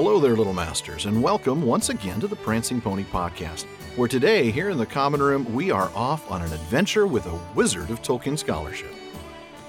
[0.00, 3.64] Hello there, little masters, and welcome once again to the Prancing Pony Podcast,
[3.96, 7.40] where today, here in the Common Room, we are off on an adventure with a
[7.56, 8.94] wizard of Tolkien scholarship.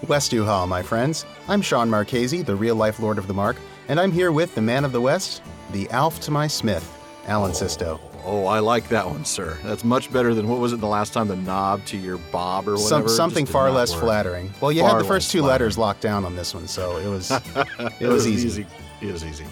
[0.04, 1.26] Westu hál, my friends.
[1.48, 3.58] I'm Shawn Marchese, the real life Lord of the Mark,
[3.88, 5.42] and I'm here with the man of the West,
[5.72, 6.88] the Alf to my Smith,
[7.26, 8.00] Alan oh, Sisto.
[8.24, 9.58] Oh, I like that one, sir.
[9.64, 11.28] That's much better than what was it the last time?
[11.28, 12.88] The knob to your bob or whatever.
[12.88, 14.04] Some, something far less work.
[14.04, 14.54] flattering.
[14.62, 15.54] Well, you Far had the first two flattering.
[15.54, 17.32] letters locked down on this one, so it was.
[18.00, 18.68] it was easy.
[19.02, 19.46] It was easy.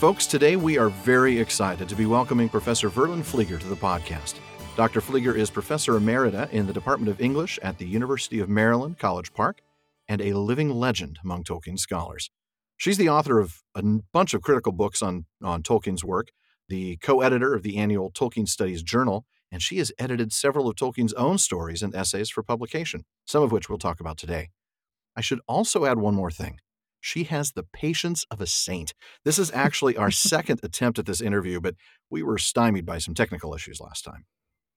[0.00, 4.36] Folks, today we are very excited to be welcoming Professor Verlyn Flieger to the podcast.
[4.74, 5.02] Dr.
[5.02, 9.34] Flieger is Professor Emerita in the Department of English at the University of Maryland, College
[9.34, 9.60] Park,
[10.08, 12.30] and a living legend among Tolkien scholars.
[12.78, 16.28] She's the author of a bunch of critical books on, on Tolkien's work,
[16.70, 20.76] the co editor of the annual Tolkien Studies Journal, and she has edited several of
[20.76, 24.48] Tolkien's own stories and essays for publication, some of which we'll talk about today.
[25.14, 26.58] I should also add one more thing.
[27.00, 28.94] She has the patience of a saint.
[29.24, 31.74] This is actually our second attempt at this interview, but
[32.10, 34.24] we were stymied by some technical issues last time.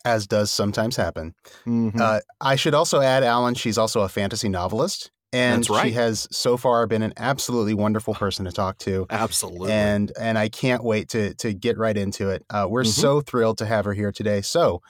[0.05, 1.33] as does sometimes happen.
[1.65, 1.97] Mhm.
[1.97, 5.11] Uh, I should also add, Alan, she's also a fantasy novelist.
[5.31, 5.85] And That's right.
[5.87, 9.05] she has so far been an absolutely wonderful person to talk to.
[9.09, 9.71] Absolutely.
[9.71, 12.43] and and I can't wait to to get right into it.
[12.49, 12.87] Uh, we're Mhm.
[13.01, 14.41] so thrilled to have her here today.
[14.41, 14.81] So,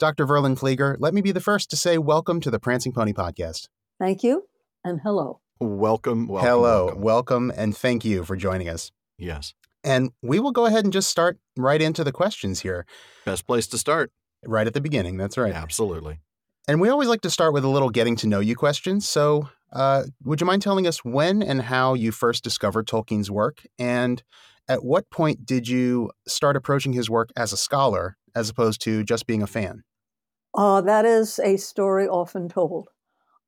[0.00, 0.26] Dr.
[0.26, 3.68] Verlyn Flieger, let me be the first to say welcome to the Prancing Pony Podcast.
[4.00, 4.48] Thank you
[4.82, 5.40] and hello.
[5.60, 6.48] Welcome, welcome.
[6.48, 7.00] Hello, welcome.
[7.02, 8.90] welcome, and thank you for joining us.
[9.18, 9.54] yes.
[9.86, 12.86] And we will go ahead and just start right into the questions here,
[13.26, 14.10] Best place to start.
[14.46, 15.18] right at the beginning.
[15.18, 15.52] That's right.
[15.52, 16.20] Absolutely.
[16.66, 19.06] And we always like to start with a little getting to know you questions.
[19.06, 23.66] So, uh, would you mind telling us when and how you first discovered Tolkien's work?
[23.78, 24.22] And
[24.68, 29.04] at what point did you start approaching his work as a scholar as opposed to
[29.04, 29.82] just being a fan?
[30.54, 32.88] Uh, that is a story often told.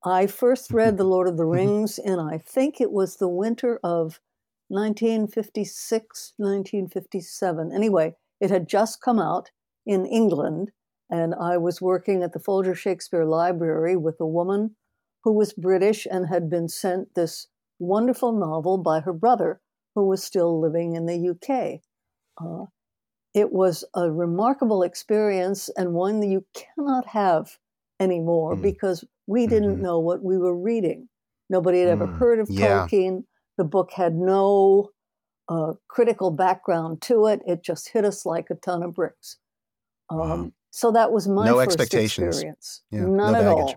[0.04, 3.80] I first read The Lord of the Rings in, I think it was the winter
[3.82, 4.20] of
[4.68, 7.72] 1956, 1957.
[7.72, 9.50] Anyway, it had just come out
[9.84, 10.72] in England,
[11.10, 14.76] and I was working at the Folger Shakespeare Library with a woman
[15.24, 19.60] who was British and had been sent this wonderful novel by her brother,
[19.94, 21.80] who was still living in the UK.
[22.40, 22.66] Uh,
[23.34, 27.58] it was a remarkable experience and one that you cannot have
[28.00, 28.62] anymore Mm.
[28.62, 29.80] because we didn't Mhm.
[29.82, 31.08] know what we were reading.
[31.48, 32.18] Nobody had ever Mm.
[32.18, 32.86] heard of Yeah.
[32.86, 33.24] Tolkien.
[33.56, 34.90] The book had no
[35.48, 37.40] uh, critical background to it.
[37.46, 39.38] It just hit us like a ton of bricks.
[40.10, 40.50] Um, Wow.
[40.72, 42.34] So that was my No first expectations.
[42.38, 42.82] experience.
[42.90, 43.74] Yeah, no None at all.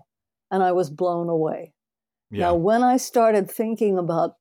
[0.50, 1.72] And I was blown away.
[2.28, 2.46] Yeah.
[2.46, 4.34] Now, when I started thinking about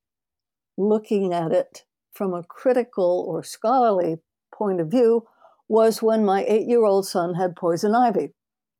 [0.75, 5.27] looking at it from a critical or scholarly point of view,
[5.67, 8.33] was when my eight year old son had poison ivy.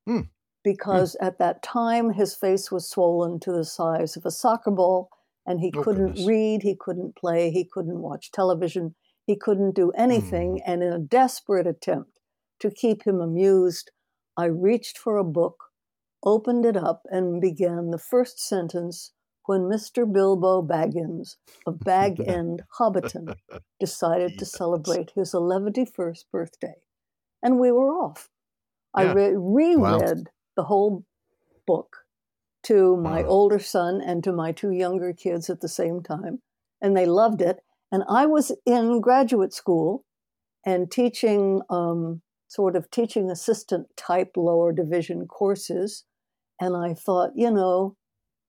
[0.07, 0.21] Hmm.
[0.59, 0.64] Mm.
[0.64, 5.09] Because at that time, his face was swollen to the size of a soccer ball,
[5.46, 6.28] and he Oh, couldn't goodness.
[6.28, 10.56] read, he couldn't play, he couldn't watch television, he couldn't do anything.
[10.58, 10.62] Mm.
[10.66, 12.20] And in a desperate attempt
[12.59, 13.92] to keep him amused,
[14.38, 15.66] I reached for a book
[16.24, 19.14] opened it up and began the first sentence
[19.46, 20.12] when Mr.
[20.12, 23.36] Bilbo Baggins of Bag End, Hobbiton,
[23.80, 26.76] decided to celebrate his 11st birthday.
[27.41, 28.30] And we were off.
[28.94, 31.06] I re- reread the whole
[31.68, 32.06] book
[32.64, 33.24] to my Wow.
[33.24, 36.42] older son and to my two younger kids at the same time,
[36.81, 37.64] and they loved it.
[37.92, 40.06] And I was in graduate school
[40.66, 46.06] and teaching um, sort of teaching assistant type lower division courses.
[46.62, 47.97] And I thought, you know,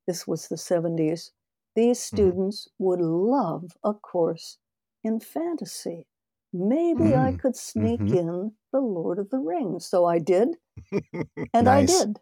[0.06, 1.32] this was the 70s.
[1.77, 2.41] These Mhm.
[2.41, 4.59] students would love a course
[5.04, 6.06] in fantasy.
[6.53, 8.15] Maybe I Mm, could sneak mhm.
[8.15, 9.86] in The Lord of the Rings.
[9.86, 10.48] So I did,
[11.54, 12.19] and I did.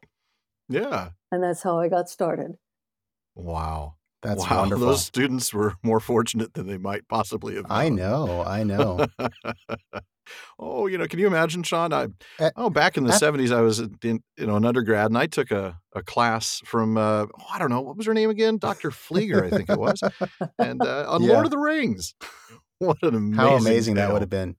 [0.69, 1.11] yeah.
[1.31, 2.53] And that's how I got started.
[3.35, 3.95] Wow.
[4.23, 4.61] That's wow.
[4.61, 4.87] wonderful.
[4.87, 7.67] Those students were more fortunate than they might possibly have.
[7.71, 9.07] I know, I know.
[10.59, 11.93] oh, you know, can you imagine, Shawn?
[11.93, 12.09] I
[12.41, 15.19] Uh, oh, back in the uh, seventies, I was in you know an undergrad, and
[15.19, 18.31] I took a, a class from uh, oh, I don't know what was her name
[18.31, 20.01] again, Doctor Flieger, I think it was,
[20.59, 21.35] and uh, on Yeah.
[21.35, 22.15] Lord of the Rings.
[22.79, 24.57] what an amazing How amazing that would have been.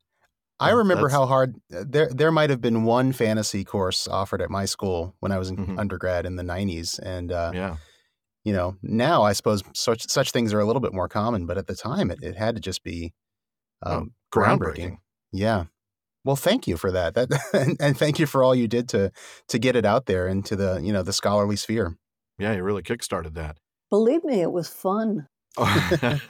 [0.60, 4.08] I Oh, remember that's- how hard uh, there there might have been one fantasy course
[4.08, 5.80] offered at my school when I was in Mhm.
[5.80, 7.78] undergrad in the 90s and uh, Yeah,
[8.44, 11.58] you know, now I suppose such such things are a little bit more common, but
[11.58, 13.14] at the time it, it had to just be
[13.86, 14.98] Oh, um, groundbreaking.
[15.32, 15.66] Yeah.
[16.26, 17.14] Well, thank you for that.
[17.16, 19.12] That and, and thank you for all you did to
[19.48, 21.96] to get it out there into the, you know, the scholarly sphere.
[22.38, 23.58] Yeah, you really kickstarted that.
[23.90, 25.28] Believe me, it was fun.
[25.58, 26.22] as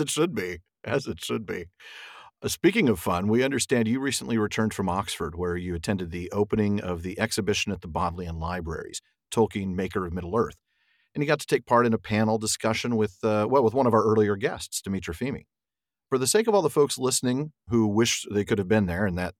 [0.00, 1.66] it should be, as it should be.
[2.42, 6.30] Uh, Speaking of fun, we understand you recently returned from Oxford, where you attended the
[6.30, 9.00] opening of the exhibition at the Bodleian Libraries,
[9.32, 10.56] Tolkien, Maker of Middle Earth,
[11.14, 13.86] and you got to take part in a panel discussion with, uh, well, with one
[13.86, 15.46] of our earlier guests, Dimitra Fimi.
[16.08, 19.04] for the sake of all the folks listening who wish they could have been there,
[19.04, 19.34] and that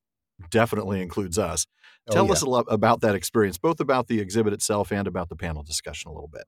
[0.51, 1.65] definitely includes us,
[2.07, 2.31] Oh, tell yeah.
[2.33, 5.63] us a lot about that experience, both about the exhibit itself and about the panel
[5.63, 6.43] discussion a little bit.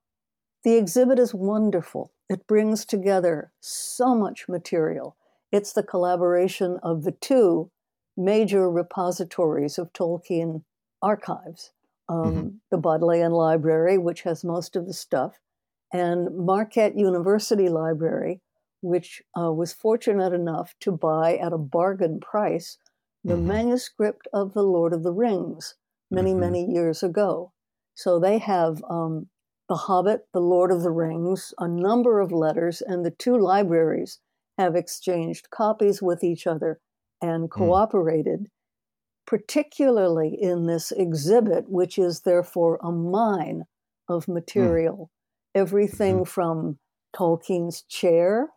[0.64, 2.12] The exhibit is wonderful.
[2.28, 5.16] It brings together so much material.
[5.52, 7.70] It's the collaboration of the two
[8.16, 10.64] major repositories of Tolkien
[11.02, 11.72] archives
[12.08, 15.38] um, the Bodleian Library, which has most of the stuff,
[15.92, 18.40] and Marquette University Library,
[18.82, 22.78] which uh, was fortunate enough to buy at a bargain price
[23.24, 23.46] the Mhm.
[23.46, 25.76] manuscript of The Lord of the Rings
[26.10, 26.38] many, Mhm.
[26.40, 27.52] many years ago.
[27.94, 29.28] So they have um,
[29.68, 34.18] The Hobbit, The Lord of the Rings, a number of letters, and the two libraries
[34.58, 36.80] have exchanged copies with each other
[37.20, 37.48] and hmm.
[37.48, 38.48] cooperated,
[39.26, 43.64] particularly in this exhibit, which is therefore a mine
[44.08, 44.34] of hmm.
[44.34, 45.10] material.
[45.54, 46.24] Everything mm-hmm.
[46.24, 46.78] from
[47.14, 48.48] Tolkien's chair,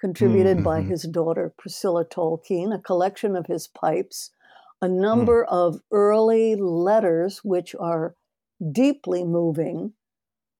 [0.00, 0.88] contributed by Mhm.
[0.88, 4.30] his daughter Priscilla Tolkien, a collection of his pipes,
[4.80, 5.00] a hmm.
[5.00, 8.14] number of early letters which are
[8.72, 9.92] deeply moving,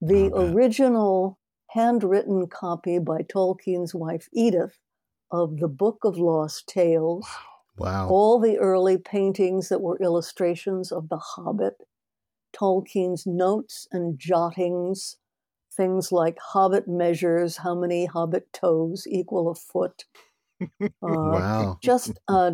[0.01, 1.38] the original
[1.73, 4.77] handwritten copy by Tolkien's wife Edith
[5.31, 7.27] of the Book of Lost Tales,
[7.77, 8.09] Wow.
[8.09, 11.83] all the early paintings that were illustrations of The Hobbit,
[12.53, 15.17] Tolkien's notes and jottings,
[15.71, 20.05] things like Hobbit measures, how many Hobbit toes equal a foot.
[20.81, 21.77] Uh, wow.
[21.81, 22.53] Just a,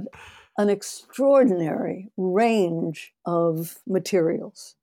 [0.60, 4.76] an extraordinary range of materials.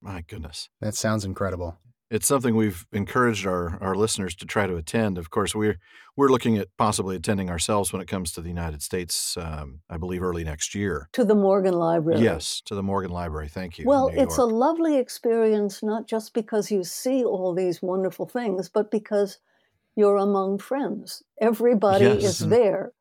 [0.00, 0.70] My goodness.
[0.80, 1.78] That sounds incredible.
[2.08, 5.18] It's something we've encouraged our, our listeners to try to attend.
[5.18, 5.78] Of course, we're
[6.16, 9.36] we're looking at possibly attending ourselves when it comes to the United States.
[9.36, 11.08] Um, I believe early next year.
[11.12, 12.20] To the Morgan Library.
[12.22, 13.48] Yes, to the Morgan Library.
[13.48, 13.86] Thank you.
[13.86, 18.68] Well, New it's a lovely experience, not just because you see all these wonderful things,
[18.68, 19.38] but because
[19.96, 21.22] you're among friends.
[21.40, 22.22] Everybody Yes.
[22.24, 22.92] is there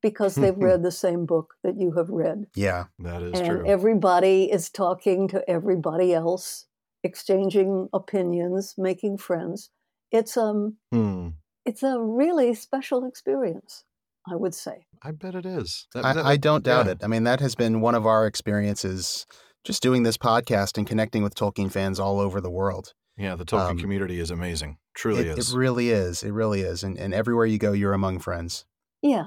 [0.00, 2.46] because they've read the same book that you have read.
[2.54, 2.84] Yeah.
[3.00, 3.66] that is and true.
[3.66, 6.66] everybody is talking to everybody else,
[7.02, 9.70] exchanging opinions, making friends.
[10.10, 11.28] It's um Hmm.
[11.64, 13.84] it's a really special experience,
[14.30, 14.86] I would say.
[15.02, 15.86] I bet it is.
[15.94, 16.92] That- I, that- I don't doubt yeah.
[16.92, 16.98] it.
[17.04, 19.26] I mean, that has been one of our experiences
[19.64, 22.94] just doing this podcast and connecting with Tolkien fans all over the world.
[23.16, 24.78] Yeah, the Tolkien Um, community is amazing.
[24.94, 25.52] Truly it, is.
[25.52, 26.22] it really is.
[26.22, 26.82] It really is.
[26.82, 28.64] And, and everywhere you go, you're among friends.
[29.02, 29.26] Yeah.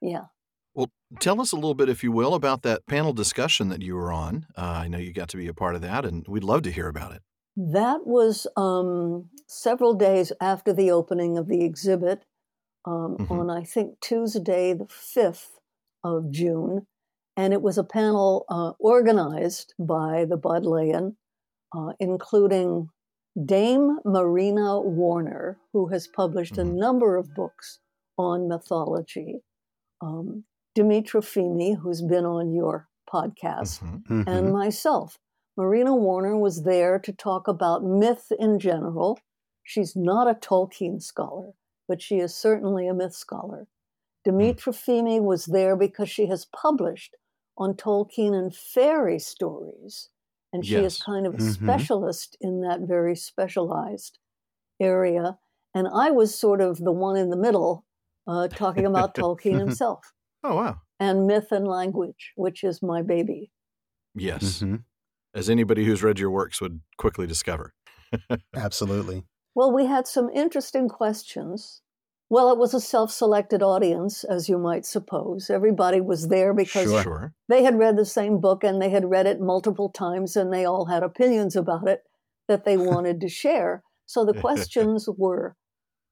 [0.00, 0.26] Yeah.
[0.74, 3.96] Well, tell us a little bit, if you will, about that panel discussion that you
[3.96, 4.46] were on.
[4.56, 6.72] Uh, I know you got to be a part of that, and we'd love to
[6.72, 7.22] hear about it.
[7.56, 12.24] That was um, several days after the opening of the exhibit
[12.86, 13.30] um, Mhm.
[13.30, 15.58] on, I think, Tuesday, the 5th
[16.04, 16.86] of June.
[17.36, 21.16] And it was a panel uh, organized by the Bodleian,
[21.76, 22.88] uh, including
[23.44, 26.74] Dame Marina Warner, who has published a Mhm.
[26.76, 27.80] number of books
[28.18, 29.42] on mythology,
[30.00, 30.44] um,
[30.76, 34.02] Dimitra Fimi, who's been on your podcast, Mhm.
[34.06, 34.24] Mhm.
[34.28, 35.18] and myself.
[35.56, 39.18] Marina Warner was there to talk about myth in general.
[39.64, 41.52] She's not a Tolkien scholar,
[41.88, 43.66] but she is certainly a myth scholar.
[44.26, 47.16] Dimitra Fimi was there because she has published
[47.58, 50.10] on Tolkien and fairy stories,
[50.52, 51.52] and she is kind of a Mhm.
[51.62, 54.18] specialist in that very specialized
[54.78, 55.38] area.
[55.74, 57.84] And I was sort of the one in the middle
[58.26, 60.12] uh, talking about Tolkien himself
[60.42, 60.80] Oh, wow.
[60.98, 63.50] and myth and language, which is my baby.
[64.14, 64.60] Yes.
[64.60, 64.84] Mhm.
[65.34, 67.74] As anybody who's read your works would quickly discover.
[68.54, 69.24] Absolutely.
[69.54, 71.82] Well, we had some interesting questions.
[72.28, 75.50] Well, it was a self selected audience, as you might suppose.
[75.50, 77.02] Everybody was there because Sure.
[77.02, 77.34] Sure.
[77.48, 80.64] they had read the same book and they had read it multiple times and they
[80.64, 82.02] all had opinions about it
[82.48, 83.82] that they wanted to share.
[84.06, 85.56] So the questions were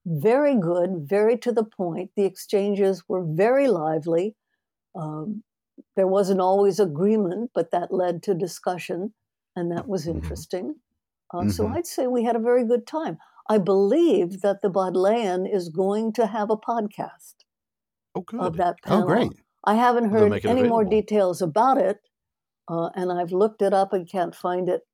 [0.09, 2.11] very good, very to the point.
[2.17, 4.35] The exchanges were very lively.
[4.95, 5.43] Um,
[5.95, 9.13] there wasn't always agreement, but that led to discussion,
[9.55, 10.09] and that was Mhm.
[10.09, 10.75] interesting.
[11.33, 11.75] Uh, So Mhm.
[11.75, 13.19] I'd say we had a very good time.
[13.49, 17.35] I believe that the Bodleian is going to have a podcast
[18.15, 18.39] Oh, good.
[18.39, 19.33] of that Oh, great.
[19.65, 21.99] I haven't heard any more details about it,
[22.69, 24.87] uh, and I've looked it up and can't find it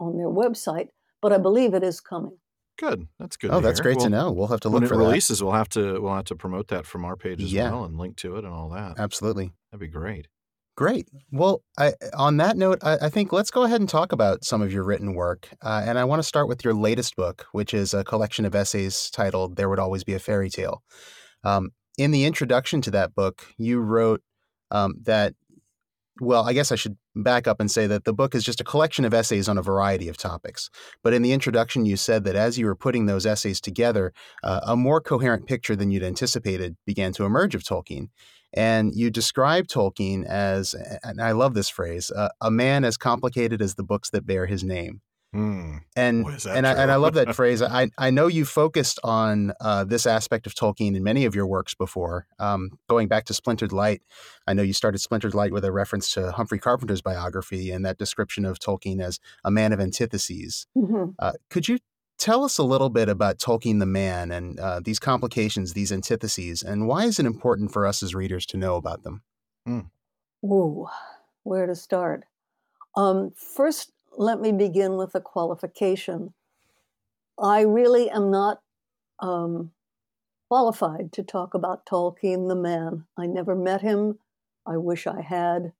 [0.00, 0.88] on their website,
[1.20, 2.38] but I believe it is coming.
[2.78, 3.06] Good.
[3.18, 3.50] That's good.
[3.50, 3.84] Oh, that's hear.
[3.94, 4.30] great to know.
[4.32, 5.04] We'll have to When look it for that.
[5.04, 7.70] releases, we'll have to we'll have to promote that from our page as Yeah.
[7.70, 8.98] well and link to it and all that.
[8.98, 9.52] Absolutely.
[9.72, 10.28] That'd be great.
[10.76, 11.08] Great.
[11.32, 14.60] Well, I, on that note, I, I think let's go ahead and talk about some
[14.60, 15.48] of your written work.
[15.62, 18.54] Uh, and I want to start with your latest book, which is a collection of
[18.54, 20.82] essays titled There Would Always Be a Fairy Tale.
[21.44, 24.20] Um, in the introduction to that book, you wrote
[24.70, 25.32] um, that
[26.20, 28.64] well, I guess I should back up and say that the book is just a
[28.64, 30.70] collection of essays on a variety of topics.
[31.02, 34.60] But in the introduction, you said that as you were putting those essays together, uh,
[34.66, 38.08] a more coherent picture than you'd anticipated began to emerge of Tolkien.
[38.52, 43.60] And you describe Tolkien as, and I love this phrase, uh, a man as complicated
[43.60, 45.02] as the books that bear his name.
[45.32, 45.78] Hmm.
[45.94, 47.60] And Boy, and I, and I love that phrase.
[47.60, 51.46] I I know you focused on uh, this aspect of Tolkien in many of your
[51.46, 52.26] works before.
[52.38, 54.02] Um, going back to Splintered Light,
[54.46, 57.98] I know you started Splintered Light with a reference to Humphrey Carpenter's biography and that
[57.98, 60.66] description of Tolkien as a man of antitheses.
[60.76, 61.14] Mhm.
[61.18, 61.78] Uh, could you
[62.18, 66.62] tell us a little bit about Tolkien the man and uh, these complications, these antitheses,
[66.62, 69.22] and why is it important for us as readers to know about them?
[70.44, 70.86] Ooh,
[71.42, 72.24] where to start?
[72.96, 76.34] Um, first, let me begin with a qualification.
[77.38, 78.60] I really am not
[79.20, 79.72] um,
[80.48, 83.06] qualified to talk about Tolkien the man.
[83.16, 84.18] I never met him.
[84.66, 85.72] I wish I had.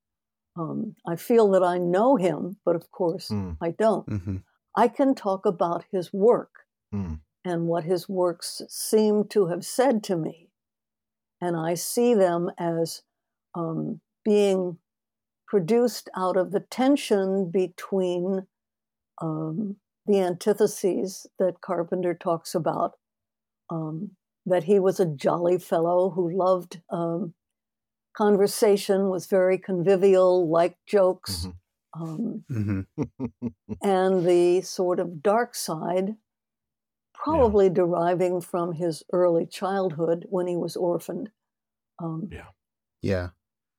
[0.57, 3.53] Um, I feel that I know him, but of course Hmm.
[3.61, 4.07] I don't.
[4.07, 4.37] hmm
[4.75, 6.51] I can talk about his work
[6.91, 7.15] Hmm.
[7.43, 10.51] and what his works seem to have said to me.
[11.41, 13.01] And I see them as
[13.55, 14.77] um, being
[15.47, 18.47] produced out of the tension between
[19.21, 22.97] um, the antitheses that Carpenter talks about.
[23.69, 24.11] Um,
[24.45, 27.33] that he was a jolly fellow who loved um,
[28.15, 31.47] conversation, was very convivial, liked jokes.
[31.47, 31.59] Mhm.
[31.99, 32.81] Um, hmm
[33.83, 36.15] and the sort of dark side,
[37.13, 41.31] probably deriving from his early childhood when he was orphaned,
[41.99, 42.51] um, Yeah.
[43.01, 43.29] Yeah.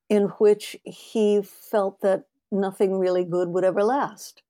[0.09, 4.43] In which he felt that nothing really good would ever last.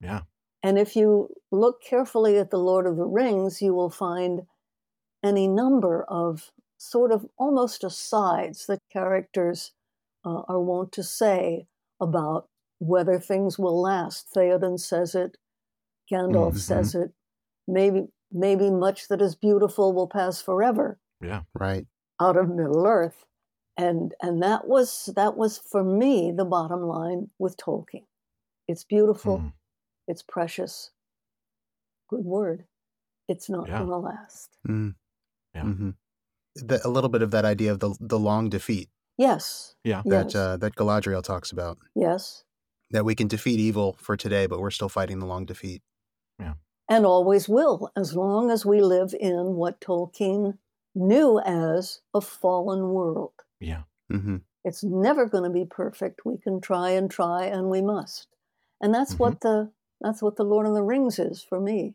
[0.00, 0.22] Yeah.
[0.62, 4.42] And if you look carefully at The Lord of the Rings, you will find
[5.22, 9.72] any number of sort of almost asides that characters
[10.24, 11.66] uh, are wont to say
[12.00, 14.28] about whether things will last.
[14.34, 15.36] Theoden says it,
[16.10, 16.58] Gandalf Mhm.
[16.58, 17.12] says it.
[17.68, 21.42] Maybe, maybe much that is beautiful will pass forever Yeah.
[21.54, 21.86] Right.
[22.20, 23.24] out of Middle Earth,
[23.76, 28.04] and and that was that was for me the bottom line with Tolkien.
[28.68, 29.48] It's beautiful, Hmm.
[30.08, 30.90] it's precious.
[32.08, 32.64] Good word.
[33.28, 33.78] It's not Yeah.
[33.78, 34.56] going to last.
[34.68, 34.94] Mm.
[35.54, 35.62] Yeah.
[35.62, 35.90] hmm
[36.56, 39.74] The, a little bit of that idea of the the long defeat Yes.
[39.84, 40.02] Yeah.
[40.04, 40.32] Yes.
[40.32, 41.78] that uh, that Galadriel talks about.
[41.94, 42.44] yes.
[42.90, 45.82] That we can defeat evil for today, but we're still fighting the long defeat.
[46.38, 46.54] Yeah.
[46.90, 50.58] And always will, as long as we live in what Tolkien
[50.94, 53.32] knew as a fallen world.
[53.62, 53.84] Yeah.
[54.10, 56.26] hmm It's never going to be perfect.
[56.26, 58.28] We can try and try, and we must.
[58.80, 59.18] And that's Mm-hmm.
[59.18, 61.94] what the that's what the Lord of the Rings is for me.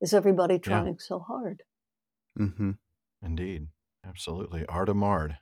[0.00, 1.64] Is everybody trying so hard?
[2.38, 2.72] Mm-hmm.
[3.22, 3.68] Indeed.
[4.04, 4.64] Absolutely.
[4.64, 5.38] Ardamard.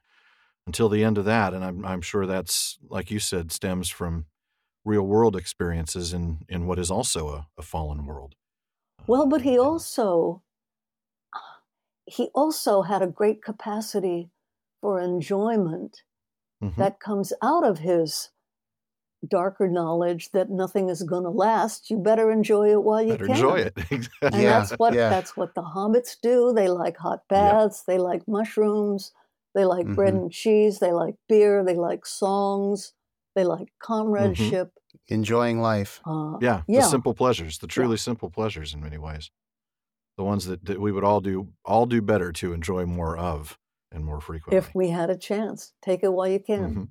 [0.67, 1.55] Until the end of that.
[1.55, 4.27] And I'm, I'm sure that's, like you said, stems from
[4.85, 8.35] real world experiences in, in what is also a, a fallen world.
[9.07, 10.43] Well, but he also
[12.07, 14.31] he also had a great capacity
[14.81, 16.03] for enjoyment
[16.61, 16.77] Mhm.
[16.79, 18.31] that comes out of his
[19.27, 21.91] darker knowledge that nothing is going to last.
[21.91, 23.37] You better enjoy it while you Better can.
[23.37, 23.75] enjoy it.
[24.33, 25.11] And Yeah, that's what yeah.
[25.11, 26.53] that's what the hobbits do.
[26.53, 29.13] They like hot baths, they like mushrooms,
[29.55, 30.23] they like bread Mhm.
[30.23, 32.93] and cheese, they like beer, they like songs,
[33.35, 34.73] they like comradeship.
[35.09, 36.01] Enjoying life.
[36.05, 36.63] Uh, yeah.
[36.69, 36.81] yeah.
[36.83, 39.31] The simple pleasures, the truly simple pleasures in many ways.
[40.17, 43.59] The ones that, that we would all do all do better to enjoy more of
[43.93, 44.59] and more frequently.
[44.59, 46.75] if we had a chance, take it while you can.
[46.75, 46.89] Mhm.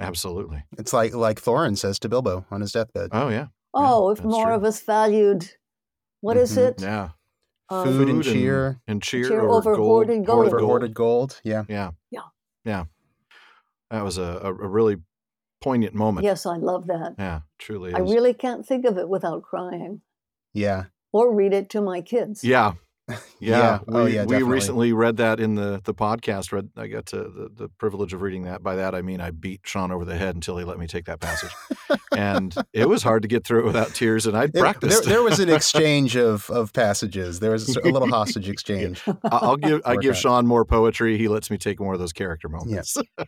[0.00, 0.64] Absolutely.
[0.78, 3.10] It's like like Thorin says to Bilbo on his deathbed.
[3.12, 3.46] Oh yeah.
[3.72, 4.54] Oh, if more true.
[4.54, 5.50] of us valued,
[6.20, 6.68] what is Mhm.
[6.68, 6.82] it?
[6.82, 7.10] Yeah.
[7.68, 8.80] Um, Food and cheer.
[8.86, 10.46] And cheer, Cheer over, over gold, hoarded gold.
[10.46, 11.40] Over hoarded gold.
[11.44, 11.64] Yeah.
[11.68, 11.90] Yeah.
[12.10, 12.20] Yeah.
[12.64, 12.84] Yeah.
[13.90, 14.96] That was a, a, a really
[15.62, 16.24] poignant moment.
[16.24, 17.14] Yes, I love that.
[17.18, 20.02] Yeah, truly I really can't think of it without crying
[20.52, 20.84] Yeah.
[21.12, 22.44] or read it to my kids.
[22.44, 22.74] Yeah.
[23.38, 23.58] Yeah.
[23.58, 23.78] Yeah.
[23.86, 26.52] Oh, we, Oh, yeah, we recently read that in the, the podcast.
[26.52, 28.62] Read I got to the, the privilege of reading that.
[28.62, 31.04] By that I mean I beat Shawn over the head until he let me take
[31.04, 31.50] that passage.
[32.16, 35.04] and it was hard to get through it without tears and I'd there, practiced.
[35.04, 37.38] there was an exchange of, of passages.
[37.40, 39.02] There was a, a little hostage exchange.
[39.06, 40.16] I- I'll give I give out.
[40.16, 41.16] Shawn more poetry.
[41.18, 42.96] He lets me take more of those character moments.
[43.18, 43.26] Yes.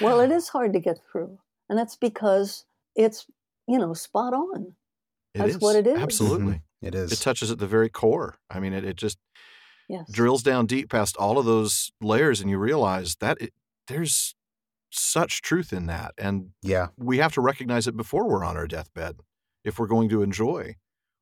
[0.00, 1.38] Well, it is hard to get through.
[1.68, 2.64] And that's because
[2.94, 3.26] it's,
[3.66, 4.74] you know, spot on.
[5.34, 5.98] It That's what it is.
[5.98, 6.46] Absolutely.
[6.54, 6.58] Mm-hmm.
[6.82, 7.12] It is.
[7.12, 8.36] It touches at the very core.
[8.50, 9.18] I mean, it, it just
[9.88, 10.10] Yes.
[10.10, 13.52] drills down deep past all of those layers, and you realize that it,
[13.86, 14.34] there's
[14.90, 16.88] such truth in that, and yeah.
[16.96, 19.20] we have to recognize it before we're on our deathbed
[19.64, 20.74] if we're going to enjoy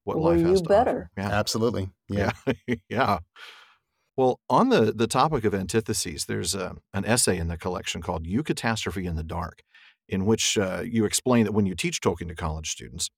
[0.05, 1.11] what Well, life has you to better.
[1.17, 1.29] offer.
[1.29, 1.91] Yeah, Absolutely.
[2.09, 2.31] Yeah.
[2.67, 3.19] yeah, yeah.
[4.17, 8.27] Well, on the the topic of antitheses, there's a, an essay in the collection called
[8.27, 9.63] "Eucatastrophe in the Dark,"
[10.09, 13.11] in which uh, you explain that when you teach Tolkien to college students,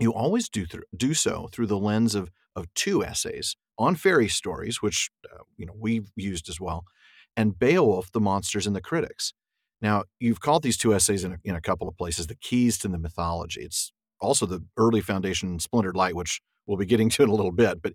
[0.00, 4.28] you always do th- do so through the lens of of two essays on fairy
[4.28, 6.84] stories, which uh, you know we've used as well,
[7.36, 9.32] and Beowulf, the monsters and the critics.
[9.82, 12.76] Now, you've called these two essays in a, in a couple of places the keys
[12.78, 13.62] to the mythology.
[13.62, 17.52] It's also the early foundation splintered light, which we'll be getting to in a little
[17.52, 17.80] bit.
[17.82, 17.94] But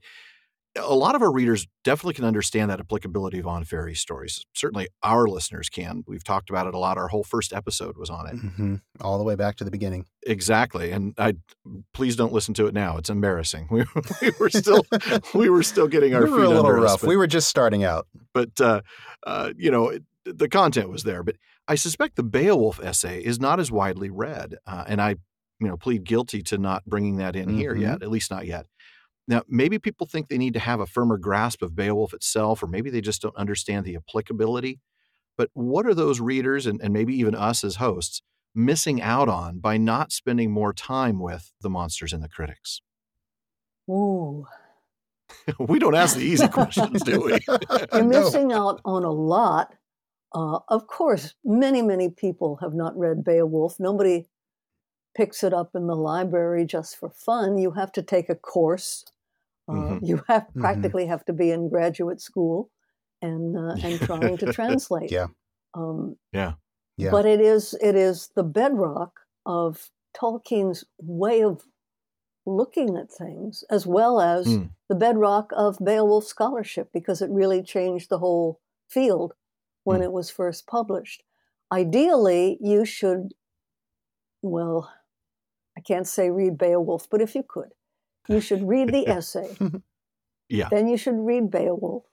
[0.78, 4.46] a lot of our readers definitely can understand that applicability of on fairy stories.
[4.54, 6.04] Certainly, our listeners can.
[6.08, 6.98] We've talked about it a lot.
[6.98, 8.76] Our whole first episode was on it, mm-hmm.
[9.00, 10.06] all the way back to the beginning.
[10.28, 11.36] Exactly, and I
[11.94, 12.98] please don't listen to it now.
[12.98, 13.68] It's embarrassing.
[13.76, 13.84] We,
[14.22, 14.86] we were still
[15.34, 16.96] we were still getting our we were feet a little under rough.
[16.96, 18.82] Us, but, we were just starting out, but uh,
[19.28, 21.24] uh, you know it, the content was there.
[21.24, 21.36] But
[21.68, 25.16] I suspect the Beowulf essay is not as widely read, uh, and I
[25.60, 27.58] you know plead guilty to not bringing that in mm-hmm.
[27.58, 28.68] here yet, at least not yet.
[29.28, 32.68] Now, maybe people think they need to have a firmer grasp of Beowulf itself, or
[32.68, 34.80] maybe they just don't understand the applicability.
[35.38, 38.22] But what are those readers, and, and maybe even us as hosts,
[38.54, 42.82] missing out on by not spending more time with the monsters and the critics?
[43.90, 44.46] Ooh.
[45.60, 47.40] we don't ask the easy questions, do we?
[47.94, 49.74] You're missing out on a lot.
[50.34, 53.80] Uh, of course, many, many people have not read Beowulf.
[53.80, 54.28] Nobody
[55.16, 57.58] picks it up in the library just for fun.
[57.58, 59.06] You have to take a course
[59.68, 60.06] uh, mm-hmm.
[60.06, 60.62] You have mm-hmm.
[60.62, 61.12] practically mm-hmm.
[61.12, 62.70] have to be in graduate school
[63.22, 65.12] and uh, and trying to translate.
[65.12, 65.28] yeah.
[65.74, 66.54] Um, yeah.
[66.98, 67.12] Yeah.
[67.12, 71.64] But it is it is the bedrock of Tolkien's way of
[72.46, 74.70] looking at things, as well as mm.
[74.88, 79.34] the bedrock of Beowulf scholarship, because it really changed the whole field
[79.84, 80.04] when mm.
[80.04, 81.24] it was first published.
[81.72, 83.34] Ideally, you should,
[84.42, 84.94] well,
[85.78, 87.70] I can't say read Beowulf, but if you could,
[88.28, 89.56] you should read the essay.
[90.50, 90.70] yeah.
[90.70, 92.04] Then you should read Beowulf.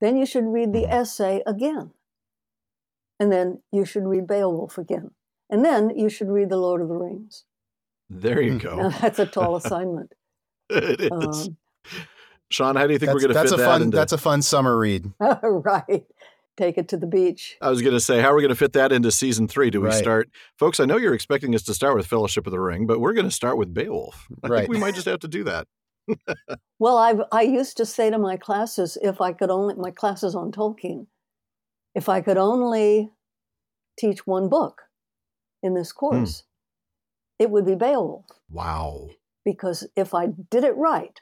[0.00, 0.92] Then you should read the mm-hmm.
[0.92, 1.92] essay again.
[3.20, 5.12] And then you should read Beowulf again.
[5.48, 7.44] And then you should read The Lord of the Rings.
[8.10, 8.76] There you go.
[8.76, 10.12] Now, that's a tall assignment.
[10.68, 11.48] it is.
[11.48, 11.56] Um,
[12.50, 13.96] Shawn, how do you think we're going to fit a that fun, into...
[13.96, 15.12] That's a fun that's a fun summer read.
[15.42, 16.04] right
[16.56, 17.56] take it to the beach.
[17.60, 19.70] I was going to say, how are we going to fit that into season three?
[19.70, 19.94] Do we right.
[19.94, 20.80] start, folks?
[20.80, 23.26] I know you're expecting us to start with Fellowship of the Ring, but we're going
[23.26, 24.26] to start with Beowulf.
[24.42, 24.58] I right.
[24.60, 25.66] think we might just have to do that.
[26.78, 30.34] well, I I used to say to my classes, if I could only my classes
[30.34, 31.06] on Tolkien,
[31.94, 33.10] if I could only
[33.98, 34.82] teach one book
[35.62, 35.98] in this hmm.
[35.98, 36.44] course, mm.
[37.38, 38.26] it would be Beowulf.
[38.50, 39.08] Wow!
[39.46, 41.18] Because if I did it right,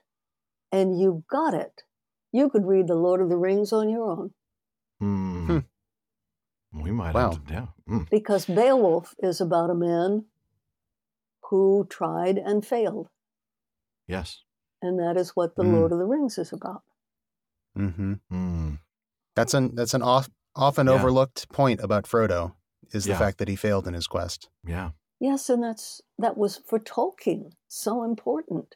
[0.72, 1.82] and you got it,
[2.32, 4.32] you could read the Lord of the Rings on your own.
[5.02, 5.46] Mm.
[6.72, 6.82] Hmm.
[6.82, 7.32] We might wow.
[7.32, 7.66] have to, yeah.
[7.88, 8.08] Mm.
[8.08, 10.24] Because Beowulf is about a man
[11.50, 13.08] who tried and failed.
[14.06, 14.40] Yes.
[14.80, 15.72] And that is what the mm.
[15.72, 16.82] Lord of the Rings is about.
[17.76, 18.14] Mm-hmm.
[18.32, 18.78] Mm.
[19.36, 20.94] That's an that's an off, often yeah.
[20.94, 22.54] overlooked point about Frodo
[22.92, 24.50] is the fact that he failed in his quest.
[24.66, 24.90] Yeah.
[25.20, 28.74] Yes, and that's that was for Tolkien so important.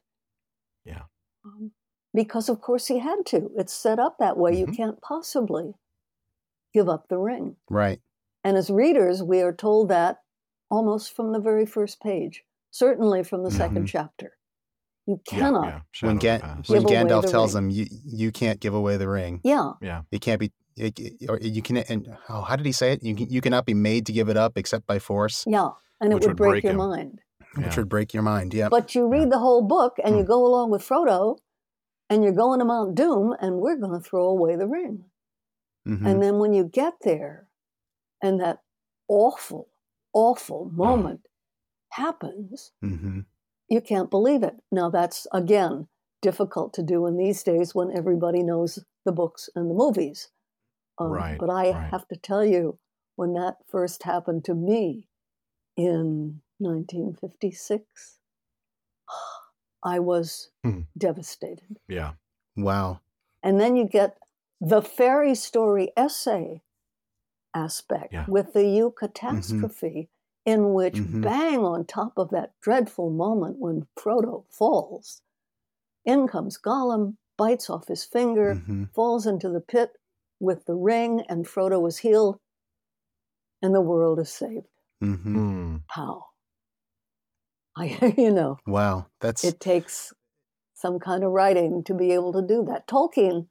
[0.84, 1.02] Yeah.
[1.44, 1.72] Um,
[2.14, 3.50] because of course he had to.
[3.56, 4.52] It's set up that way.
[4.52, 4.70] Mm-hmm.
[4.70, 5.74] You can't possibly
[6.76, 7.56] give up the ring.
[7.70, 8.00] Right.
[8.44, 10.18] And as readers, we are told that
[10.70, 13.58] almost from the very first page, certainly from the mm-hmm.
[13.58, 14.32] second chapter.
[15.06, 15.66] You cannot.
[15.66, 16.06] Yeah, yeah.
[16.06, 17.64] When, Ga- when Gandalf tells ring.
[17.64, 19.40] him, you, you can't give away the ring.
[19.42, 19.72] Yeah.
[19.80, 20.02] Yeah.
[20.10, 23.02] It can't be, it, or you can, and oh, how did he say it?
[23.02, 25.44] You, you cannot be made to give it up except by force.
[25.46, 25.70] Yeah.
[26.00, 26.78] And it would, would, break, break your him.
[26.78, 27.20] mind.
[27.54, 27.76] Which yeah.
[27.76, 28.52] would break your mind.
[28.52, 28.68] Yeah.
[28.68, 30.18] But you read the whole book and mm.
[30.18, 31.38] you go along with Frodo
[32.10, 35.04] and you're going to Mount Doom and we're going to throw away the ring.
[35.86, 36.06] Mm-hmm.
[36.06, 37.48] And then when you get there
[38.22, 38.60] and that
[39.08, 39.68] awful,
[40.12, 41.30] awful moment oh.
[41.90, 43.20] happens, mm-hmm.
[43.68, 44.56] you can't believe it.
[44.72, 45.88] Now, that's again
[46.22, 50.28] difficult to do in these days when everybody knows the books and the movies.
[50.98, 51.38] Um, right.
[51.38, 51.90] But I right.
[51.90, 52.78] have to tell you,
[53.16, 55.08] when that first happened to me
[55.76, 58.18] in 1956,
[59.84, 60.80] I was hmm.
[60.96, 61.78] devastated.
[61.88, 62.12] Yeah.
[62.56, 63.00] Wow.
[63.42, 64.16] And then you get
[64.60, 66.62] the fairy story essay
[67.54, 68.24] aspect yeah.
[68.28, 70.50] with the eucatastrophe, mm-hmm.
[70.50, 71.22] in which mm-hmm.
[71.22, 75.22] bang on top of that dreadful moment when Frodo falls,
[76.04, 78.84] in comes Gollum, bites off his finger, mm-hmm.
[78.94, 79.90] falls into the pit
[80.38, 82.38] with the ring, and Frodo is healed,
[83.62, 84.66] and the world is saved.
[85.88, 86.26] How?
[87.76, 88.58] I, you know.
[88.66, 90.12] Wow, that's it takes
[90.74, 92.86] some kind of writing to be able to do that.
[92.86, 93.48] Tolkien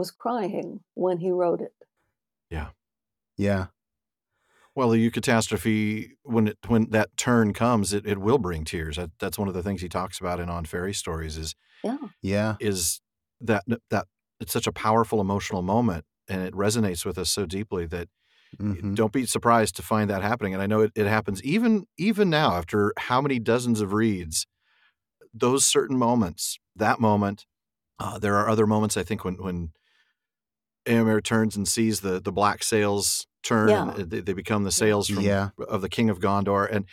[0.00, 1.74] was crying when he wrote it.
[2.50, 2.70] Yeah.
[3.36, 3.66] Yeah.
[4.74, 8.96] Well, the eucatastrophe, when it when that turn comes, it, it will bring tears.
[8.96, 11.36] That, that's one of the things he talks about in On Fairy Stories.
[11.36, 13.00] Is yeah, yeah, is
[13.40, 14.06] that that
[14.40, 18.08] it's such a powerful emotional moment, and it resonates with us so deeply that
[18.58, 18.94] Mhm.
[18.94, 20.54] don't be surprised to find that happening.
[20.54, 24.46] And I know it, it happens even even now after how many dozens of reads.
[25.34, 27.46] Those certain moments, that moment,
[27.98, 28.96] uh, there are other moments.
[28.96, 29.72] I think when when
[30.86, 33.94] Eomer turns and sees the the black sails turn, Yeah.
[33.94, 35.50] and they, they become the sails from Yeah.
[35.68, 36.84] of the King of Gondor, and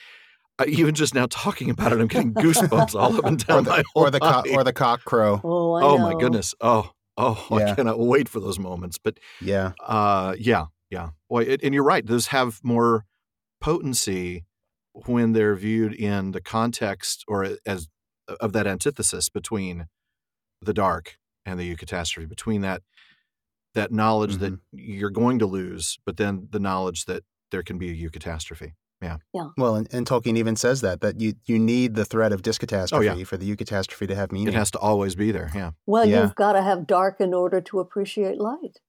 [0.59, 3.63] uh, even just now talking about it, I'm getting goosebumps all up and Or down
[3.65, 4.55] the, my whole or the cock body.
[4.55, 5.39] or the cock crow.
[5.43, 6.53] Oh, oh my goodness!
[6.61, 8.97] Oh oh, I cannot wait for those moments.
[8.97, 9.73] But Yeah.
[9.85, 11.09] uh, yeah, yeah.
[11.29, 12.05] Boy, it, and you're right.
[12.05, 13.05] Those have more
[13.61, 14.45] potency
[14.93, 17.87] when they're viewed in the context or as
[18.39, 19.85] of that antithesis between
[20.61, 22.81] the dark and the eucatastrophe, between that
[23.77, 24.77] that knowledge that Mm-hmm.
[24.99, 28.73] you're going to lose, but then the knowledge that there can be a eucatastrophe.
[29.01, 29.49] Yeah, yeah.
[29.57, 33.25] Well, and, and Tolkien even says that that you you need the threat of discatastrophe
[33.27, 34.49] for the eucatastrophe to have meaning.
[34.49, 35.51] It has to always be there.
[35.53, 35.71] Yeah.
[35.85, 36.23] Well, Yeah.
[36.23, 38.79] you've got to have dark in order to appreciate light.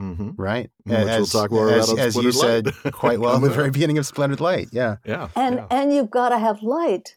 [0.00, 0.30] Mm-hmm.
[0.36, 0.70] right.
[0.82, 3.50] Which we'll as, talk more as, about on as you said quite well in the
[3.50, 4.68] very beginning of Splintered Light.
[4.72, 4.96] Yeah.
[5.06, 5.28] Yeah.
[5.36, 5.66] And yeah.
[5.70, 7.16] and you've got to have light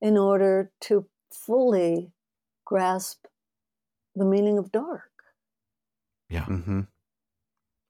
[0.00, 2.12] in order to fully
[2.64, 3.26] grasp
[4.14, 5.10] the meaning of dark.
[6.42, 6.80] Hmm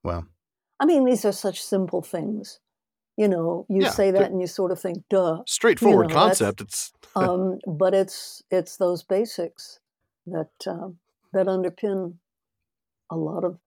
[0.03, 0.27] Well,
[0.81, 2.61] I mean, these are such simple things.
[3.17, 5.43] You know, you Yeah, say that and you sort of think, duh.
[5.47, 6.61] Straightforward you know, concept.
[6.61, 9.79] It's Um, but it's it's those basics
[10.27, 10.99] that um,
[11.33, 12.15] that underpin
[13.11, 13.59] a lot of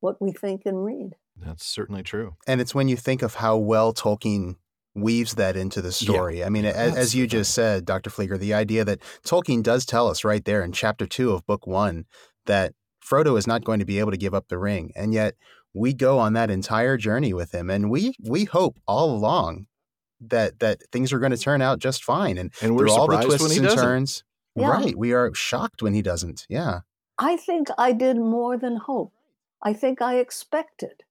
[0.00, 1.16] what we think and read.
[1.36, 2.36] that's certainly true.
[2.46, 4.56] and it's when you think of how well Tolkien
[4.94, 6.42] weaves that into the story.
[6.44, 8.10] I mean, Yeah, as, as you just said, Dr.
[8.10, 11.66] Flieger, the idea that Tolkien does tell us right there in chapter two of book
[11.66, 12.06] one
[12.46, 12.74] that
[13.10, 14.92] Frodo is not going to be able to give up the ring.
[14.94, 15.34] And yet
[15.74, 17.70] we go on that entire journey with him.
[17.70, 19.66] And we we hope all along
[20.20, 22.38] that that things are going to turn out just fine.
[22.38, 23.82] And And we're all the surprised twists when he and doesn't.
[23.84, 24.24] turns.
[24.54, 24.68] Yeah.
[24.68, 24.96] Right.
[24.96, 26.46] We are shocked when he doesn't.
[26.48, 26.80] Yeah.
[27.18, 29.12] I think I did more than hope.
[29.62, 31.02] I think I expected.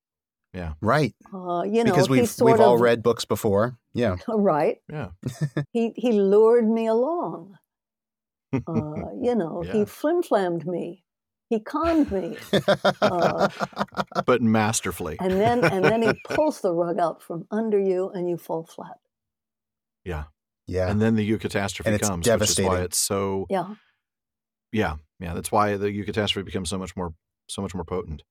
[0.54, 0.74] Yeah.
[0.82, 1.14] Right.
[1.34, 3.78] Uh, you know, because we've we've all read books before.
[3.94, 4.16] Yeah.
[4.28, 4.78] right.
[4.92, 5.10] Yeah.
[5.74, 7.58] He he lured me along.
[8.52, 9.74] Uh, you know, Yeah.
[9.74, 11.04] he flim-flammed me.
[11.50, 12.38] He conned me.
[13.02, 13.50] Uh,
[14.26, 15.18] but masterfully.
[15.20, 18.64] and then and then he pulls the rug out from under you and you fall
[18.66, 18.98] flat.
[20.06, 20.26] yeah.
[20.68, 20.90] yeah.
[20.90, 23.74] And then the eucatastrophe And it's comes, which is why it's so Yeah.
[24.72, 25.34] yeah, yeah.
[25.34, 27.14] That's why the eucatastrophe becomes so much more
[27.48, 28.22] so much more potent.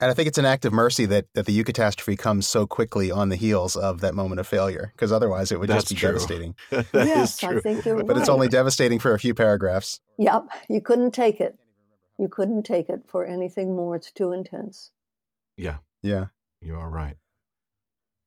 [0.00, 3.10] And I think it's an act of mercy that, that the eucatastrophe comes so quickly
[3.10, 5.96] on the heels of that moment of failure, because otherwise it would That's just be
[5.96, 6.10] true.
[6.10, 6.54] devastating.
[6.70, 9.98] That is yes, I think you're But it's only devastating for a few paragraphs.
[10.18, 11.58] Yep, you couldn't take it.
[12.18, 13.96] You couldn't take it for anything more.
[13.96, 14.90] It's too intense.
[15.56, 16.26] Yeah, Yeah.
[16.60, 17.16] you are right.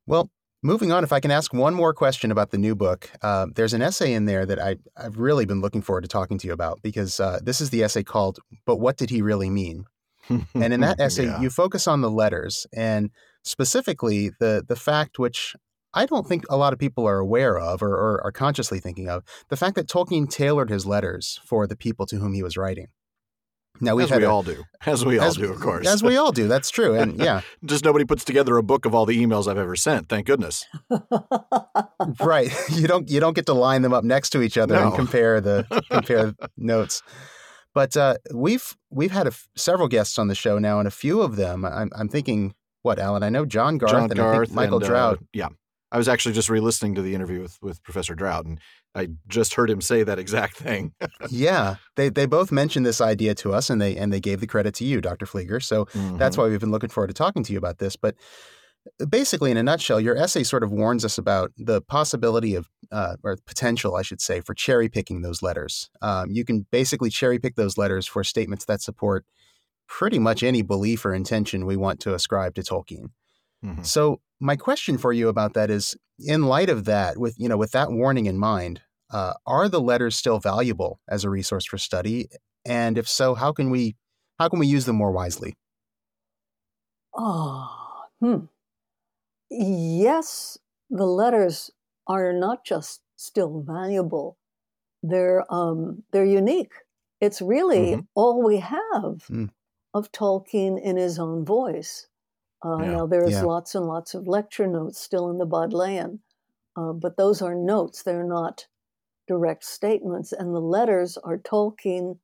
[0.08, 0.30] Well,
[0.64, 3.74] moving on, if I can ask one more question about the new book, uh, there's
[3.74, 6.54] an essay in there that I, I've really been looking forward to talking to you
[6.54, 9.86] about because uh, this is the essay called "But What Did He Really Mean?"
[10.30, 11.42] And in that essay, Yeah.
[11.42, 13.10] you focus on the letters and
[13.44, 15.56] specifically the the fact which
[15.94, 19.10] I don't think a lot of people are aware of or, or are consciously thinking
[19.10, 22.56] of the fact that Tolkien tailored his letters for the people to whom he was
[22.56, 22.88] writing.
[23.80, 25.88] Now we've as we a- all do, as we all as- do, of course.
[25.88, 26.48] as we all do.
[26.48, 29.58] That's true, and yeah, Just nobody puts together a book of all the emails I've
[29.58, 30.08] ever sent.
[30.10, 30.66] Thank goodness.
[32.20, 32.52] right.
[32.72, 35.42] You don't you don't get to line them up next to each other and compare
[35.42, 37.02] the compare notes.
[37.74, 40.92] But uh, we've we've had a f- several guests on the show now, and a
[40.92, 41.64] few of them.
[41.66, 43.24] I'm, I'm thinking, what Alan?
[43.24, 45.48] I know John Garth John and I Garth, think Michael and, uh, yeah,
[45.92, 48.60] I was actually just re-listening to the interview with with Professor Drout, and
[48.96, 50.94] I just heard him say that exact thing.
[51.30, 54.48] yeah, they they both mentioned this idea to us, and they and they gave the
[54.48, 55.26] credit to you, Dr.
[55.26, 55.62] Flieger.
[55.62, 55.86] So
[56.18, 56.40] that's Mhm.
[56.40, 57.96] why we've been looking forward to talking to you about this.
[57.96, 58.16] But
[59.10, 63.16] basically, in a nutshell, your essay sort of warns us about the possibility of, uh,
[63.24, 65.90] or potential, I should say, for cherry picking those letters.
[66.02, 69.26] Um, you can basically cherry pick those letters for statements that support
[69.88, 73.10] pretty much any belief or intention we want to ascribe to Tolkien.
[73.64, 73.86] Mhm.
[73.86, 77.58] So, my question for you about that is, in light of that, with you know,
[77.58, 81.78] with that warning in mind, uh, are the letters still valuable as a resource for
[81.80, 82.30] study?
[82.66, 83.98] And if so, how can we
[84.40, 85.56] how can we use them more wisely?
[87.14, 88.46] Oh, hmm.
[89.50, 90.58] Yes,
[90.90, 91.72] the letters
[92.08, 94.38] are not just still valuable;
[95.04, 96.74] they're um, they're unique.
[97.22, 98.08] It's really Mhm.
[98.16, 99.52] all we have Mm.
[99.94, 102.08] of Tolkien in his own voice.
[102.64, 102.92] Uh, Yeah.
[102.92, 103.44] Now there's Yeah.
[103.44, 106.22] lots and lots of lecture notes still in the Bodleian,
[106.78, 108.68] uh, but those are notes; they're not
[109.28, 110.34] direct statements.
[110.34, 112.20] And the letters are Tolkien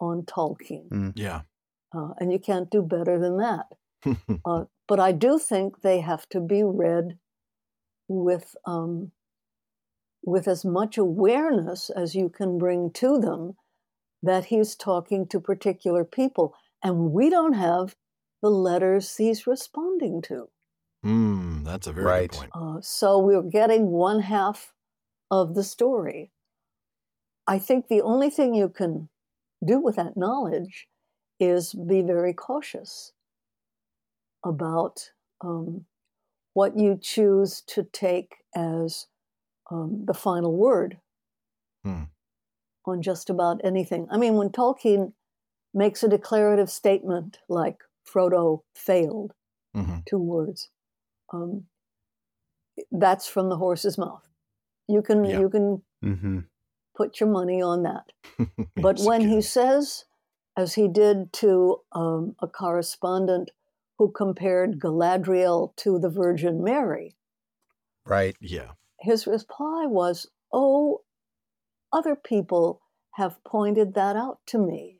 [0.00, 1.42] on Tolkien, Yeah.
[1.94, 3.66] uh, and you can't do better than that.
[4.44, 7.18] Uh, but I do think they have to be read
[8.08, 9.12] with um,
[10.24, 13.56] with as much awareness as you can bring to them
[14.22, 17.96] that he's talking to particular people, and we don't have
[18.42, 20.50] the letters he's responding to.
[21.04, 22.12] Hmm, that's a very Right.
[22.12, 22.54] good point.
[22.54, 24.74] Uh, so we're getting one half
[25.30, 26.32] of the story.
[27.46, 29.08] I think the only thing you can
[29.64, 30.88] do with that knowledge
[31.38, 33.12] is be very cautious
[34.44, 35.86] about um,
[36.54, 39.08] what you choose to take as
[39.70, 41.00] um, the final word
[41.84, 42.04] Hmm.
[42.86, 44.06] on just about anything.
[44.10, 45.12] I mean, when Tolkien
[45.74, 49.32] makes a declarative statement like Frodo failed,
[49.74, 50.70] hmm two words.
[51.32, 51.66] Um,
[52.90, 54.28] that's from the horse's mouth.
[54.88, 55.40] You can Yeah.
[55.40, 56.40] you can Mm-hmm.
[56.96, 58.12] put your money on that.
[58.76, 60.04] But Yes, when he says,
[60.56, 63.50] as he did to um, a correspondent
[63.98, 67.14] who compared Galadriel to the Virgin Mary,
[68.04, 68.36] Right.
[68.40, 71.02] yeah, his reply was, "Oh,
[71.92, 74.98] other people have pointed that out to me."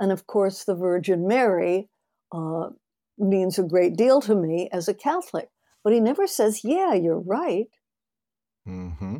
[0.00, 1.88] And of course, the Virgin Mary
[2.32, 2.70] uh,
[3.18, 5.50] means a great deal to me as a Catholic.
[5.84, 7.68] But he never says, "Yeah, you're right."
[8.66, 9.18] hmm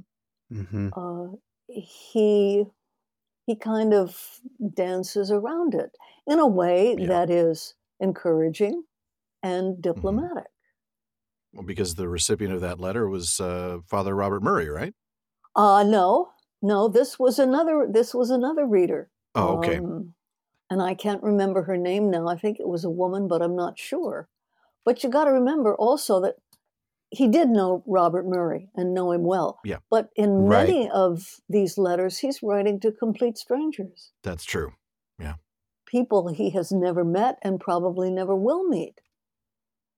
[0.50, 0.88] Mm-hmm.
[0.92, 1.28] uh,
[1.68, 2.64] he
[3.46, 4.40] he kind of
[4.74, 7.08] dances around it in a way Yeah.
[7.08, 8.84] that is encouraging
[9.42, 10.46] and diplomatic.
[11.52, 14.94] well, because the recipient of that letter was uh, Father Robert Murray, right?
[15.54, 16.30] Uh no,
[16.62, 19.10] no, this was another this was another reader.
[19.34, 19.82] Oh, okay.
[19.84, 20.14] Um,
[20.70, 22.28] and I can't remember her name now.
[22.28, 24.28] I think it was a woman, but I'm not sure.
[24.84, 26.36] But you got to remember also that
[27.10, 29.60] he did know Robert Murray and know him well.
[29.64, 29.78] Yeah.
[29.90, 30.66] But in Right.
[30.68, 34.12] many of these letters, he's writing to complete strangers.
[34.22, 34.72] That's true.
[35.18, 35.34] Yeah.
[35.86, 39.00] People he has never met and probably never will meet.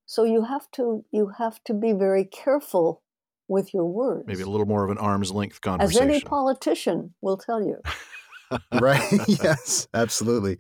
[0.06, 3.02] So you have to you have to be very careful
[3.48, 4.24] with your words.
[4.28, 6.02] Maybe a little more of an arm's length conversation.
[6.02, 7.78] as any politician will tell you.
[8.80, 10.58] right yes absolutely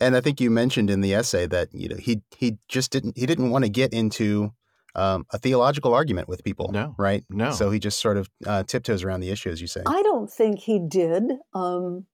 [0.00, 3.16] and i think you mentioned in the essay that you know he he just didn't
[3.16, 4.52] he didn't want to get into
[4.94, 6.94] um, a theological argument with people No.
[6.98, 7.50] right No.
[7.50, 10.30] so he just sort of uh, tiptoes around the issue as you say I don't
[10.30, 11.22] think he did.
[11.52, 12.06] Um,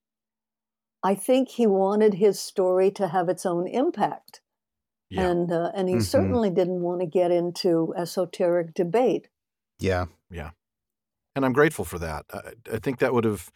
[1.01, 4.41] I think he wanted his story to have its own impact,
[5.09, 5.29] yeah.
[5.29, 6.01] and uh, and he Mhm.
[6.03, 9.27] certainly didn't want to get into esoteric debate.
[9.79, 10.51] Yeah, yeah
[11.35, 12.25] and I'm grateful for that.
[12.33, 13.49] I, I think that would have.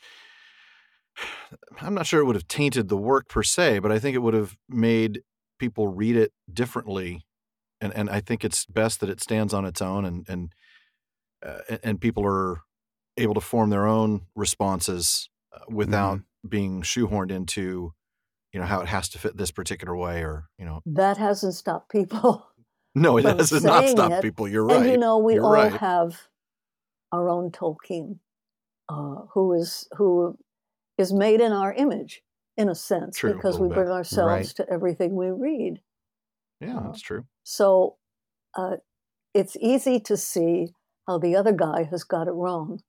[1.82, 4.20] I'm not sure it would have tainted the work per se, but I think it
[4.20, 5.22] would have made
[5.60, 7.26] people read it differently,
[7.82, 10.54] and and I think it's best that it stands on its own, and and
[11.46, 12.62] uh, and- and people are
[13.18, 17.94] able to form their own responses uh, without being shoehorned into,
[18.54, 21.56] you know, how it has to fit this particular way, or you know, That hasn't
[21.56, 22.48] stopped people.
[22.96, 24.48] no, it From does not stopped it, people.
[24.48, 24.82] You're right.
[24.82, 25.74] And you know, we You're all right.
[25.74, 26.28] have
[27.12, 28.20] our own Tolkien,
[28.90, 30.38] uh, who is who
[30.98, 32.22] is made in our image,
[32.58, 33.76] in a sense, True, because little we bit.
[33.76, 34.56] bring ourselves Right.
[34.58, 35.82] to everything we read.
[36.60, 37.26] yeah, uh, that's true.
[37.44, 37.98] So
[38.56, 38.78] uh,
[39.34, 40.74] it's easy to see
[41.08, 42.82] how the other guy has got it wrong.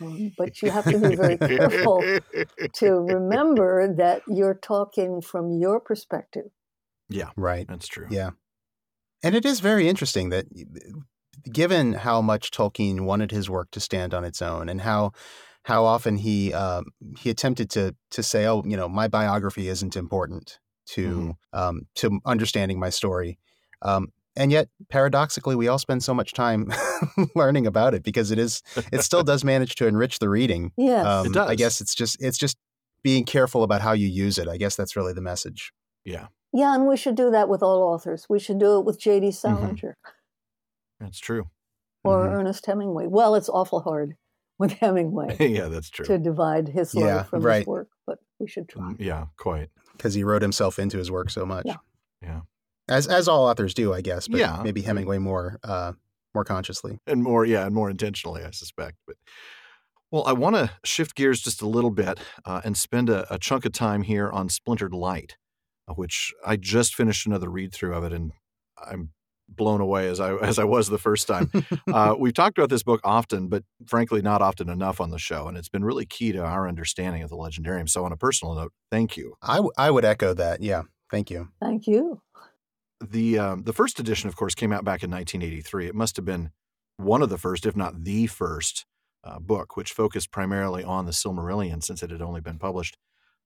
[0.00, 2.02] Um, but you have to be very careful
[2.74, 6.46] to remember that you're talking from your perspective.
[7.08, 8.06] Yeah, right That's true.
[8.10, 8.30] yeah
[9.22, 10.46] and it is very interesting that
[11.52, 15.12] given how much tolkien wanted his work to stand on its own and how
[15.66, 16.84] how often he um,
[17.18, 20.58] he attempted to to say oh you know my biography isn't important
[20.94, 23.38] to um, to understanding my story
[23.82, 26.72] um, and yet paradoxically we all spend so much time
[27.34, 31.04] learning about it because it is it still does manage to enrich the reading Yes.
[31.04, 32.56] um, It i guess it's just it's just
[33.02, 35.72] being careful about how you use it i guess that's really the message
[36.04, 38.26] Yeah, yeah, and we should do that with all authors.
[38.28, 39.26] We should do it with J.D.
[39.26, 39.32] Mm-hmm.
[39.34, 39.94] Salinger.
[41.00, 41.44] that's true.
[42.04, 42.32] or Mhm.
[42.38, 43.06] Ernest Hemingway.
[43.08, 44.14] Well, it's awful hard
[44.58, 46.06] with Hemingway yeah, that's true.
[46.06, 47.58] to divide his life Yeah, from right.
[47.58, 48.82] his work, but we should try.
[48.82, 49.68] Mm, Yeah, quite.
[49.96, 51.76] because he wrote himself into his work so much Yeah.
[52.22, 52.40] Yeah.
[52.88, 54.60] as as all authors do i guess but Yeah.
[54.62, 55.92] maybe hemingway more uh
[56.34, 58.98] more consciously And more, yeah, and more intentionally, I suspect.
[59.06, 59.16] But
[60.10, 63.38] well, I want to shift gears just a little bit uh, and spend a, a
[63.38, 65.38] chunk of time here on Splintered Light,
[65.88, 68.32] uh, which I just finished another read through of it, and
[68.86, 69.12] I'm
[69.48, 71.50] blown away as I as I was the first time.
[71.92, 75.46] uh, we've talked about this book often, but frankly, not often enough on the show,
[75.48, 77.88] and it's been really key to our understanding of the Legendarium.
[77.88, 79.34] So, on a personal note, thank you.
[79.42, 82.20] I, w- I would echo that yeah thank you Thank you.
[83.00, 85.86] the um, the first edition, of course, came out back in 1983.
[85.86, 86.50] It must have been
[86.96, 88.86] one of the first, if not the first,
[89.22, 92.96] uh, book which focused primarily on the Silmarillion, since it had only been published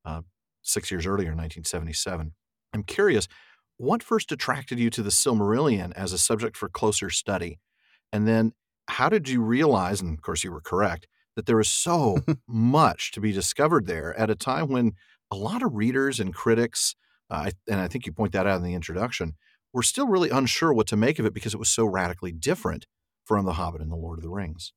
[0.04, 0.22] uh,
[0.62, 2.32] six years earlier, in 1977.
[2.72, 3.26] I'm curious,
[3.80, 7.58] what first attracted you to the Silmarillion as a subject for closer study,
[8.12, 8.52] and then
[8.88, 10.02] how did you realize?
[10.02, 14.14] And of course, you were correct that there was so much to be discovered there
[14.18, 14.92] at a time when
[15.30, 16.94] a lot of readers and critics,
[17.30, 19.34] uh, and I think you point that out in the introduction,
[19.72, 22.86] we're still really unsure what to make of it because it was so radically different
[23.24, 24.74] from The Hobbit and The Lord of the Rings.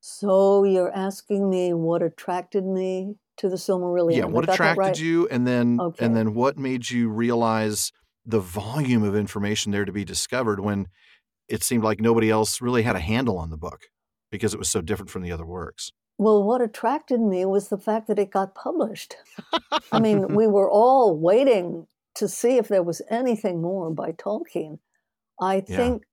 [0.00, 4.18] So you're asking me what attracted me to the Silmarillion?
[4.18, 4.98] Yeah, what attracted right?
[4.98, 6.04] you, and then Okay.
[6.04, 7.92] and then what made you realize
[8.24, 10.88] the volume of information there to be discovered when
[11.48, 13.82] it seemed like nobody else really had a handle on the book
[14.30, 15.90] because it was so different from the other works.
[16.18, 19.16] Well, what attracted me was the fact that it got published.
[19.92, 21.86] I mean, we were all waiting
[22.16, 24.78] to see if there was anything more by Tolkien.
[25.40, 25.76] I Yeah.
[25.76, 26.04] think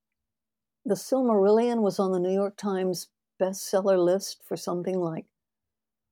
[0.85, 3.07] the Silmarillion was on the New York Times
[3.39, 5.25] bestseller list for something like,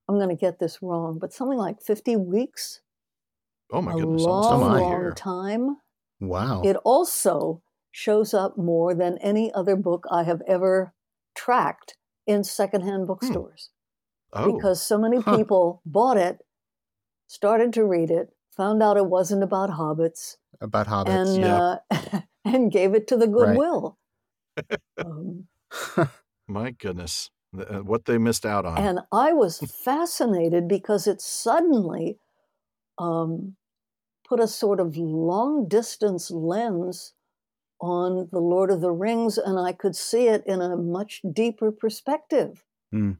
[0.07, 2.81] I'm going to get this wrong, but something like 50 weeks.
[3.71, 5.77] Oh my a goodness, long, long time.
[6.19, 6.61] Wow.
[6.63, 7.61] It also
[7.91, 10.93] shows up more than any other book I have ever
[11.35, 13.69] tracked in secondhand bookstores
[14.33, 15.38] Oh, because so many Huh.
[15.38, 16.45] people bought it,
[17.27, 21.35] started to read it, found out it wasn't about hobbits, About hobbits.
[21.35, 21.77] and yeah.
[21.91, 23.47] uh, and gave it to the Right.
[23.55, 23.97] Goodwill.
[24.97, 25.47] um,
[26.47, 28.77] my goodness, uh, what they missed out on.
[28.77, 32.17] and I was fascinated because it suddenly
[32.97, 33.55] um,
[34.27, 37.13] put a sort of long distance lens
[37.81, 41.71] on the Lord of the Rings, and I could see it in a much deeper
[41.71, 42.63] perspective.
[42.91, 43.12] Hmm.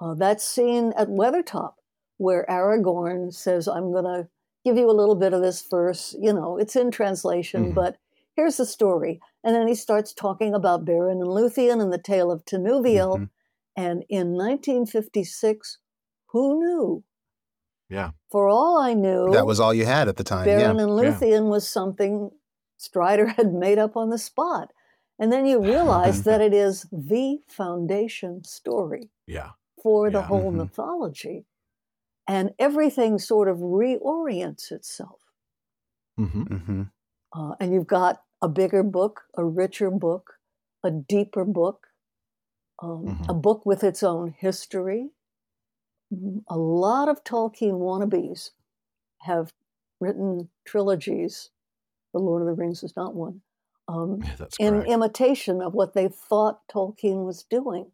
[0.00, 1.74] Uh, that scene at Weathertop,
[2.16, 4.28] where Aragorn says, I'm going to
[4.64, 6.14] give you a little bit of this verse.
[6.18, 7.74] You know, it's in translation, Mhm.
[7.74, 7.96] but
[8.34, 9.20] here's the story.
[9.42, 13.18] And then he starts talking about Beren and Luthien and the tale of Tinuviel.
[13.18, 13.30] Mhm.
[13.76, 15.78] And in 1956,
[16.26, 17.04] who knew?
[17.88, 18.12] Yeah.
[18.30, 20.46] For all I knew, That was all you had at the time.
[20.46, 20.70] Beren Yeah.
[20.70, 22.30] and Luthien was something
[22.78, 24.72] Strider had made up on the spot.
[25.18, 30.26] And then you realize that it is the foundation story yeah, for the Yeah.
[30.26, 30.56] whole Mhm.
[30.58, 31.46] mythology.
[32.26, 35.20] And everything sort of reorients itself.
[36.16, 36.82] hmm hmm
[37.34, 40.38] Uh, and you've got a bigger book, a richer book,
[40.84, 41.88] a deeper book,
[42.80, 43.30] um, Mhm.
[43.30, 45.12] a book with its own history.
[46.12, 48.50] Mm, A lot of Tolkien wannabes
[49.20, 49.52] have
[50.00, 51.50] written trilogies.
[52.12, 53.42] The Lord of the Rings is not one.
[53.88, 54.88] Um, that's in correct.
[54.88, 57.92] imitation of what they thought Tolkien was doing.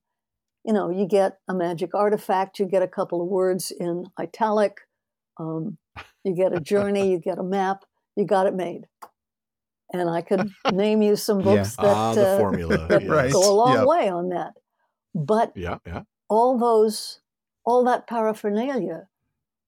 [0.64, 4.86] You know, you get a magic artifact, you get a couple of words in italic,
[5.38, 5.78] um,
[6.24, 7.84] you get a journey, you get a map,
[8.16, 8.88] you got it made.
[9.92, 11.44] And I could name you some Yeah.
[11.44, 12.76] books that, ah, the uh, formula.
[12.88, 13.06] that.
[13.08, 13.32] Right.
[13.32, 13.86] go a long Yep.
[13.86, 14.54] way on that.
[15.14, 16.02] But Yeah, yeah.
[16.28, 17.20] all those,
[17.64, 19.08] all that paraphernalia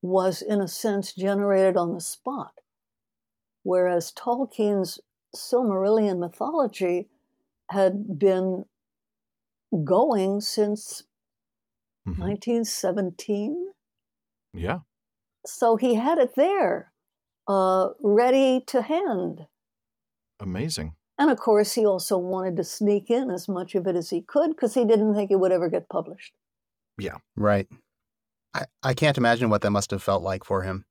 [0.02, 2.60] was, in a sense, generated on the spot.
[3.64, 5.00] Whereas Tolkien's
[5.34, 7.08] Silmarillion mythology
[7.70, 8.64] had been
[9.84, 11.04] going since
[12.06, 12.18] Mhm.
[12.18, 13.72] 1917.
[14.52, 14.80] Yeah.
[15.46, 16.92] So he had it there,
[17.48, 19.46] uh, ready to hand.
[20.42, 20.94] Amazing.
[21.18, 24.22] And of course, he also wanted to sneak in as much of it as he
[24.22, 26.32] could because he didn't think it would ever get published.
[26.98, 27.18] Yeah.
[27.36, 27.68] Right.
[28.54, 30.84] I, I can't imagine what that must have felt like for him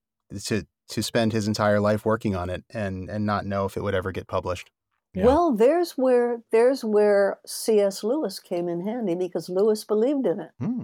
[0.46, 3.84] to to spend his entire life working on it and and not know if it
[3.84, 4.72] would ever get published.
[5.14, 5.26] Yeah.
[5.26, 8.04] Well, there's where there's where C.S.
[8.04, 10.52] Lewis came in handy because Lewis believed in it.
[10.60, 10.84] Hmm.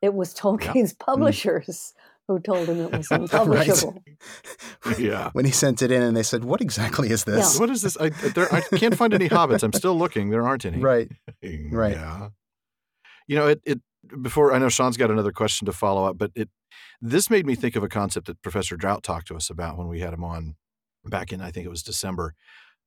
[0.00, 1.92] It was Tolkien's publishers
[2.30, 4.02] who told him it was unpublishable.
[4.98, 5.30] Yeah.
[5.32, 7.96] When he sent it in and they said, "What exactly is this?" What is this?
[7.98, 9.62] I, there, I can't find any hobbits.
[9.62, 10.30] I'm still looking.
[10.30, 10.78] There aren't any.
[10.90, 11.10] Right.
[11.70, 11.96] Right.
[11.96, 12.28] Yeah.
[13.26, 13.80] You know, it, it
[14.22, 16.48] before I know Shawn's got another question to follow up, but it
[17.00, 19.88] this made me think of a concept that Professor Drout talked to us about when
[19.88, 20.56] we had him on
[21.04, 22.34] back in I think it was December,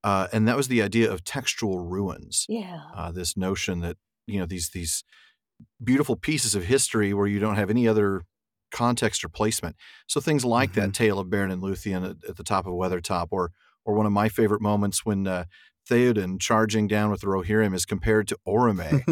[0.04, 2.46] uh, and that was the idea of textual ruins.
[2.50, 2.82] Yeah.
[2.96, 5.04] Uh, this notion that you know these these
[5.84, 8.24] beautiful pieces of history where you don't have any other
[8.74, 9.78] context or placement.
[10.08, 13.28] So things like that tale of Beren and Luthien at, at the top of Weathertop,
[13.32, 13.52] or
[13.86, 15.46] or one of my favorite moments when uh,
[15.90, 19.04] Theoden charging down with the Rohirrim is compared to Orome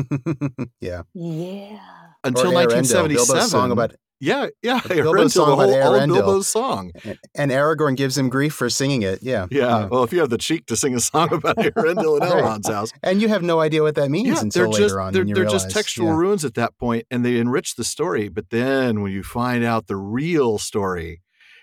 [0.82, 1.04] yeah.
[1.14, 1.80] Yeah.
[2.24, 3.16] until Or Eärendil, 1977.
[3.16, 6.92] Bilbo's song about yeah, yeah, Bilbo's Eärendil, song the whole, all of Bilbo's song.
[7.36, 9.20] and Aragorn gives him grief for singing it.
[9.22, 9.48] Yeah.
[9.50, 9.88] Yeah.
[9.88, 12.30] Well, if you have the cheek to sing a song about Eärendil Right.
[12.32, 14.96] Elrond's house, And you have no idea what that means yeah, until they're later just
[14.96, 15.64] on they're, they're realize.
[15.64, 16.16] just textual yeah.
[16.16, 18.30] ruins at that point, and they enrich the story.
[18.30, 21.22] But then when you find out the real story,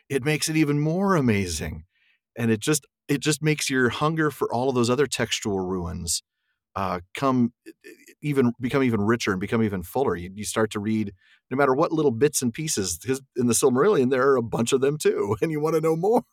[0.09, 1.85] it makes it even more amazing,
[2.37, 6.23] and it just it just makes your hunger for all of those other textual ruins
[6.77, 7.53] uh, come
[8.23, 10.17] even become even richer and become even fuller.
[10.17, 11.13] You, you start to read
[11.51, 12.99] no matter what little bits and pieces.
[12.99, 15.81] Because in the Silmarillion, there are a bunch of them too, and you want to
[15.81, 16.25] know more.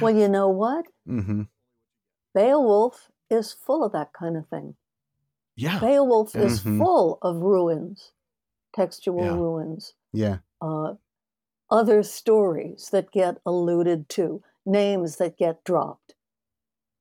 [0.00, 0.86] Well, you know what?
[1.06, 1.42] hmm
[2.32, 4.78] Beowulf is full of that kind of thing.
[5.56, 6.60] Yeah, Beowulf is Mhm.
[6.60, 8.12] full of ruins,
[8.74, 9.36] textual Yeah.
[9.36, 10.40] ruins, Yeah.
[10.60, 10.96] uh,
[11.70, 16.16] other stories that get alluded to, names that get dropped.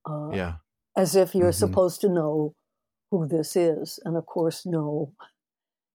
[0.05, 0.57] uh, Yeah.
[0.95, 1.53] as if you're Mhm.
[1.53, 2.55] supposed to know
[3.11, 3.99] who this is.
[4.05, 5.13] And of course, no,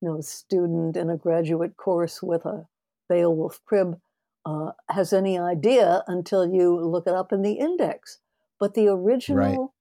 [0.02, 2.68] no student in a graduate course with a
[3.08, 4.00] Beowulf crib
[4.46, 8.18] uh, has any idea until you look it up in the index.
[8.60, 9.74] But the original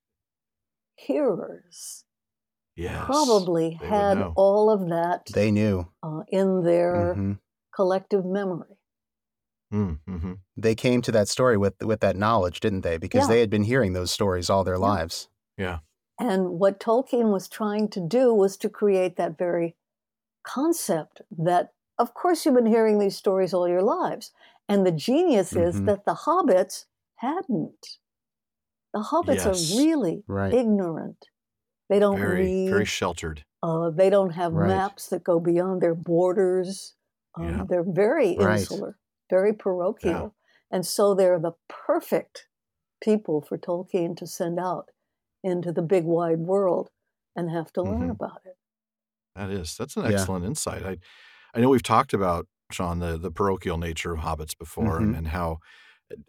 [0.96, 2.04] hearers
[2.76, 3.06] Yes.
[3.06, 5.86] probably had all of that They knew.
[6.02, 7.38] uh, in their Mhm.
[7.74, 8.76] collective memory.
[9.72, 12.98] Mm, hmm They came to that story with with that knowledge, didn't they?
[12.98, 13.34] Because Yeah.
[13.34, 14.78] they had been hearing those stories all their Yeah.
[14.78, 15.28] lives.
[15.56, 15.78] Yeah.
[16.18, 19.76] And what Tolkien was trying to do was to create that very
[20.44, 24.32] concept that, of course, you've been hearing these stories all your lives.
[24.68, 25.86] And the genius is Mhm.
[25.86, 26.86] that the hobbits
[27.16, 27.98] hadn't.
[28.94, 29.72] The hobbits Yes.
[29.74, 30.52] are really Right.
[30.52, 31.28] ignorant.
[31.88, 32.70] They don't Very, read.
[32.70, 33.44] very sheltered.
[33.62, 34.68] uh, they don't have Right.
[34.68, 36.96] maps that go beyond their borders.
[37.36, 37.64] Um, Yeah.
[37.68, 38.60] They're very Right.
[38.60, 38.98] insular,
[39.30, 40.34] very parochial.
[40.70, 42.48] And so they're the perfect
[43.02, 44.91] people for Tolkien to send out
[45.42, 46.90] into the big wide world
[47.36, 48.12] and have to learn Mhm.
[48.12, 48.56] about it.
[49.34, 49.76] That is.
[49.76, 50.10] That's an Yeah.
[50.12, 50.84] excellent insight.
[50.84, 50.98] I,
[51.54, 55.18] I know we've talked about Shawn the the parochial nature of hobbits before, and, Mhm.
[55.18, 55.58] and how,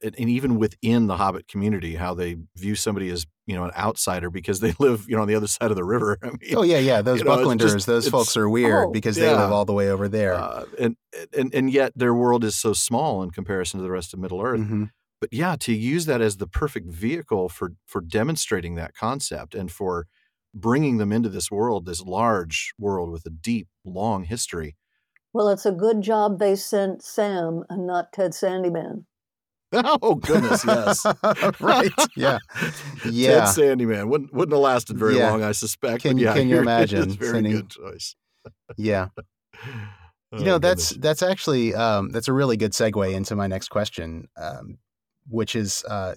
[0.01, 3.71] and and even within the hobbit community, how they view somebody as you know an
[3.77, 6.17] outsider because they live you know on the other side of the river.
[6.23, 7.01] I mean, Oh yeah, yeah.
[7.01, 8.91] Those You know, Bucklanders, just- those folks are weird Oh.
[8.91, 10.33] because they live all the way over there.
[10.35, 10.95] uh, and
[11.37, 14.41] and and yet their world is so small in comparison to the rest of Middle
[14.41, 14.59] Earth.
[14.61, 14.91] Mhm.
[15.23, 19.71] But yeah, to use that as the perfect vehicle for for demonstrating that concept and
[19.71, 20.05] for
[20.53, 24.75] bringing them into this world, this large world with a deep, long history.
[25.31, 29.05] Well, it's a good job they sent Sam and not Ted Sandyman.
[29.71, 31.05] Oh goodness, yes.
[31.61, 31.89] right.
[32.17, 32.39] Yeah.
[33.09, 33.45] Yeah.
[33.45, 35.29] Ted Sandyman wouldn't wouldn't have lasted very Yeah.
[35.31, 36.01] long, I suspect.
[36.03, 38.17] Can you- yeah, can you imagine It's a very sending- good choice.
[38.75, 39.07] Yeah.
[39.15, 39.71] Oh,
[40.39, 41.01] You know, that's goodness.
[41.03, 44.79] that's actually um, that's a really good segue into my next question, um,
[45.29, 46.15] which is uh,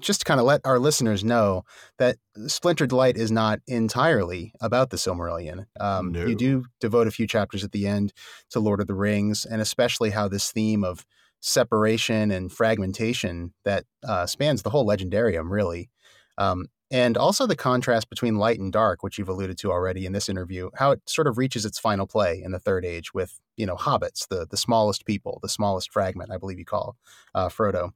[0.00, 1.64] just to kind of let our listeners know
[1.98, 2.16] that
[2.46, 5.66] Splintered Light is not entirely about the Silmarillion.
[5.78, 6.26] Um, No.
[6.26, 8.12] You do devote a few chapters at the end
[8.50, 11.04] to Lord of the Rings, and especially how this theme of
[11.40, 15.90] separation and fragmentation that uh, spans the whole legendarium, really.
[16.38, 20.12] Um, and also the contrast between light and dark, which you've alluded to already in
[20.12, 23.40] this interview, how it sort of reaches its final play in the Third Age with,
[23.56, 26.96] you know, hobbits, the the smallest people, the smallest fragment, I believe you call
[27.34, 27.90] uh, Frodo.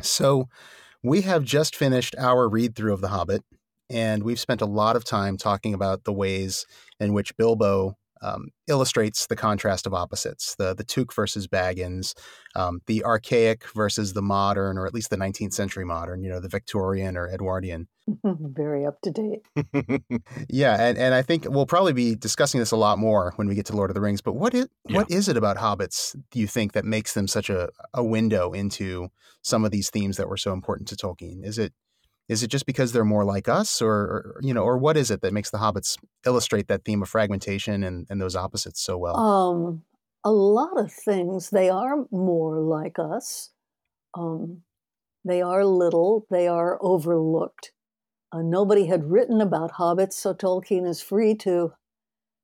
[0.00, 0.48] So
[1.02, 3.44] we have just finished our read through of The Hobbit,
[3.88, 6.66] and we've spent a lot of time talking about the ways
[6.98, 12.14] in which Bilbo um, illustrates the contrast of opposites the the Took versus Baggins,
[12.54, 16.40] um, the archaic versus the modern, or at least the 19th century modern, you know,
[16.40, 17.88] the Victorian or Edwardian.
[18.24, 19.42] Very up to date.
[20.48, 23.54] Yeah, and, and I think we'll probably be discussing this a lot more when we
[23.54, 24.20] get to Lord of the Rings.
[24.20, 27.50] But what is what is it about hobbits do you think that makes them such
[27.50, 29.08] a, a window into
[29.42, 31.44] some of these themes that were so important to Tolkien?
[31.44, 31.72] Is it
[32.28, 35.10] is it just because they're more like us, or, or you know, or what is
[35.10, 38.98] it that makes the hobbits illustrate that theme of fragmentation and, and those opposites so
[38.98, 39.16] well?
[39.16, 39.82] Um,
[40.24, 41.50] a lot of things.
[41.50, 43.50] They are more like us.
[44.14, 44.62] Um,
[45.24, 46.26] they are little.
[46.30, 47.72] They are overlooked.
[48.32, 51.72] Uh, nobody had written about hobbits, so Tolkien is free to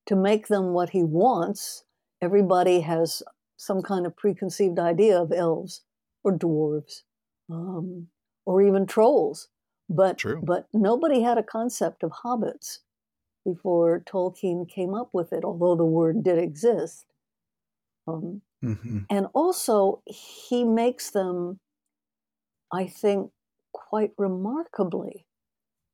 [0.07, 1.85] to make them what he wants.
[2.20, 3.22] Everybody has
[3.57, 5.83] some kind of preconceived idea of elves
[6.24, 7.03] or dwarves,
[7.51, 8.09] um,
[8.45, 9.49] or even trolls.
[9.93, 10.43] But True.
[10.43, 12.80] but nobody had a concept of hobbits
[13.45, 17.07] before Tolkien came up with it, although the word did exist.
[18.07, 21.61] Um, hmm and also, he makes them,
[22.72, 23.32] I think,
[23.72, 25.26] quite remarkably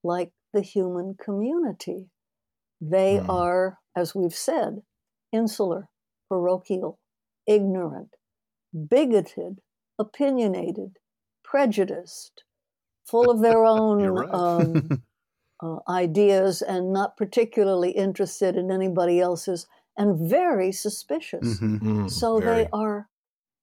[0.04, 2.10] like the human community.
[2.80, 3.28] They Hmm.
[3.28, 4.84] are, as we've said,
[5.32, 5.88] insular,
[6.28, 7.00] parochial,
[7.46, 8.16] ignorant,
[8.88, 9.62] bigoted,
[9.98, 10.98] opinionated,
[11.44, 12.44] prejudiced,
[13.10, 14.28] full of their own right.
[14.34, 14.94] um,
[15.62, 21.60] uh, ideas and not particularly interested in anybody else's, and very suspicious.
[21.60, 22.64] hmm Mm, So very.
[22.64, 23.08] they are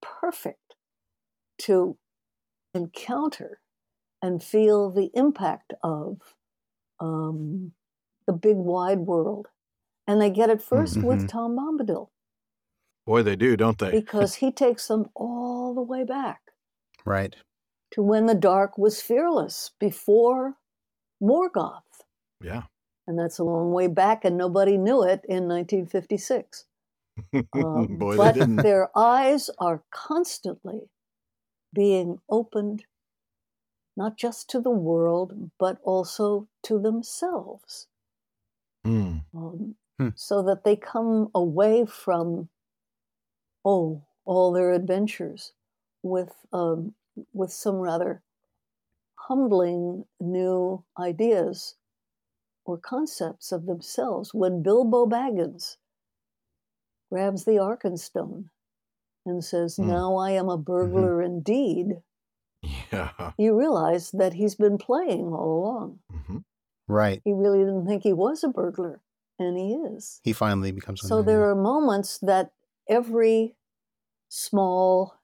[0.02, 0.76] perfect
[1.60, 1.98] to
[2.74, 3.62] encounter
[4.22, 6.36] and feel the impact of
[7.00, 7.74] um,
[8.28, 9.48] the big wide world.
[10.08, 11.04] And they get it 1st Mhm.
[11.04, 12.10] with Tom Bombadil
[13.08, 13.92] Boy, they do, don't they?
[13.92, 16.42] because he takes them all the way back
[17.06, 17.36] Right.
[17.96, 20.58] To when the dark was fearless before
[21.22, 22.04] Morgoth.
[22.42, 22.64] yeah.
[23.08, 26.66] And that's a long way back, and nobody knew it in 1956.
[27.54, 28.62] Um, Boy, they but didn't.
[28.62, 30.90] their eyes are constantly
[31.74, 32.86] being opened,
[33.98, 37.88] not just to the world, but also to themselves,
[38.86, 40.10] Mm, um, Hmm.
[40.16, 42.50] so that they come away from,
[43.66, 45.54] oh, all their adventures
[46.04, 46.96] with um,
[47.34, 48.24] with some rather
[49.16, 51.76] humbling new ideas
[52.66, 55.78] or concepts of themselves when Bilbo Baggins
[57.12, 58.50] grabs the Arkenstone
[59.26, 59.88] and says, Mm.
[59.88, 62.02] Now I am a burglar indeed,
[62.92, 63.34] Yeah.
[63.38, 66.00] you realize that he's been playing all along.
[66.10, 66.38] hmm
[66.88, 67.22] Right.
[67.26, 69.02] He really didn't think he was a burglar,
[69.40, 70.22] and he is.
[70.24, 71.02] He finally becomes.
[71.02, 72.52] So there are moments that
[72.88, 73.56] every
[74.30, 75.16] small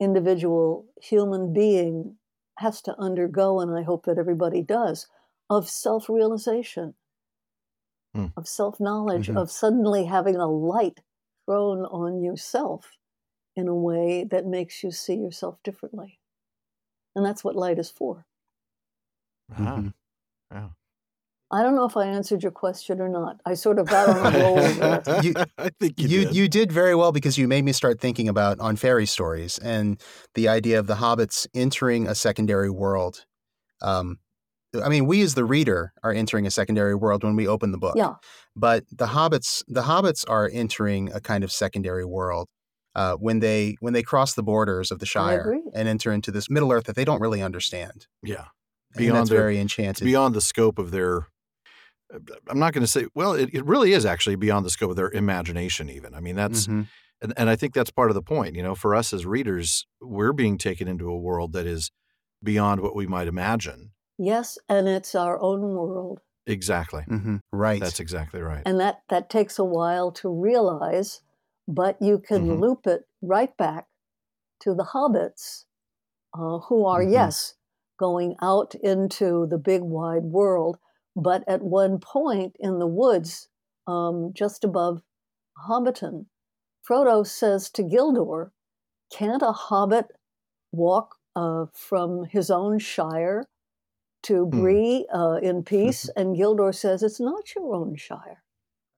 [0.00, 2.18] individual human being
[2.58, 5.08] has to undergo, and I hope that everybody does,
[5.50, 6.94] of self realization,
[8.14, 8.30] Hmm.
[8.36, 9.36] of self knowledge, Mhm.
[9.36, 11.00] of suddenly having a light
[11.46, 12.98] thrown on yourself
[13.56, 16.20] in a way that makes you see yourself differently.
[17.14, 18.26] And that's what light is for.
[19.50, 19.92] Ah, Mhm.
[20.52, 20.70] yeah.
[21.52, 23.40] I don't know if I answered your question or not.
[23.44, 24.54] I sort of got on a roll
[25.02, 25.22] there.
[25.22, 26.36] You- I think you, you did.
[26.36, 30.00] you did very well because you made me start thinking about on fairy stories and
[30.34, 33.24] the idea of the hobbits entering a secondary world.
[33.82, 34.18] Um,
[34.80, 37.78] I mean, we as the reader are entering a secondary world when we open the
[37.78, 37.96] book.
[37.96, 38.14] Yeah.
[38.54, 42.48] But the hobbits, the hobbits are entering a kind of secondary world
[42.94, 46.48] uh, when they when they cross the borders of the Shire and enter into this
[46.48, 48.06] Middle Earth that they don't really understand.
[48.22, 48.44] yeah.
[48.94, 50.04] and Beyond that's their- very enchanted.
[50.04, 51.26] beyond the scope of their.
[52.48, 53.06] I'm not going to say.
[53.14, 55.88] Well, it, it really is actually beyond the scope of their imagination.
[55.90, 56.14] Even.
[56.14, 56.88] I mean, that's Mhm.
[57.22, 58.56] and, and I think that's part of the point.
[58.56, 61.90] You know, for us as readers, we're being taken into a world that is
[62.42, 63.92] beyond what we might imagine.
[64.18, 66.20] Yes, and it's our own world.
[66.46, 67.04] Exactly.
[67.08, 67.40] Mhm.
[67.52, 67.80] Right.
[67.80, 68.62] That's exactly right.
[68.66, 71.20] And that, that takes a while to realize,
[71.68, 72.60] but you can Mhm.
[72.60, 73.86] loop it right back
[74.60, 75.64] to the hobbits,
[76.34, 77.12] uh, who are, Mhm.
[77.12, 77.54] yes,
[77.98, 80.78] going out into the big wide world,
[81.16, 83.48] but at one point in the woods,
[83.86, 85.02] um, just above
[85.66, 86.26] Hobbiton,
[86.88, 88.50] Frodo says to Gildor,
[89.12, 90.06] Can't a hobbit
[90.72, 93.46] walk uh, from his own shire
[94.24, 94.60] to Hmm.
[94.60, 96.08] Bree uh, in peace?
[96.16, 98.42] and Gildor says, It's not your own shire.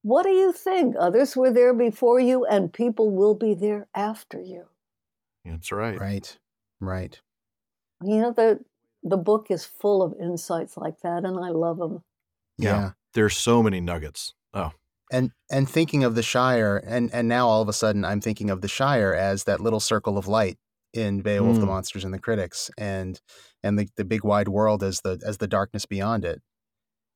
[0.02, 0.96] What do you think?
[0.98, 4.66] Others were there before you, and people will be there after you.
[5.44, 5.98] That's right.
[5.98, 6.38] right.
[6.80, 7.20] Right.
[8.02, 8.60] You know, the,
[9.03, 12.03] the book is full of insights like that, and I love them.
[12.59, 12.68] Yeah.
[12.68, 12.90] yeah.
[13.14, 14.34] There's so many nuggets.
[14.55, 14.72] Oh,
[15.11, 18.50] and and thinking of the Shire, and and now all of a sudden I'm thinking
[18.50, 20.59] of the Shire as that little circle of light
[20.92, 21.68] in Beowulf the Mm.
[21.68, 23.20] Monsters and the Critics, and
[23.62, 26.40] and the, the big wide world as the as the darkness beyond it,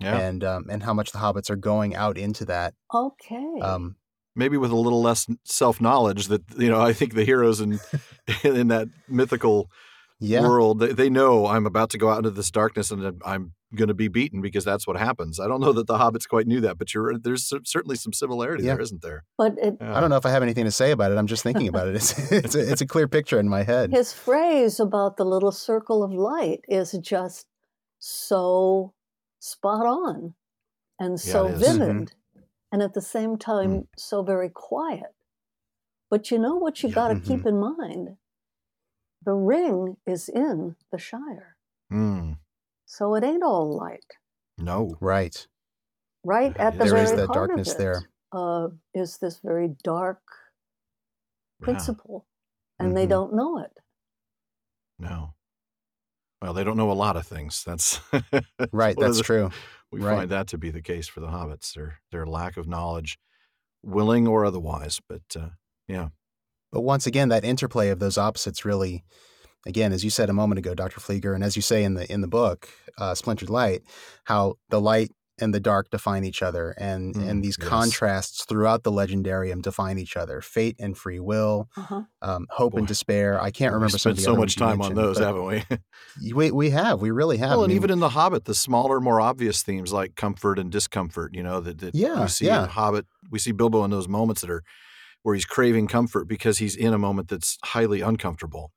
[0.01, 0.19] yeah.
[0.19, 2.75] and um, and how much the hobbits are going out into that.
[2.95, 3.61] Okay.
[3.61, 3.97] Um,
[4.39, 6.81] Maybe with a little less self knowledge that you know.
[6.81, 7.81] I think the heroes in
[8.45, 9.71] in that mythical
[10.19, 13.21] yeah, world they, they know I'm about to go out into this darkness and I'm-
[13.25, 15.41] I'm going to be beaten because that's what happens.
[15.41, 18.63] I don't know that the hobbits quite knew that, but you're there's certainly some similarity
[18.65, 18.75] Yeah.
[18.75, 19.25] there, isn't there?
[19.37, 21.19] but it, I don't know if I have anything to say about it.
[21.19, 21.97] I'm just thinking about it.
[21.97, 23.91] It's it's a, it's a clear picture in my head.
[23.91, 27.47] his phrase about the little circle of light is just
[27.99, 28.95] so
[29.41, 30.35] spot on
[30.99, 31.63] and Yeah, so it is.
[31.69, 31.79] Mm-hmm.
[31.79, 32.13] vivid
[32.73, 33.51] and at the same mm-hmm.
[33.53, 35.15] time so very quiet
[36.11, 36.95] but you know what you Yeah.
[36.95, 37.37] got to mm-hmm.
[37.37, 38.17] keep in mind
[39.27, 41.57] the ring is in the shire
[41.91, 42.33] Hmm.
[42.87, 44.15] so it ain't all light
[44.59, 44.97] No.
[45.01, 45.47] Right.
[46.25, 48.03] right at the there very is that heart darkness of it, there.
[48.33, 50.23] uh, is this very dark
[51.61, 51.65] Yeah.
[51.65, 52.27] principle
[52.79, 53.11] and they Mhm.
[53.11, 53.77] don't know it
[54.99, 55.35] No.
[56.41, 57.65] Well, they don't know a lot of things.
[57.65, 58.01] That's
[58.73, 58.97] Right.
[58.99, 59.51] That's the- true.
[59.91, 60.17] We Right.
[60.17, 61.73] find that to be the case for the hobbits.
[61.75, 63.19] Their their lack of knowledge,
[63.83, 65.01] willing or otherwise.
[65.09, 65.51] But uh,
[65.89, 66.09] yeah,
[66.73, 69.05] But once again, that interplay of those opposites really,
[69.67, 71.01] again, as you said a moment ago, Dr.
[71.01, 73.83] Flieger, and as you say in the in the book, uh, Splintered Light,
[74.25, 77.69] how the light and the dark define each other, and Mm, and these yes.
[77.69, 82.03] contrasts throughout the legendarium define each other: fate and free will, uh-huh.
[82.23, 83.39] um, hope and despair.
[83.41, 85.63] I can't remember we some of spent the so much time on those, haven't we?
[86.35, 87.51] We we have, we really have.
[87.51, 90.59] well, I and mean, even in the Hobbit, the smaller, more obvious themes like comfort
[90.59, 91.35] and discomfort.
[91.35, 92.65] You know that, that Yeah, we see yeah.
[92.65, 93.05] in Hobbit.
[93.31, 94.63] We see Bilbo in those moments that are
[95.27, 98.71] where he's craving comfort because he's in a moment that's highly uncomfortable.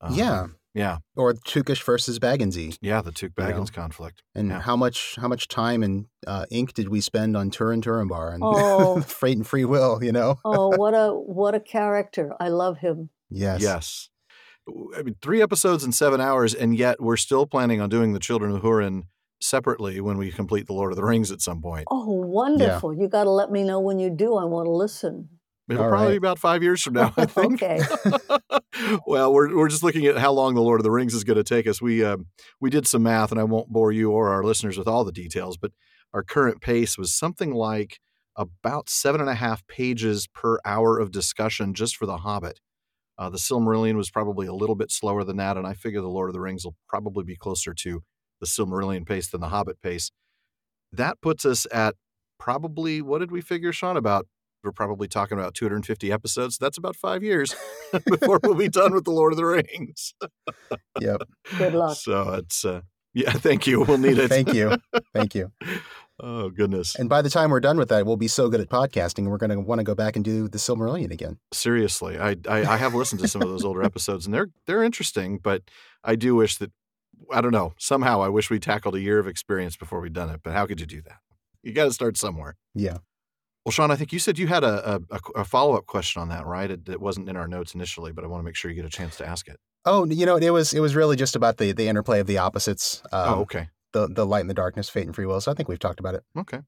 [0.00, 3.02] Um, yeah, yeah, or Tookish versus Bagginsy, yeah.
[3.02, 4.22] The Took You know, Baggins conflict.
[4.34, 4.60] and Yeah.
[4.62, 8.42] how much how much time and uh, ink did we spend on Turin Turambar and
[8.42, 9.00] Oh.
[9.06, 10.02] fate and free will?
[10.02, 10.38] You know.
[10.42, 13.60] oh what a what a character i love him Yes.
[13.60, 14.08] Yes.
[14.96, 18.18] I mean, three episodes in seven hours, and yet we're still planning on doing the
[18.20, 19.02] Children of Hurin
[19.40, 21.86] separately when we complete the Lord of the Rings at some point.
[21.90, 22.92] Oh, wonderful.
[22.94, 24.36] You got to let me know when you do.
[24.36, 25.28] I want to listen.
[25.70, 26.12] It'll All probably right.
[26.14, 27.62] be about five years from now, I think.
[27.62, 27.80] Okay.
[29.06, 31.36] well, we're we're just looking at how long the Lord of the Rings is going
[31.36, 31.80] to take us.
[31.80, 32.26] We um,
[32.60, 35.12] we did some math, and I won't bore you or our listeners with all the
[35.12, 35.72] details, but
[36.12, 37.98] our current pace was something like
[38.36, 42.60] about seven and a half pages per hour of discussion just for The Hobbit.
[43.18, 46.08] Uh, the Silmarillion was probably a little bit slower than that, and I figure the
[46.08, 48.02] Lord of the Rings will probably be closer to
[48.40, 50.10] the Silmarillion pace than the Hobbit pace.
[50.90, 51.94] That puts us at
[52.38, 53.96] probably what did we figure, Shawn?
[53.96, 54.26] About
[54.62, 56.58] we're probably talking about 250 episodes.
[56.58, 57.54] That's about five years
[58.06, 60.14] before we'll be done with the Lord of the Rings.
[61.00, 61.22] yep.
[61.58, 61.96] Good luck.
[61.96, 62.82] So it's uh,
[63.14, 63.32] yeah.
[63.32, 63.82] Thank you.
[63.82, 64.28] We'll need it.
[64.28, 64.76] thank you.
[65.12, 65.52] Thank you.
[66.22, 66.96] Oh goodness.
[66.96, 69.30] And by the time we're done with that, we'll be so good at podcasting, and
[69.30, 71.38] we're going to want to go back and do the Silmarillion again.
[71.50, 74.82] Seriously, I, I I have listened to some of those older episodes, and they're they're
[74.82, 75.38] interesting.
[75.38, 75.62] But
[76.04, 76.72] I do wish that
[77.32, 77.72] I don't know.
[77.78, 80.40] Somehow, I wish we tackled a year of experience before we'd done it.
[80.42, 81.20] But how could you do that?
[81.62, 82.56] You got to start somewhere.
[82.74, 82.98] Yeah.
[83.64, 86.28] Well, Shawn, I think you said you had a, a, a follow up question on
[86.30, 86.70] that, right?
[86.70, 88.86] It, it, wasn't in our notes initially, but I want to make sure you get
[88.86, 89.58] a chance to ask it.
[89.84, 92.38] Oh, you know, it was it was really just about the the interplay of the
[92.38, 93.02] opposites.
[93.12, 93.68] Um, oh, okay.
[93.92, 95.40] The the light and the darkness, fate and free will.
[95.40, 96.22] So I think we've talked about it.
[96.36, 96.60] Okay.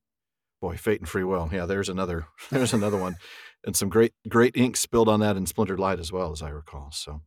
[0.61, 1.49] Boy, fate and free will.
[1.53, 3.17] Yeah, there's another there's another one,
[3.65, 6.51] and some great great ink spilled on that in Splintered Light as well, as I
[6.51, 6.91] recall.
[6.93, 7.23] So.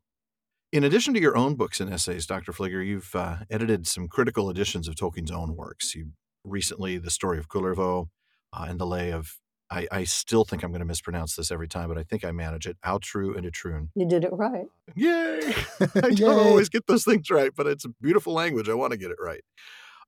[0.71, 2.51] In addition to your own books and essays, Dr.
[2.51, 5.95] Flieger, you've uh, edited some critical editions of Tolkien's own works.
[5.95, 6.11] You
[6.43, 8.07] recently, the story of Kullervo
[8.51, 9.37] uh, and the lay of
[9.75, 12.31] I, I still think I'm going to mispronounce this every time, but I think I
[12.31, 12.77] manage it.
[12.85, 13.89] Aotrou and Itroun.
[13.93, 14.67] You did it right.
[14.95, 15.53] Yay!
[16.01, 18.69] I don't always get those things right, but it's a beautiful language.
[18.69, 19.43] I want to get it right.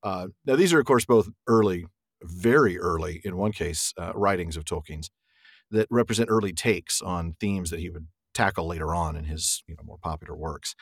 [0.02, 1.86] Uh, now, these are, of course, both early,
[2.24, 5.10] very early, in one case, uh, writings of Tolkien's
[5.70, 9.76] that represent early takes on themes that he would tackle later on in his you
[9.76, 10.76] know, more popular works.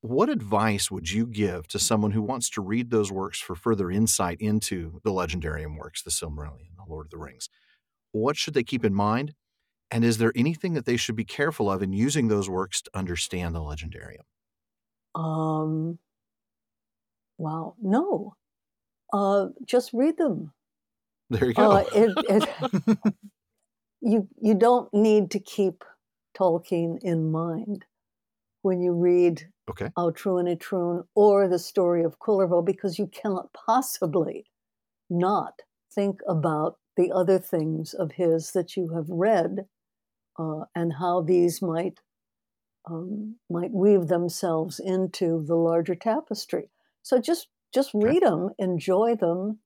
[0.00, 3.90] What advice would you give to someone who wants to read those works for further
[3.90, 7.50] insight into the legendarium works, the Silmarillion, the Lord of the Rings?
[8.14, 9.34] What should they keep in mind?
[9.90, 12.90] And is there anything that they should be careful of in using those works to
[12.94, 14.22] understand the legendarium?
[15.16, 15.98] Um,
[17.38, 18.34] wow, no.
[19.12, 20.52] Uh, just read them.
[21.28, 21.72] There you go.
[21.72, 22.98] Uh, it, it,
[24.00, 25.82] you you don't need to keep
[26.38, 27.84] Tolkien in mind
[28.62, 29.90] when you read okay.
[29.98, 34.46] Aotrou and Itroun or the story of Kullervo because you cannot possibly
[35.10, 35.62] not
[35.92, 39.66] think about the other things of his that you have read
[40.38, 42.00] uh, and how these might
[42.88, 46.70] um, might weave themselves into the larger tapestry.
[47.02, 48.30] So just just read okay.
[48.30, 49.58] them, enjoy them.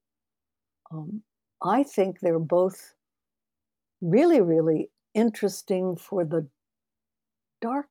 [0.90, 1.22] Um,
[1.62, 2.94] I think they're both
[4.00, 6.48] really, really interesting for the
[7.60, 7.88] dark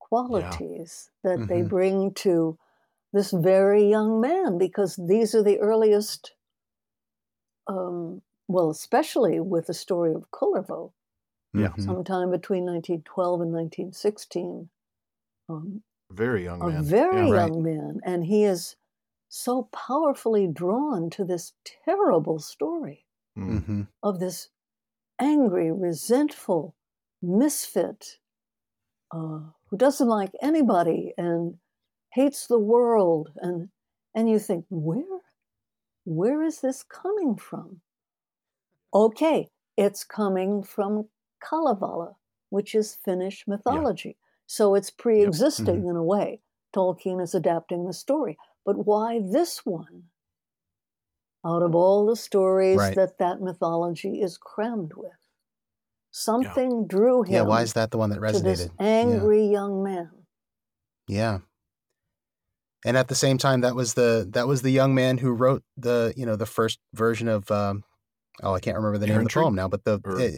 [0.00, 1.30] qualities yeah.
[1.30, 1.54] that mm-hmm.
[1.54, 2.58] they bring to
[3.12, 6.32] this very young man because these are the earliest
[7.66, 10.92] um, well, especially with the story of Kullervo,
[11.54, 11.68] yeah.
[11.68, 11.82] Mm-hmm.
[11.82, 14.68] sometime between 1912 and 1916.
[15.48, 16.76] Um, very young man.
[16.76, 17.74] A very yeah, young right.
[17.74, 18.00] man.
[18.04, 18.76] And he is
[19.28, 21.52] so powerfully drawn to this
[21.84, 23.06] terrible story
[23.38, 23.58] mm.
[23.58, 23.82] mm-hmm.
[24.02, 24.48] of this
[25.18, 26.74] angry, resentful
[27.22, 28.18] misfit
[29.10, 31.56] uh, who doesn't like anybody and
[32.10, 33.30] hates the world.
[33.36, 33.68] And,
[34.14, 35.21] and you think, where
[36.04, 37.80] where is this coming from?
[38.94, 41.08] Okay, it's coming from
[41.42, 42.16] Kalevala,
[42.50, 44.08] which is Finnish mythology.
[44.08, 44.26] Yeah.
[44.46, 45.76] So it's pre existing yep.
[45.76, 45.90] mm-hmm.
[45.90, 46.40] in a way.
[46.74, 48.36] Tolkien is adapting the story.
[48.64, 50.04] But why this one?
[51.44, 52.94] Out of all the stories right.
[52.94, 55.10] that that mythology is crammed with,
[56.12, 56.86] something yeah.
[56.86, 57.34] drew him.
[57.34, 58.34] Yeah, why is that the one that resonated?
[58.34, 59.52] To this angry yeah.
[59.52, 60.10] young man.
[61.08, 61.38] Yeah,
[62.84, 65.62] and at the same time that was the that was the young man who wrote
[65.76, 67.84] the you know the first version of um,
[68.42, 70.28] oh I can't remember the name of the poem now, but the or, uh,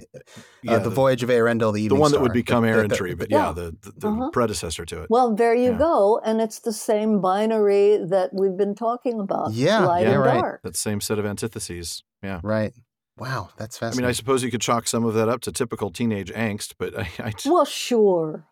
[0.62, 3.30] yeah, uh, the, the, Voyage of Eärendil, the the one that would become Errantry, but
[3.30, 4.30] yeah, yeah the, the, uh-huh.
[4.30, 5.10] predecessor to it.
[5.10, 5.78] Well, there you yeah.
[5.78, 9.52] go, and it's the same binary that we've been talking about.
[9.52, 10.40] Yeah, light yeah, and right.
[10.40, 10.62] dark.
[10.62, 12.02] That same set of antitheses.
[12.22, 12.72] Yeah, right.
[13.16, 14.04] Wow, that's fascinating.
[14.04, 16.74] I mean, I suppose you could chalk some of that up to typical teenage angst,
[16.78, 18.46] but I, I well, sure,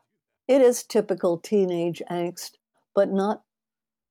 [0.47, 2.53] it is typical teenage angst,
[2.95, 3.43] but not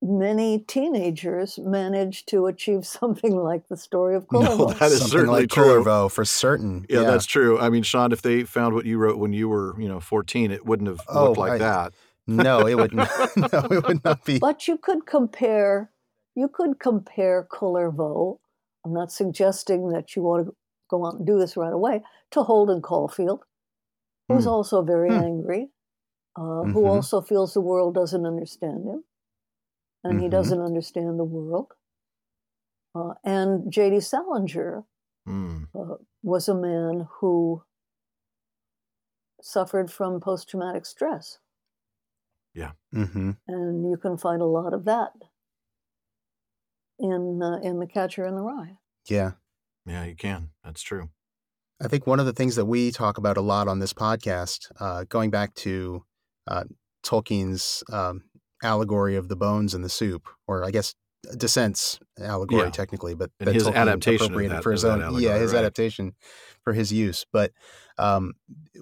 [0.01, 4.57] many teenagers manage to achieve something like the story of Kullervo.
[4.57, 5.83] No, that is something certainly like true.
[5.83, 6.85] Kullervo for certain.
[6.89, 7.59] Yeah, yeah, that's true.
[7.59, 10.51] I mean, Shawn, if they found what you wrote when you were, you know, 14,
[10.51, 11.93] it wouldn't have oh, looked like I, that.
[12.27, 13.09] No, it would not.
[13.37, 14.39] no, it would not be.
[14.39, 15.91] But you could compare.
[16.35, 18.37] You could compare Kullervo.
[18.85, 20.55] I'm not suggesting that you want to
[20.89, 22.01] go out and do this right away.
[22.31, 23.43] To Holden Caulfield,
[24.27, 24.49] who's hmm.
[24.49, 25.19] also very hmm.
[25.19, 25.69] angry,
[26.37, 26.71] uh, mm-hmm.
[26.71, 29.03] who also feels the world doesn't understand him
[30.03, 30.23] and mm-hmm.
[30.23, 31.73] he doesn't understand the world.
[32.93, 34.01] Uh, and J.D.
[34.01, 34.83] Salinger
[35.27, 35.67] mm.
[35.73, 37.63] uh, was a man who
[39.41, 41.39] suffered from post traumatic stress.
[42.53, 42.71] Yeah.
[42.93, 43.31] Mm-hmm.
[43.47, 45.13] And you can find a lot of that
[46.99, 48.77] in uh, in The Catcher in the Rye.
[49.07, 49.31] Yeah.
[49.85, 50.49] Yeah, you can.
[50.63, 51.09] That's true.
[51.81, 54.71] I think one of the things that we talk about a lot on this podcast,
[54.79, 56.05] uh, going back to
[56.47, 56.65] uh,
[57.03, 58.23] Tolkien's um,
[58.63, 60.93] allegory of the bones and the soup, or I guess
[61.37, 62.69] Dasent's allegory Yeah.
[62.71, 65.59] technically, but And his Tolkien adaptation appropriated that- for his own, allegory, yeah, his right.
[65.59, 66.15] adaptation
[66.63, 67.25] for his use.
[67.31, 67.51] But
[67.97, 68.33] um,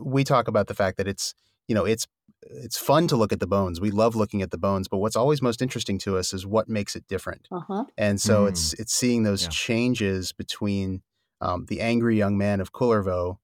[0.01, 1.33] we talk about the fact that it's
[1.67, 2.07] you know it's
[2.41, 3.81] it's fun to look at the bones.
[3.81, 6.69] We love looking at the bones, but what's always most interesting to us is what
[6.69, 7.47] makes it different.
[7.51, 7.85] Uh huh.
[7.97, 8.49] And so Mm.
[8.49, 9.49] it's it's seeing those Yeah.
[9.49, 11.01] changes between
[11.41, 13.37] um, the angry young man of Kullervo,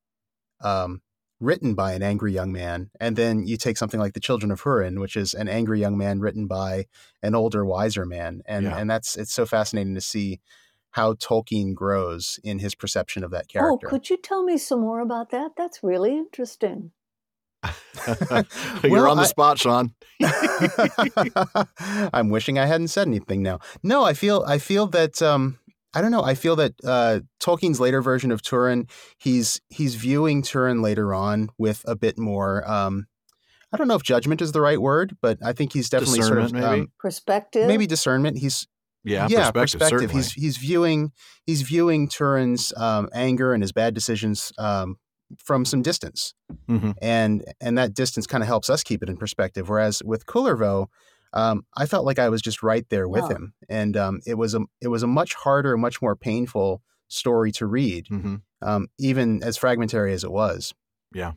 [0.61, 1.01] um,
[1.45, 4.61] written by an angry young man, and then you take something like the Children of
[4.63, 6.85] Hurin, which is an angry young man written by
[7.23, 8.77] an older, wiser man, and Yeah.
[8.77, 10.39] and that's it's so fascinating to see
[10.91, 13.87] how Tolkien grows in his perception of that character.
[13.87, 15.51] Oh, could you tell me some more about that?
[15.57, 16.91] That's really interesting.
[18.83, 19.93] You're Well, on the I- spot, Shawn.
[22.13, 23.59] I'm wishing I hadn't said anything now.
[23.83, 25.59] No, I feel I feel that um
[25.95, 26.23] I don't know.
[26.23, 28.87] I feel that uh, Tolkien's later version of Turin,
[29.17, 32.69] he's he's viewing Turin later on with a bit more.
[32.69, 33.05] Um,
[33.73, 36.39] I don't know if judgment is the right word, but I think he's definitely sort
[36.39, 36.65] of maybe?
[36.65, 37.67] um, Perspective.
[37.67, 38.37] maybe discernment.
[38.37, 38.67] He's
[39.03, 39.89] Yeah, yeah, perspective.
[39.89, 40.13] certainly.
[40.15, 41.11] He's he's viewing
[41.45, 44.97] he's viewing Turin's um, anger and his bad decisions um,
[45.37, 46.33] from some distance
[46.69, 46.93] Mhm.
[47.01, 49.67] and and that distance kind of helps us keep it in perspective.
[49.69, 50.87] Whereas with Kullervo,
[51.36, 53.36] um, I felt like I was just right there with Yeah.
[53.36, 57.51] him, and um, it was a it was a much harder, much more painful story
[57.51, 58.41] to read, Mhm.
[58.63, 60.73] um, even as fragmentary as it was.
[61.13, 61.33] Yeah.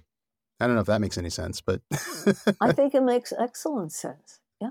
[0.60, 1.82] I don't know if that makes any sense, but
[2.60, 4.40] I think it makes excellent sense.
[4.60, 4.70] Yeah.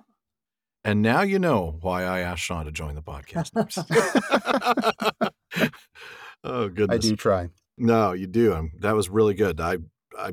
[0.84, 3.52] And now you know why I asked Shawn to join the podcast.
[6.44, 7.06] oh goodness!
[7.06, 7.50] I do try.
[7.78, 8.54] No, you do.
[8.54, 9.62] Um, that was really good.
[9.62, 9.78] I,
[10.18, 10.32] I,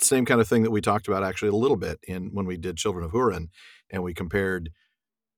[0.00, 2.56] same kind of thing that we talked about actually a little bit in when we
[2.56, 3.48] did Children of Hurin,
[3.90, 4.70] and we compared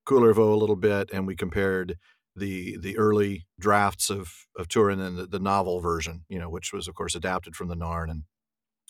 [0.07, 1.97] Kullervo a little bit, and we compared
[2.35, 6.71] the the early drafts of of Turin and the, the novel version, you know, which
[6.73, 8.23] was of course adapted from the Narn and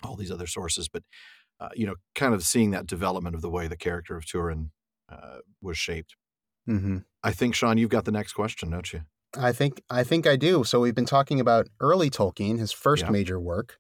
[0.04, 1.04] all these other sources, but
[1.60, 4.72] uh, you know, kind of seeing that development of the way the character of Turin
[5.10, 6.16] uh, was shaped.
[6.66, 9.02] hmm I think Shawn, you've got the next question, don't you?
[9.36, 10.64] I think I think I do.
[10.64, 13.12] So we've been talking about early Tolkien, his first Yeah.
[13.12, 13.80] major work.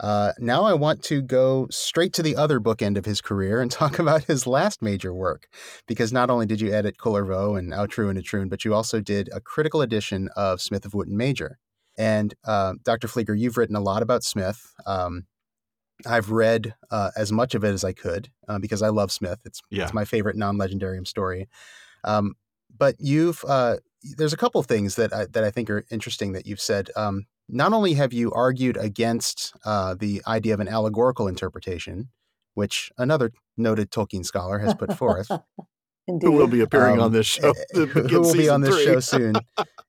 [0.00, 3.70] Uh, now I want to go straight to the other bookend of his career and
[3.82, 5.48] talk about his last major work,
[5.86, 9.28] because not only did you edit Kullervo and Aotrou and Itroun, but you also did
[9.32, 11.58] a critical edition of Smith of Wootton Major.
[11.98, 13.08] And uh, Dr.
[13.08, 14.74] Flieger, you've written a lot about Smith.
[14.86, 15.26] Um,
[16.04, 19.38] I've read uh, as much of it as I could uh, because I love Smith.
[19.46, 19.84] It's Yeah.
[19.84, 21.48] it's my favorite non-legendarium story.
[22.04, 22.34] Um,
[22.76, 23.76] but you've uh,
[24.18, 26.90] there's a couple of things that I, that I think are interesting that you've said.
[26.96, 32.08] Um, not only have you argued against uh, the idea of an allegorical interpretation,
[32.54, 35.30] which another noted Tolkien scholar has put forth,
[36.08, 36.26] Indeed.
[36.26, 37.52] Who will be appearing Um, on this show?
[37.72, 37.86] who,
[38.20, 38.84] will be on this three.
[38.84, 39.34] show soon,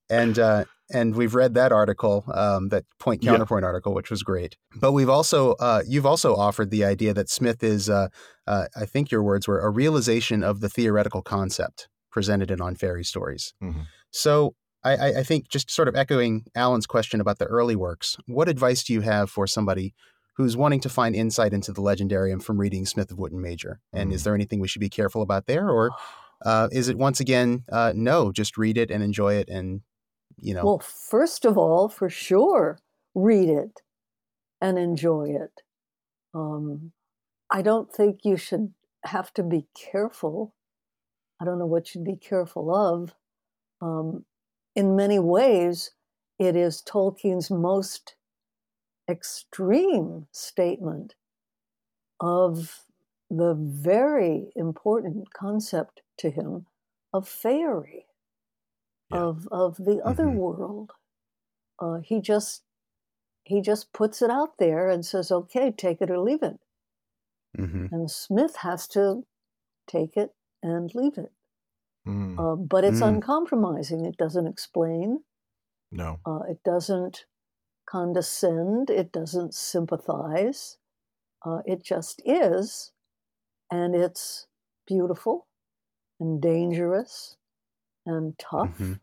[0.09, 3.31] and uh, and we've read that article, um, that point Yeah.
[3.33, 4.57] counterpoint article, which was great.
[4.75, 8.07] But we've also uh, you've also offered the idea that Smith is, uh,
[8.47, 12.73] uh, I think your words were a realization of the theoretical concept presented in On
[12.75, 13.53] Fairy Stories.
[13.63, 13.85] Mhm.
[14.11, 14.55] So.
[14.83, 18.83] I, I think just sort of echoing Alan's question about the early works, what advice
[18.83, 19.93] do you have for somebody
[20.35, 23.81] who's wanting to find insight into the legendarium from reading Smith of Wootton Major?
[23.91, 24.23] And is Mm.
[24.25, 25.91] there anything we should be careful about there, or
[26.45, 28.31] uh, is it once again uh, no?
[28.31, 29.81] Just read it and enjoy it, and
[30.39, 32.79] you know, Well, first of all, for sure,
[33.15, 33.81] read it
[34.61, 35.63] and enjoy it.
[36.33, 36.91] Um,
[37.49, 38.73] I don't think you should
[39.03, 40.53] have to be careful.
[41.41, 43.15] I don't know what you'd be careful of.
[43.81, 44.25] Um,
[44.77, 45.91] in many ways,
[46.39, 48.15] it is Tolkien's most
[49.09, 51.15] extreme statement
[52.19, 52.85] of
[53.29, 56.67] the very important concept to him
[57.13, 58.07] of fairy,
[59.09, 59.25] Yeah.
[59.25, 60.31] of of the other Mhm.
[60.31, 60.93] world.
[61.79, 62.63] Uh, he just
[63.45, 66.59] he just puts it out there and says, "Okay, take it or leave it."
[67.57, 69.25] mhm, And Smith has to
[69.87, 71.33] take it and leave it.
[72.07, 73.15] Mm, Uh, but it's Mm.
[73.15, 74.05] uncompromising.
[74.05, 75.23] It doesn't explain.
[75.91, 76.19] no.
[76.25, 77.25] Uh, it doesn't
[77.85, 78.89] condescend.
[78.89, 80.77] It doesn't sympathize.
[81.45, 82.91] Uh, it just is,
[83.71, 84.47] and it's
[84.87, 85.47] beautiful
[86.19, 87.37] and dangerous
[88.05, 88.99] and tough, Mhm.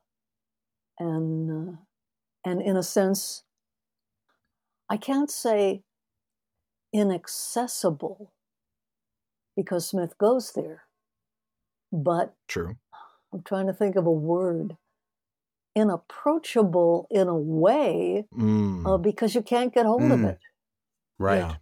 [0.98, 1.76] and uh,
[2.44, 3.44] and in a sense,
[4.88, 5.84] I can't say
[6.92, 8.32] inaccessible
[9.57, 10.84] because Smith goes there,
[11.92, 12.76] but True.
[13.35, 14.76] I'm trying to think of a word.
[15.74, 20.30] Inapproachable in a way Mm, uh, because you can't get hold of Mm.
[20.30, 20.39] it.
[21.18, 21.39] right.
[21.39, 21.57] yeah.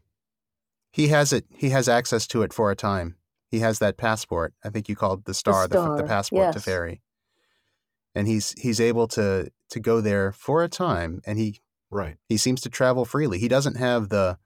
[0.93, 1.47] He has it.
[1.49, 3.17] He has access to it for a time.
[3.49, 4.53] He has that passport.
[4.63, 6.65] I think you called the star the, the, star, passport to yes.
[6.65, 7.01] fairy,
[8.15, 11.61] and he's he's able to to go there for a time, and he
[11.91, 12.17] Right.
[12.27, 13.39] He seems to travel freely.
[13.39, 14.39] He doesn't have the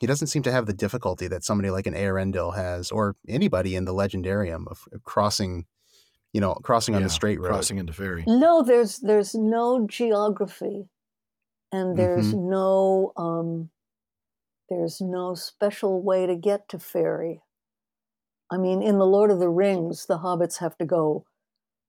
[0.00, 3.74] he doesn't seem to have the difficulty that somebody like an Eärendil has, or anybody
[3.74, 5.66] in the Legendarium of crossing,
[6.32, 7.52] you know, crossing on Yeah, the straight road.
[7.52, 8.26] Crossing into fairy.
[8.26, 10.88] No, there's there's no geography,
[11.72, 12.34] and there's Mm-hmm.
[12.34, 13.70] no um,
[14.70, 17.42] there's no special way to get to fairy.
[18.50, 21.24] I mean, in the Lord of the Rings, the hobbits have to go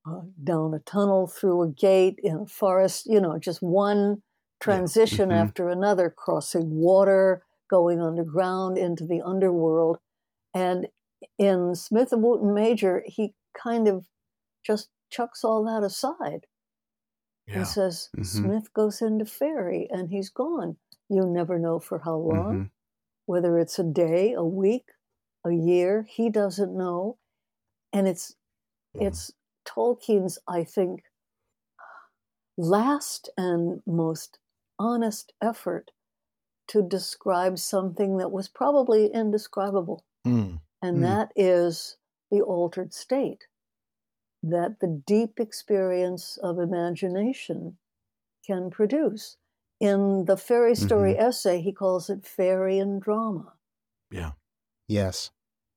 [0.05, 3.07] uh, down a tunnel, through a gate, in a forest.
[3.07, 4.23] You know, just one
[4.61, 5.31] transition Mhm.
[5.31, 9.99] after another, crossing water, going underground into the underworld,
[10.53, 10.87] and
[11.39, 14.07] in Smith of Wootton Major, he kind of
[14.69, 16.45] just chucks all that aside
[17.47, 17.55] Yeah.
[17.57, 18.25] and says Mhm.
[18.25, 20.77] Smith goes into fairy and he's gone.
[21.09, 22.71] You never know for how long, Mhm.
[23.25, 24.91] whether it's a day, a week,
[25.43, 26.03] a year.
[26.03, 27.17] He doesn't know,
[27.91, 28.35] and it's
[28.95, 29.07] Mhm.
[29.07, 29.31] it's
[29.65, 31.03] Tolkien's, I think,
[32.57, 34.37] last and most
[34.77, 35.89] honest effort
[36.67, 40.61] to describe something that was probably indescribable, Mm.
[40.83, 41.01] and Mm.
[41.01, 41.97] that is
[42.29, 43.47] the altered state
[44.43, 47.77] that the deep experience of imagination
[48.45, 49.37] can produce.
[49.79, 53.53] In the fairy story essay, he calls it Faërian Drama.
[54.11, 54.33] Yeah.
[54.87, 55.31] Yes.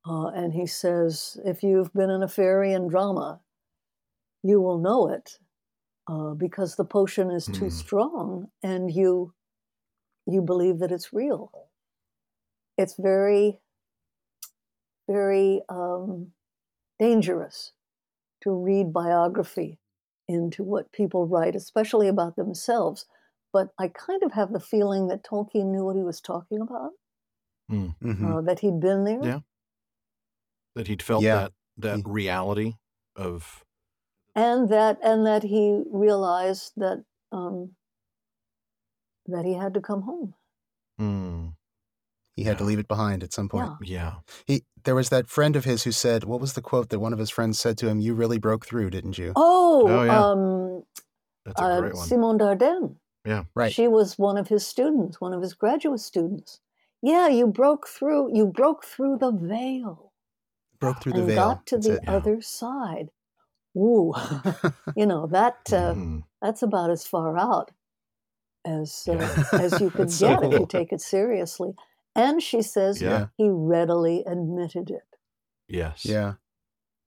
[0.07, 3.41] Uh, and he says, if you've been in a Faërian Drama,
[4.43, 5.39] you will know it
[6.09, 7.69] uh, because the potion is too Hmm.
[7.71, 9.35] strong and you
[10.27, 11.69] you believe that it's real.
[12.79, 13.61] It's very,
[15.09, 16.33] very um,
[16.99, 17.73] dangerous
[18.43, 19.78] to read biography
[20.28, 23.07] into what people write, especially about themselves.
[23.53, 26.93] But I kind of have the feeling that Tolkien knew what he was talking about,
[27.70, 27.95] Mm.
[28.01, 28.38] Mhm.
[28.38, 29.22] uh, that he'd been there.
[29.22, 29.40] Yeah.
[30.74, 31.36] That he'd felt Yeah.
[31.36, 32.74] that that He- reality
[33.16, 33.64] of
[34.34, 37.76] and that and that he realized that um,
[39.26, 40.34] that he had to come home.
[41.01, 41.55] mm,
[42.37, 43.70] he had to leave it behind at some point.
[43.83, 44.14] Yeah, yeah.
[44.47, 47.12] He there was that friend of his who said, "What was the quote that one
[47.12, 48.01] of his friends said to him?
[48.01, 50.30] You really broke through, didn't you?" Oh, Oh, yeah.
[50.30, 50.83] um,
[51.45, 52.09] That's a uh, great one.
[52.09, 52.97] Simonne d'Ardenne.
[53.24, 53.45] Yeah.
[53.55, 53.72] Right.
[53.72, 56.61] She was one of his students, one of his graduate students.
[57.03, 58.35] Yeah, you broke through.
[58.37, 60.12] You broke through the veil
[60.80, 61.37] broke through the and veil.
[61.37, 62.03] got to That's the it.
[62.05, 62.16] Yeah.
[62.16, 63.11] other side.
[63.76, 64.12] Ooh,
[64.97, 66.24] you know that uh, Mhm.
[66.43, 67.70] that's about as far out
[68.64, 71.74] as uh, as you could That's so get if you take it seriously.
[72.15, 73.27] And she says Yeah.
[73.37, 75.17] he readily admitted it.
[75.69, 76.05] Yes.
[76.05, 76.35] yeah.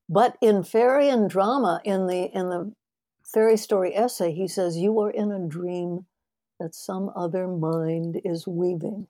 [0.10, 2.74] But in Faërian Drama, in the in the
[3.24, 6.06] fairy story essay, he says you are in a dream
[6.60, 9.08] that some other mind is weaving.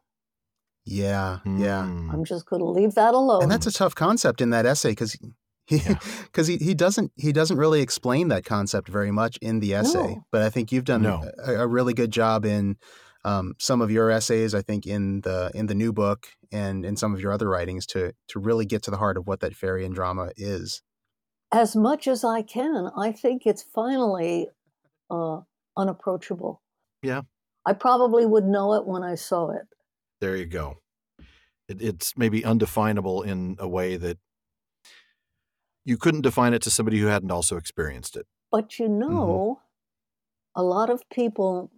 [0.86, 1.39] Yeah.
[1.46, 1.84] Yeah.
[1.89, 2.14] Mm.
[2.14, 3.43] I'm just going to leave that alone.
[3.43, 5.20] And that's a tough concept in that essay because he
[5.70, 5.98] Yeah.
[6.24, 9.98] because he, he doesn't he doesn't really explain that concept very much in the essay.
[10.16, 10.26] No.
[10.32, 11.24] But I think you've done No.
[11.46, 12.78] a, a really good job in
[13.26, 14.55] um, some of your essays.
[14.55, 17.86] I think in the in the new book and in some of your other writings
[17.88, 20.82] to to really get to the heart of what that Faërian Drama is.
[21.51, 22.89] as much as I can.
[22.97, 24.47] I think it's finally
[25.09, 25.41] uh,
[25.78, 26.61] unapproachable.
[27.01, 27.21] Yeah.
[27.65, 29.67] I probably would know it when I saw it.
[30.21, 30.78] There you go.
[31.67, 34.17] It, it's maybe undefinable in a way that
[35.86, 38.26] you couldn't define it to somebody who hadn't also experienced it.
[38.51, 39.61] But you know,
[40.55, 41.71] a lot of people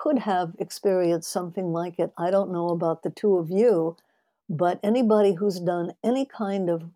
[0.00, 2.12] could have experienced something like it.
[2.18, 3.96] I don't know about the two of you,
[4.48, 6.90] but anybody who's done any kind of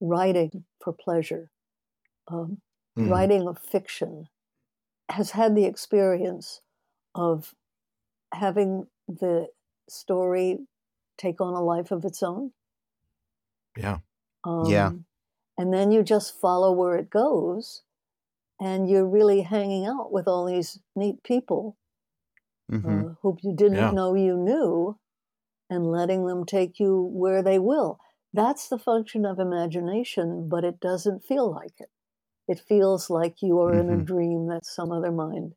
[0.00, 1.50] writing for pleasure,
[2.28, 2.62] um,
[2.96, 3.06] Mhm.
[3.10, 4.28] writing of fiction,
[5.10, 6.62] has had the experience
[7.14, 7.54] of
[8.34, 9.50] having the
[9.88, 10.66] story
[11.18, 12.52] take on a life of its own.
[13.76, 14.00] Yeah.
[14.44, 14.92] Um, Yeah.
[15.58, 17.82] And then you just follow where it goes,
[18.60, 21.76] and you're really hanging out with all these neat people
[22.70, 23.94] hmm uh, who you didn't Yeah.
[23.94, 24.98] know you knew,
[25.70, 28.00] and letting them take you where they will.
[28.32, 31.90] That's the function of imagination, but it doesn't feel like it.
[32.48, 34.04] It feels like you are in a Mhm.
[34.04, 35.54] dream that some other mind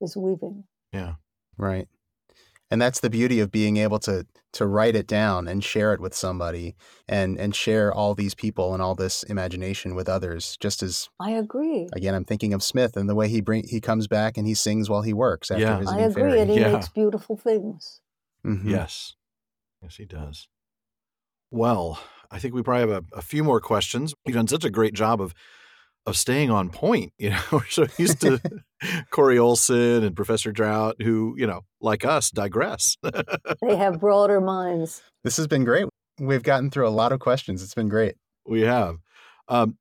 [0.00, 0.66] is weaving.
[0.92, 1.16] Yeah.
[1.56, 1.88] Right.
[2.70, 6.00] And that's the beauty of being able to to write it down and share it
[6.00, 6.74] with somebody
[7.08, 10.56] and and share all these people and all this imagination with others.
[10.60, 11.88] Just as I agree.
[11.94, 14.54] again, I'm thinking of Smith and the way he bring he comes back and he
[14.54, 15.82] sings while he works after Yeah.
[15.88, 16.40] I I agree, Fairy.
[16.40, 16.72] and he Yeah.
[16.72, 18.00] makes beautiful things.
[18.44, 18.64] Mhm.
[18.68, 19.14] Yes.
[19.82, 20.48] Yes, he does.
[21.50, 21.98] Well,
[22.30, 24.14] I think we probably have a, a few more questions.
[24.26, 25.32] You've done such a great job of
[26.06, 27.12] of staying on point.
[27.18, 28.40] You know, we're so used to
[29.10, 32.96] Corey Olsen and Professor Drout, who, you know, like us, digress.
[33.62, 35.02] They have broader minds.
[35.24, 35.86] This has been great.
[36.18, 37.62] We've gotten through a lot of questions.
[37.62, 38.14] It's been great.
[38.46, 38.96] we have.
[39.48, 39.76] Um,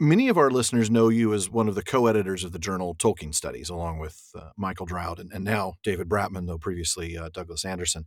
[0.00, 2.96] Many of our listeners know you as one of the co editors of the journal
[2.96, 7.28] Tolkien Studies, along with uh, Michael Drout and, and, now David Bratman, though previously uh,
[7.32, 8.06] Douglas Anderson.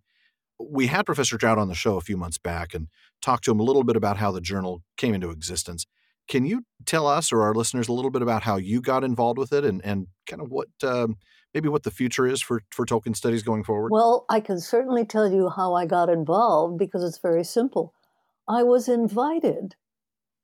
[0.60, 2.90] We had Professor Drout on the show a few months back and
[3.22, 5.86] talked to him a little bit about how the journal came into existence.
[6.28, 9.40] Can you tell us or our listeners a little bit about how you got involved
[9.40, 11.18] with it and, and kind of what um,
[11.54, 13.92] maybe what the future is for, for Tolkien studies going forward?
[13.92, 17.94] Well, I can certainly tell you how I got involved because it's very simple.
[18.48, 19.76] I was invited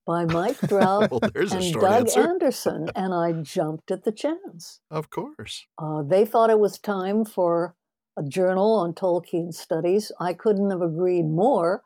[0.06, 2.22] by Mike Drout well, and Doug answer.
[2.22, 4.82] Anderson, and I jumped at the chance.
[4.92, 5.66] Of course.
[5.78, 7.76] Uh, they thought it was time for
[8.18, 10.12] a journal on Tolkien studies.
[10.20, 11.84] I couldn't have agreed more.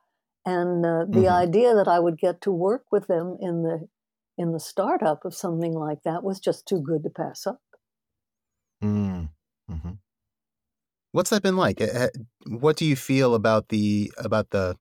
[0.47, 1.27] And uh, the mm-hmm.
[1.27, 3.85] idea that I would get to work with them in the
[4.37, 7.59] in the startup of something like that was just too good to pass up.
[8.81, 9.27] Mm.
[9.69, 9.91] Mm-hmm.
[11.11, 11.81] What's that been like?
[11.81, 12.07] Eh, eh,
[12.47, 14.77] what do you feel about the about the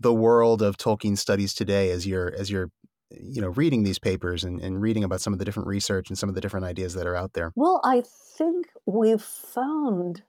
[0.00, 2.72] the world of Tolkien studies today as you're as you're
[3.12, 6.18] you know reading these papers and, and reading about some of the different research and
[6.18, 7.52] some of the different ideas that are out there?
[7.54, 8.02] Well, I
[8.36, 10.22] think we've found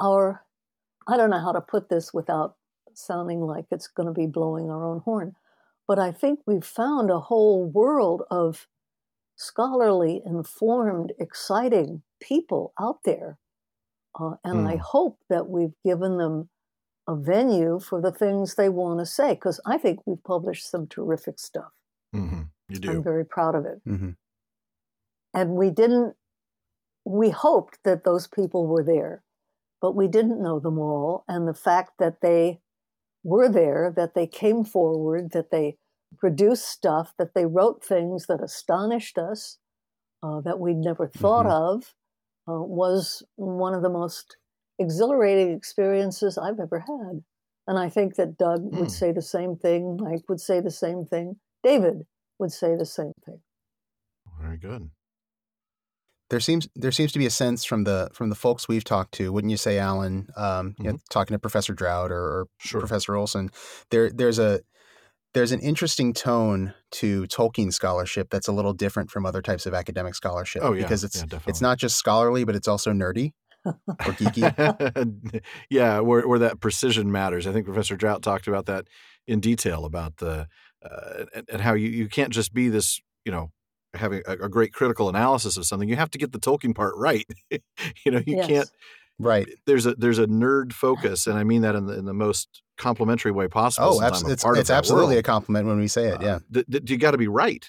[0.00, 0.42] our
[1.06, 2.56] I don't know how to put this without
[2.96, 5.34] sounding like it's going to be blowing our own horn,
[5.86, 8.66] but I think we've found a whole world of
[9.36, 13.38] scholarly, informed, exciting people out there.
[14.18, 14.68] Uh, and mm.
[14.68, 14.82] I hmm.
[14.82, 16.48] hope that we've given them
[17.06, 20.86] a venue for the things they want to say because I think we've published some
[20.86, 21.70] terrific stuff.
[22.14, 22.42] Mm-hmm.
[22.68, 22.90] You do.
[22.90, 23.80] I'm very proud of it.
[23.86, 24.10] Mm-hmm.
[25.34, 26.14] And we didn't,
[27.04, 29.22] we hoped that those people were there,
[29.80, 31.24] but we didn't know them all.
[31.28, 32.60] And the fact that they
[33.26, 35.76] were there, that they came forward, that they
[36.16, 39.58] produced stuff, that they wrote things that astonished us,
[40.22, 41.76] uh, that we'd never thought mm-hmm.
[41.76, 41.94] of,
[42.48, 44.36] uh, was one of the most
[44.78, 47.24] exhilarating experiences I've ever had.
[47.66, 48.78] And I think that Doug mm.
[48.78, 49.00] would hmm.
[49.00, 52.06] say the same thing, Mike would say the same thing, David
[52.38, 53.40] would say the same thing.
[54.40, 54.88] Very good.
[56.28, 59.12] There seems there seems to be a sense from the from the folks we've talked
[59.14, 60.28] to, wouldn't you say, Alan?
[60.36, 60.82] Um, mm-hmm.
[60.82, 61.04] you know, mm-hmm.
[61.10, 62.80] talking to Professor Drout or, or sure.
[62.80, 63.50] Professor Olsen,
[63.90, 64.60] there there's a
[65.34, 69.74] there's an interesting tone to Tolkien scholarship that's a little different from other types of
[69.74, 70.62] academic scholarship.
[70.64, 70.82] Oh, yeah.
[70.82, 73.32] Because it's yeah, it's not just scholarly, but it's also nerdy
[73.66, 73.74] or
[74.14, 75.42] geeky.
[75.70, 77.46] yeah, where, where that precision matters.
[77.46, 78.86] I think Professor Drout talked about that
[79.26, 80.48] in detail about the
[80.82, 83.50] uh, and, and, how you, you can't just be this, you know,
[83.98, 85.88] having a, a, great critical analysis of something.
[85.88, 87.26] You have to get the Tolkien part right.
[87.50, 87.60] you
[88.12, 88.46] know, you yes.
[88.46, 88.70] can't.
[89.18, 89.48] Right.
[89.64, 92.62] There's a there's a nerd focus, and I mean that in the in the most
[92.76, 93.98] complimentary way possible.
[93.98, 95.20] Oh, abs- it's it's absolutely world.
[95.20, 96.20] a compliment when we say it.
[96.20, 96.34] Yeah.
[96.34, 97.64] Uh, th- th- you got to be right.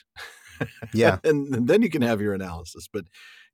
[0.94, 1.20] yeah.
[1.24, 3.06] and, and then you can have your analysis, but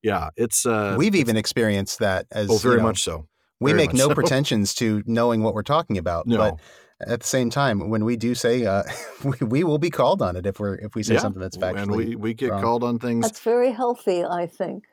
[0.01, 3.27] yeah, it's uh, we've even experienced that as oh, very you know, much so.
[3.59, 4.13] We make no so.
[4.15, 6.37] pretensions to knowing what we're talking about, no.
[6.37, 6.59] but
[7.07, 8.83] at the same time, when we do say, uh,
[9.23, 11.19] we, we, will be called on it if we're if we say yeah.
[11.19, 12.61] something that's factually and we we get wrong.
[12.61, 13.25] called on things.
[13.25, 14.85] That's very healthy, I think,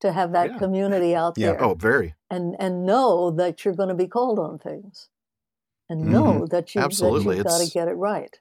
[0.00, 0.58] to have that yeah.
[0.58, 1.52] community out yeah.
[1.52, 1.64] there.
[1.64, 2.14] Oh, very.
[2.30, 5.08] And and know that you're going to be called on things,
[5.88, 6.44] and know mm-hmm.
[6.46, 7.36] that you Absolutely.
[7.36, 8.38] that you've got to get it right.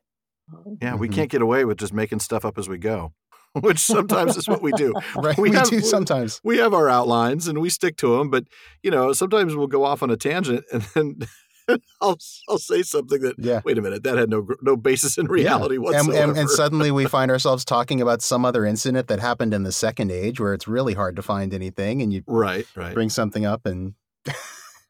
[0.82, 1.14] Yeah, we Mhm.
[1.14, 3.14] can't get away with just making stuff up as we go,
[3.54, 4.94] which sometimes is what we do.
[5.16, 5.38] right?
[5.38, 6.40] We We, have- do sometimes.
[6.44, 8.46] We have our outlines and we stick to them, but
[8.82, 11.20] you know, sometimes we'll go off on a tangent and then
[12.02, 12.18] I'll
[12.50, 13.62] I'll say something that Yeah.
[13.66, 16.32] wait a minute, that had no no basis in reality And, whatsoever.
[16.32, 19.72] and, and suddenly we find ourselves talking about some other incident that happened in the
[19.72, 22.94] second age where it's really hard to find anything and you right, right.
[22.94, 23.94] bring something up and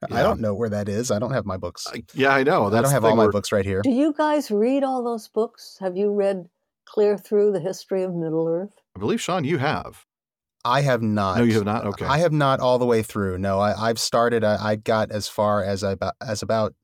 [0.10, 0.18] Yeah.
[0.20, 1.10] I don't know where that is.
[1.10, 1.88] I don't have my books.
[1.92, 2.68] I- yeah, I know.
[2.68, 3.82] I don't have the all thing my where- books right here.
[3.82, 5.76] Do you guys read all those books?
[5.80, 6.48] Have you read
[6.86, 8.74] clear through the history of Middle Earth?
[8.96, 10.06] I believe Shawn, you have.
[10.68, 11.38] I have not.
[11.38, 11.86] No, you have not.
[11.86, 12.06] Okay.
[12.06, 13.38] I have not all the way through.
[13.38, 14.44] No, I, I've started.
[14.44, 16.76] I, I got as far as I, as about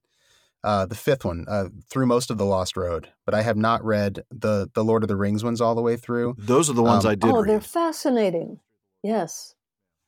[0.64, 3.84] uh, the fifth one uh, through most of the Lost Road, but I have not
[3.84, 6.36] read the the Lord of the Rings ones all the way through.
[6.38, 8.60] Those are the ones Um, I did oh, they're fascinating.
[9.04, 9.56] Yes.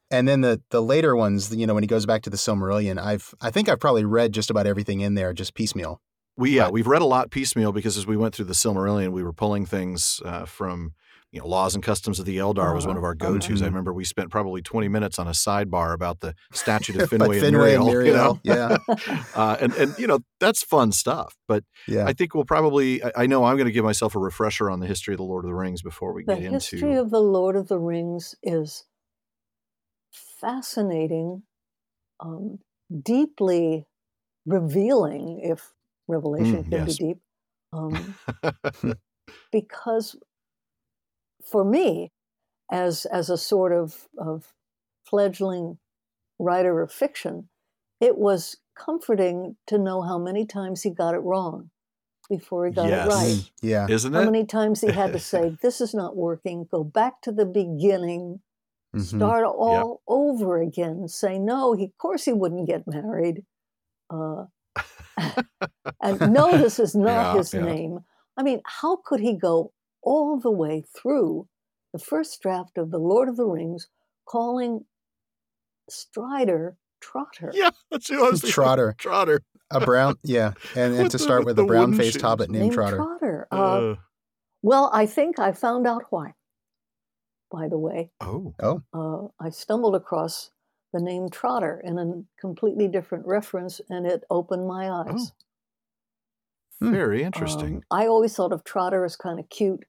[0.10, 2.98] And then the the later ones, you know, when he goes back to the Silmarillion,
[2.98, 6.00] I've I think I've probably read just about everything in there, just piecemeal.
[6.38, 9.12] We yeah, But- we've read a lot piecemeal because as we went through the Silmarillion,
[9.12, 10.94] we were pulling things uh, from
[11.32, 13.62] you know laws and customs of the Eldar was one of our go tos.
[13.62, 13.68] I Mhm.
[13.70, 17.56] remember we spent probably twenty minutes on a sidebar about the statute of Finwë and
[17.56, 18.06] and Míriel.
[18.06, 18.40] you know?
[18.44, 18.78] Yeah.
[19.34, 21.36] uh, and and you know that's fun stuff.
[21.48, 22.06] But Yeah.
[22.08, 24.80] I think we'll probably I, I know I'm going to give myself a refresher on
[24.80, 26.96] the history of the Lord of the Rings before we The get into the history
[26.96, 28.86] of the Lord of the Rings is
[30.40, 31.44] fascinating,
[32.20, 32.60] um,
[33.04, 33.86] deeply
[34.46, 35.74] revealing, if
[36.08, 36.98] revelation Mm, can yes.
[36.98, 37.18] be deep,
[37.74, 38.16] um,
[39.52, 40.16] because
[41.46, 42.12] for me,
[42.72, 44.54] as as a sort of of
[45.06, 45.78] fledgling
[46.39, 47.50] writer of fiction,
[48.02, 51.70] it was comforting to know how many times he got it wrong.
[52.30, 53.06] before he got yes.
[53.06, 53.38] it right.
[53.38, 53.88] Mm, yeah.
[53.88, 54.26] Isn't How it?
[54.26, 57.46] How many times he had to say, This is not working, go back to the
[57.46, 58.41] beginning,
[58.96, 59.04] Mhm.
[59.04, 63.46] start all over again, say, No, he, of course he wouldn't get married.
[64.10, 64.46] Uh,
[66.02, 67.62] and no, this is not Yeah, his yeah.
[67.62, 68.00] name.
[68.38, 69.72] I mean, how could he go
[70.06, 71.47] all the way through
[71.91, 73.88] the first draft of The Lord of the Rings
[74.28, 74.86] calling
[75.89, 77.51] Strider Trotter?
[77.53, 78.41] Yeah, that's who I was.
[78.49, 78.95] Trotter.
[78.97, 79.41] Trotter.
[79.72, 82.72] A brown, yeah, and, and With to the- start with with a brown-faced hobbit named
[82.74, 83.47] Trotter.
[83.51, 83.95] Uh, Uh,
[84.62, 86.34] well, I think I found out why,
[87.51, 88.12] by the way.
[88.22, 88.53] oh,
[88.93, 90.51] uh, I stumbled across
[90.93, 95.32] the name Trotter in a completely different reference, and it opened my eyes.
[96.80, 96.91] Hmm.
[96.91, 97.78] very interesting.
[97.78, 99.84] Um, I always thought of Trotter as kind of cute.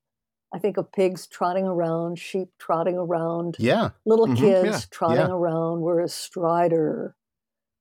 [0.55, 5.27] I think of pigs trotting around, sheep trotting around, Yeah, little Mhm, kids yeah, trotting
[5.29, 5.35] yeah.
[5.35, 7.17] around, whereas Strider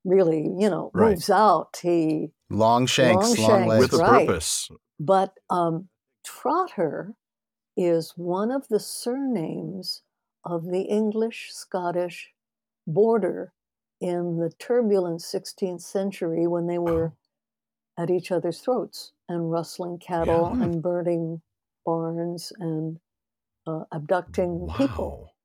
[0.04, 1.10] really, you know, Right.
[1.12, 1.78] moves out.
[1.82, 3.80] He, long shanks, Long long, legs.
[3.92, 4.28] With a right.
[4.28, 4.70] purpose.
[5.00, 5.90] but um,
[6.24, 7.14] Trotter
[7.78, 10.02] is one of the surnames
[10.44, 12.34] of the English Scottish
[12.88, 13.54] border
[14.02, 17.14] in the turbulent 16th century when they were
[17.98, 20.64] at each other's throats and rustling cattle Yeah.
[20.64, 21.42] and burning
[21.86, 23.00] barns and
[23.68, 25.36] uh, abducting people.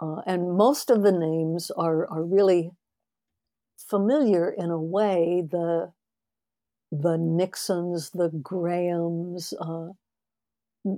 [0.00, 2.72] Uh, and most of the names are, are really
[3.76, 5.42] familiar in a way.
[5.48, 5.92] The
[6.92, 9.90] the Nixons, the Grahams, uh,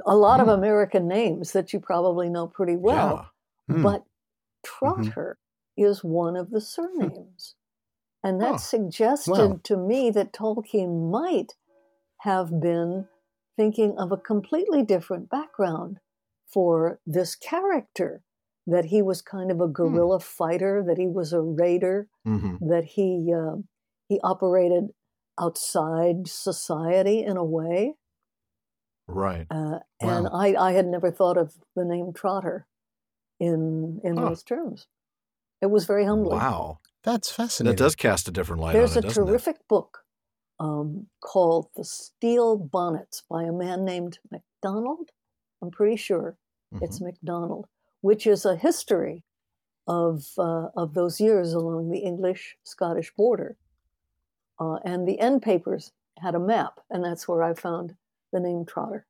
[0.04, 0.48] a lot of Hmm.
[0.48, 3.22] American names that you probably know pretty well.
[3.22, 3.28] yeah.
[3.68, 3.82] Hmm.
[3.82, 4.04] But
[4.64, 5.38] Trotter
[5.76, 7.56] is one of the surnames.
[8.24, 8.60] And that Huh.
[8.60, 9.60] suggested Wow.
[9.64, 11.56] to me that Tolkien might
[12.20, 13.08] have been
[13.56, 15.98] thinking of a completely different background
[16.46, 18.22] for this character
[18.66, 22.84] that he was kind of a guerrilla fighter, that he was a raider, hmm that
[22.84, 23.56] he uh,
[24.08, 24.88] he operated
[25.40, 27.94] outside society in a way.
[29.06, 29.46] Right.
[29.50, 32.66] Uh, and I, I had never thought of the name Trotter
[33.38, 34.28] in in Huh.
[34.28, 34.88] those terms.
[35.62, 36.38] It was very humbling.
[36.38, 36.80] Wow.
[37.04, 37.76] That's fascinating.
[37.76, 39.30] That does cast a different light There's on a it, doesn't it?
[39.30, 40.04] terrific book
[40.58, 45.10] um, called The Steel Bonnets by a man named MacDonald.
[45.62, 46.36] I'm pretty sure
[46.82, 47.06] it's Mm-hmm.
[47.06, 47.66] MacDonald,
[48.00, 49.24] which is a history
[49.86, 53.56] of uh, of those years along the English Scottish border.
[54.58, 57.94] Uh, and the end papers had a map, and that's where I found
[58.32, 59.06] the name Trotter.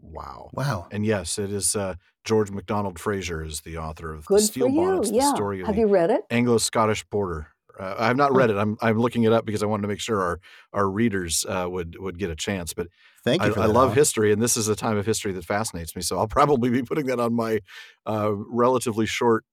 [0.00, 0.50] Wow.
[0.52, 0.88] wow.
[0.90, 1.94] And yes, it is uh,
[2.24, 4.80] George MacDonald Fraser is the author of Good the Steel for you.
[4.80, 5.34] Bonnets, the yeah.
[5.34, 6.22] story of Have the you read it?
[6.30, 7.48] Anglo-Scottish border.
[7.78, 8.56] Uh, I've not read it.
[8.56, 10.40] I'm I'm looking it up because I wanted to make sure our
[10.72, 12.74] our readers uh, would would get a chance.
[12.74, 12.88] But
[13.24, 15.94] Thank you for I love history, and this is a time of history that fascinates
[15.94, 16.02] me.
[16.02, 17.60] So I'll probably be putting that on my
[18.06, 19.44] uh, relatively short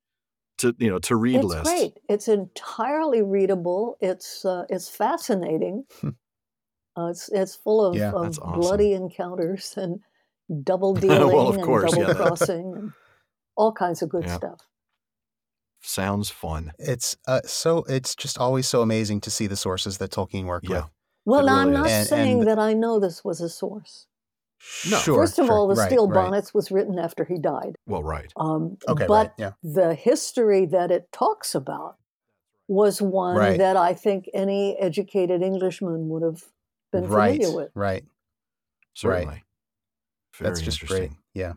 [0.60, 1.64] to you know to read it's list.
[1.66, 1.94] great.
[2.10, 3.98] It's entirely readable.
[4.02, 5.84] It's uh, it's fascinating.
[6.02, 6.10] Hmm.
[6.98, 8.60] uh, it's it's full of, Yeah, of awesome.
[8.60, 10.00] bloody encounters and
[10.64, 12.92] double Well, dealing of course, and double that- crossing and
[13.58, 14.36] all kinds of good Yeah.
[14.38, 14.60] stuff.
[15.88, 16.74] Sounds fun.
[16.80, 20.68] It's uh, so it's just always so amazing to see the sources that Tolkien worked
[20.68, 20.78] Yeah.
[20.78, 20.86] with.
[21.26, 21.88] Well, It I'm not.
[21.88, 24.08] And- saying and- that I know this was a source.
[24.90, 24.98] No.
[24.98, 25.18] Sure.
[25.22, 25.54] First of sure.
[25.56, 26.16] all, the Right, Steel right.
[26.26, 27.76] Bonnets was written after he died.
[27.86, 28.32] Well, right.
[28.36, 29.32] Um, Okay, but right.
[29.38, 29.52] Yeah.
[29.62, 31.98] the history that it talks about
[32.68, 33.58] was one Right.
[33.60, 36.44] that I think any educated Englishman would have
[36.92, 37.40] been right.
[37.40, 37.72] familiar with.
[37.76, 38.06] Right.
[38.96, 39.44] Certainly.
[40.36, 41.10] Very That's just interesting.
[41.10, 41.20] great.
[41.36, 41.54] Yeah.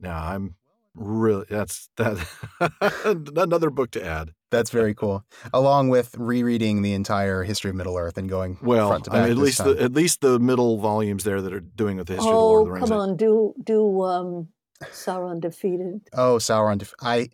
[0.00, 0.56] Now I'm
[0.94, 2.16] really that's that
[3.36, 4.32] another book to add.
[4.50, 5.24] That's very cool.
[5.52, 9.22] Along with rereading the entire history of Middle Earth and going Well, front to I
[9.22, 9.74] mean, at least time.
[9.76, 12.44] the, at least the middle volumes there that are doing with the history of the
[12.44, 12.88] Lord Oh, of the Rings.
[12.88, 14.48] come on, do do um,
[14.84, 16.02] Sauron defeated.
[16.12, 16.78] Oh, Sauron.
[16.78, 17.28] Def- I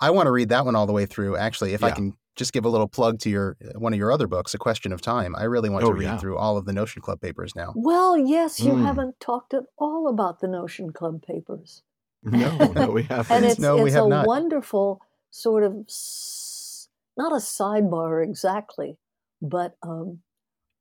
[0.00, 1.36] I want to read that one all the way through.
[1.36, 4.28] Actually, if I can just give a little plug to your one of your other
[4.28, 5.34] books, A Question of Time.
[5.36, 6.18] I really want Oh, to read yeah.
[6.18, 7.72] through all of the Notion Club papers now.
[7.74, 8.84] Well, yes, you Mm.
[8.84, 11.82] haven't talked at all about the Notion Club papers,
[12.22, 13.34] No, no, we haven't.
[13.36, 14.26] and it's No, we have a not.
[14.26, 18.98] wonderful sort of s- not a sidebar exactly,
[19.40, 20.20] but um,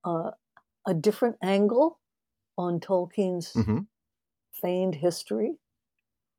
[0.06, 0.32] uh,
[0.88, 1.99] a different angle
[2.57, 3.88] on Tolkien's Mhm.
[4.52, 5.57] feigned history.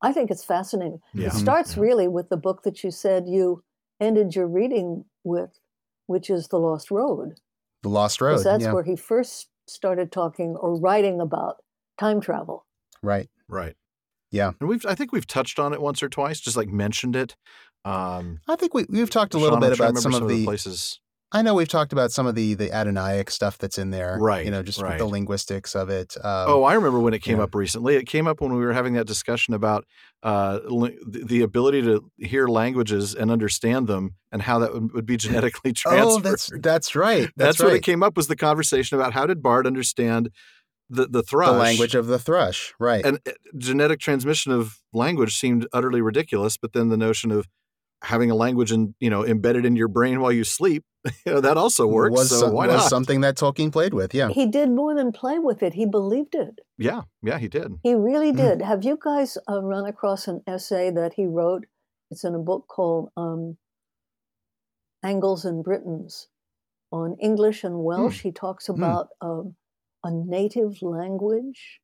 [0.01, 1.01] I think it's fascinating.
[1.13, 1.27] Yeah.
[1.27, 1.83] It starts Yeah.
[1.83, 3.63] really with the book that you said you
[3.99, 5.59] ended your reading with,
[6.07, 7.39] which is The Lost Road.
[7.83, 8.31] The Lost Road.
[8.33, 8.73] Because that's yeah.
[8.73, 11.63] where he first started talking or writing about
[11.97, 12.65] time travel.
[13.01, 13.29] right.
[13.47, 13.75] Right.
[14.31, 14.51] Yeah.
[14.59, 17.35] And we've I think we've touched on it once or twice, just like mentioned it.
[17.85, 20.45] Um I think we we've talked a little Shawn, bit about remember some of the
[20.45, 20.99] places.
[21.33, 24.43] I know we've talked about some of the the Adûnaic stuff that's in there, Right,
[24.43, 24.97] You know, just right.
[24.97, 26.15] the linguistics of it.
[26.17, 27.43] Um, oh, I remember when it came yeah.
[27.43, 27.95] up recently.
[27.95, 29.85] It came up when we were having that discussion about
[30.23, 34.91] uh, li- the the ability to hear languages and understand them, and how that would,
[34.93, 36.05] would be genetically transferred.
[36.05, 37.29] oh, that's that's right.
[37.37, 37.77] That's, That's, what right.
[37.77, 40.31] it came up was the conversation about how did Bard understand
[40.91, 43.03] the the thrush, the language of the thrush, right?
[43.05, 46.57] and uh, genetic transmission of language seemed utterly ridiculous.
[46.57, 47.47] But then the notion of
[48.03, 50.83] having a language and you know embedded in your brain while you sleep,
[51.25, 52.13] you know, that also works.
[52.17, 52.89] was so some- why was not?
[52.89, 54.13] something that Tolkien played with?
[54.13, 54.29] Yeah.
[54.29, 55.73] He did more than play with it.
[55.73, 56.59] He believed it.
[56.77, 57.73] Yeah, yeah, he did.
[57.83, 58.37] He really Mm.
[58.37, 58.61] did.
[58.61, 61.65] Have you guys uh, run across an essay that he wrote?
[62.09, 63.57] It's in a book called um,
[65.03, 66.27] Angles and Britons
[66.91, 68.21] on English and Welsh.
[68.21, 69.55] He talks about um,
[70.03, 71.81] a native language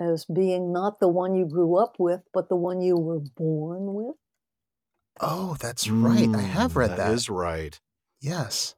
[0.00, 3.92] as being not the one you grew up with, but the one you were born
[3.94, 4.16] with.
[5.20, 6.28] Oh, that's right.
[6.34, 6.96] I have Mm, read that.
[6.98, 7.80] That is right.
[8.20, 8.74] yes,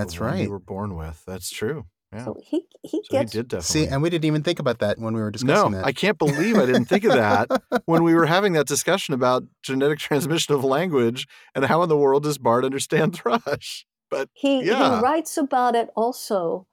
[0.00, 0.42] The that's one right.
[0.44, 1.24] You were born with.
[1.26, 1.86] That's true.
[2.12, 2.24] Yeah.
[2.24, 3.86] So he he So he gets did definitely.
[3.86, 5.84] See, and we didn't even think about that when we were no, discussing that.
[5.86, 7.50] I can't believe I didn't think of that
[7.86, 11.96] when we were having that discussion about genetic transmission of language and how in the
[11.96, 13.86] world does Bard understand thrush?
[14.10, 14.74] But he Yeah.
[14.74, 16.66] he writes about it also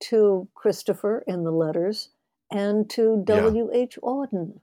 [0.00, 2.10] to Christopher in the letters
[2.50, 3.40] and to Yeah.
[3.42, 3.70] W.
[3.72, 3.98] H.
[4.02, 4.60] Auden.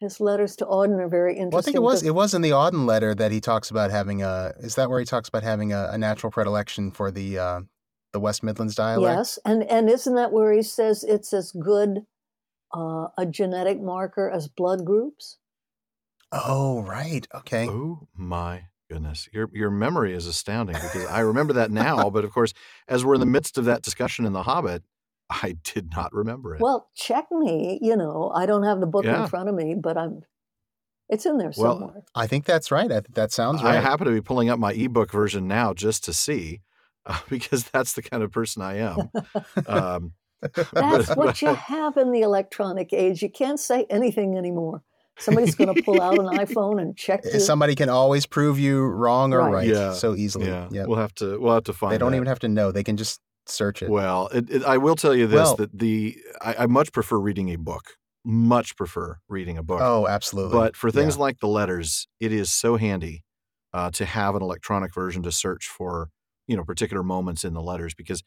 [0.00, 1.50] His letters to Auden are very interesting.
[1.50, 3.92] Well, I think it was it was in the Auden letter that he talks about
[3.92, 4.52] having a.
[4.58, 7.60] Is that where he talks about having a, a natural predilection for the uh,
[8.12, 9.16] the West Midlands dialect?
[9.16, 12.04] Yes, and and isn't that where he says it's as good
[12.74, 15.38] uh, a genetic marker as blood groups?
[16.32, 17.26] Oh, right.
[17.32, 17.68] Okay.
[17.68, 22.32] oh my goodness, your your memory is astounding because I remember that now, but of
[22.32, 22.52] course,
[22.88, 24.82] as we're in the midst of that discussion in The Hobbit,
[25.30, 26.60] I did not remember it.
[26.60, 27.78] Well, check me.
[27.82, 29.22] You know, I don't have the book Yeah.
[29.22, 30.22] in front of me, but I'm.
[31.08, 32.02] It's in there Well, somewhere.
[32.14, 32.90] I think that's right.
[32.90, 33.76] I think that sounds right.
[33.76, 36.60] I happen to be pulling up my ebook version now just to see,
[37.04, 39.10] uh, because that's the kind of person I am.
[39.66, 40.12] Um,
[40.72, 43.22] That's but- what you have in the electronic age.
[43.22, 44.82] You can't say anything anymore.
[45.18, 47.38] Somebody's going to pull out an iPhone and check you.
[47.38, 49.52] Somebody can always prove you wrong or Right.
[49.52, 49.92] right, Yeah.
[49.92, 50.46] so easily.
[50.46, 50.86] yeah, Yep.
[50.88, 51.92] we'll have to we'll have to find.
[51.92, 52.16] they don't that.
[52.16, 52.72] even have to know.
[52.72, 53.90] They can just search it.
[53.90, 57.18] Well, it, it, I will tell you this: Well- that the I, I much prefer
[57.18, 57.82] reading a book.
[58.24, 59.80] Much prefer reading a book.
[59.82, 60.52] oh, absolutely.
[60.52, 61.22] but for things Yeah.
[61.22, 63.24] like the letters, it is so handy
[63.72, 66.08] uh, to have an electronic version to search for
[66.46, 68.22] you know particular moments in the letters because.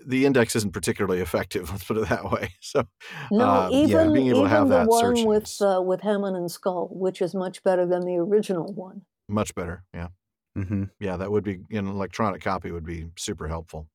[0.00, 1.70] It, the index isn't particularly effective.
[1.70, 2.54] Let's put it that way.
[2.60, 2.84] So,
[3.30, 6.00] no, um, even being able to have the that one searching with is uh, with
[6.02, 9.02] Hammond and Scull, which is much better than the original one.
[9.28, 9.84] much better.
[9.94, 10.08] Yeah,
[10.56, 13.88] hmm yeah, that would be an electronic copy would be super helpful.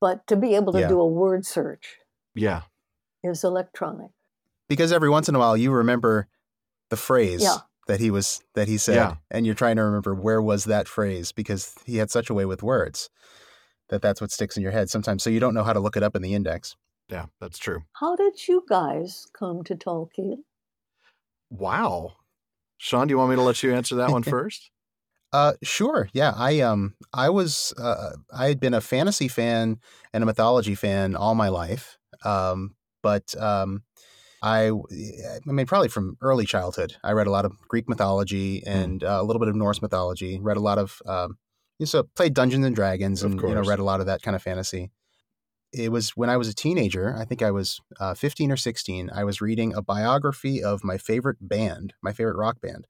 [0.00, 0.88] But to be able to Yeah.
[0.88, 1.98] do a word search
[2.34, 2.62] Yeah,
[3.22, 4.10] is electronic.
[4.68, 6.26] because every once in a while you remember
[6.90, 7.58] the phrase Yeah.
[7.86, 9.14] that he was that he said, Yeah.
[9.30, 12.44] and you're trying to remember where was that phrase because he had such a way
[12.44, 13.10] with words
[13.92, 15.22] that that's what sticks in your head sometimes.
[15.22, 16.74] So you don't know how to look it up in the index.
[17.08, 17.82] yeah, that's true.
[17.92, 20.38] How did you guys come to Tolkien?
[21.50, 22.14] Wow,
[22.78, 24.70] Shawn, do you want me to let you answer that one first?
[25.32, 26.08] Uh, sure.
[26.12, 29.78] Yeah, I um, I was uh, I had been a fantasy fan
[30.12, 31.98] and a mythology fan all my life.
[32.24, 33.82] Um, but um,
[34.42, 39.04] I, I mean, probably from early childhood, I read a lot of Greek mythology and
[39.04, 40.38] uh, a little bit of Norse mythology.
[40.40, 41.38] Read a lot of, um,
[41.78, 44.22] you know, so played Dungeons and Dragons, and you know, read a lot of that
[44.22, 44.90] kind of fantasy.
[45.72, 47.16] It was when I was a teenager.
[47.16, 49.08] I think I was uh, 15 or 16.
[49.14, 52.86] I was reading a biography of my favorite band, my favorite rock band,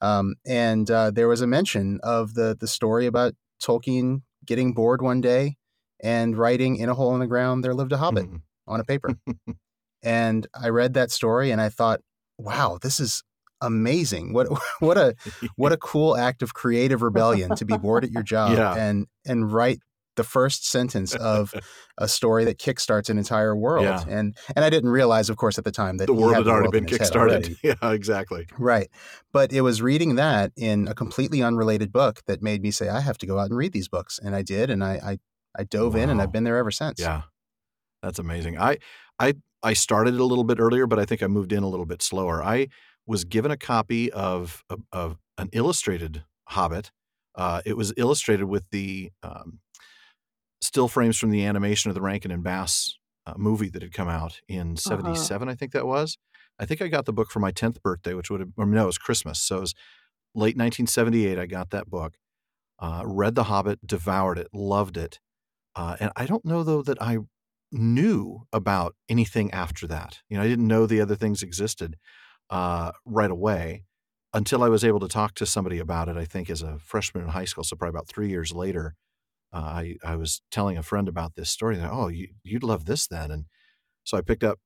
[0.00, 5.00] um, and uh, there was a mention of the the story about Tolkien getting bored
[5.00, 5.56] one day
[6.02, 8.42] and writing "In a hole in the ground there lived a hobbit" Mhm.
[8.66, 9.10] on a paper.
[10.02, 12.00] and I read that story and I thought,
[12.36, 13.22] "Wow, this is
[13.66, 14.32] amazing!
[14.32, 14.48] What
[14.80, 15.14] what a
[15.56, 18.74] what a cool act of creative rebellion to be bored at your job Yeah.
[18.74, 19.78] and and write
[20.16, 21.52] the first sentence of
[21.98, 24.04] a story that kickstarts an entire world." Yeah.
[24.08, 26.52] And and I didn't realize, of course, at the time that the world had had
[26.52, 27.56] already world been kickstarted.
[27.62, 28.46] Yeah, exactly.
[28.58, 28.88] Right.
[29.32, 33.00] But it was reading that in a completely unrelated book that made me say, I
[33.00, 34.20] have to go out and read these books.
[34.22, 34.70] And I did.
[34.70, 35.18] And I, I,
[35.58, 37.00] I dove in and I've been there ever since.
[37.00, 37.22] Yeah,
[38.02, 38.58] that's amazing.
[38.58, 38.78] I
[39.18, 39.34] I
[39.64, 41.86] I started it a little bit earlier, but I think I moved in a little
[41.86, 42.42] bit slower.
[42.44, 42.68] I
[43.06, 46.90] was given a copy of of, of an illustrated Hobbit.
[47.34, 49.58] Uh, it was illustrated with the um,
[50.60, 54.08] still frames from the animation of the Rankin and Bass uh, movie that had come
[54.08, 55.48] out in '77.
[55.48, 56.16] I think that was.
[56.58, 58.84] I think I got the book for my 10th birthday, which would have, or no,
[58.84, 59.40] it was Christmas.
[59.40, 59.74] So it was
[60.36, 61.36] late 1978.
[61.36, 62.14] I got that book,
[62.78, 65.18] uh, read The Hobbit, devoured it, loved it.
[65.74, 67.18] Uh, and I don't know though that I
[67.72, 70.20] knew about anything after that.
[70.28, 71.96] You know, I didn't know the other things existed
[72.50, 73.84] uh, right away.
[74.32, 77.22] until I was able to talk to somebody about it, I think as a freshman
[77.22, 78.96] in high school, so probably about three years later,
[79.52, 81.76] uh, I I was telling a friend about this story.
[81.76, 83.44] That oh, you, you'd love this then, and
[84.02, 84.58] so I picked up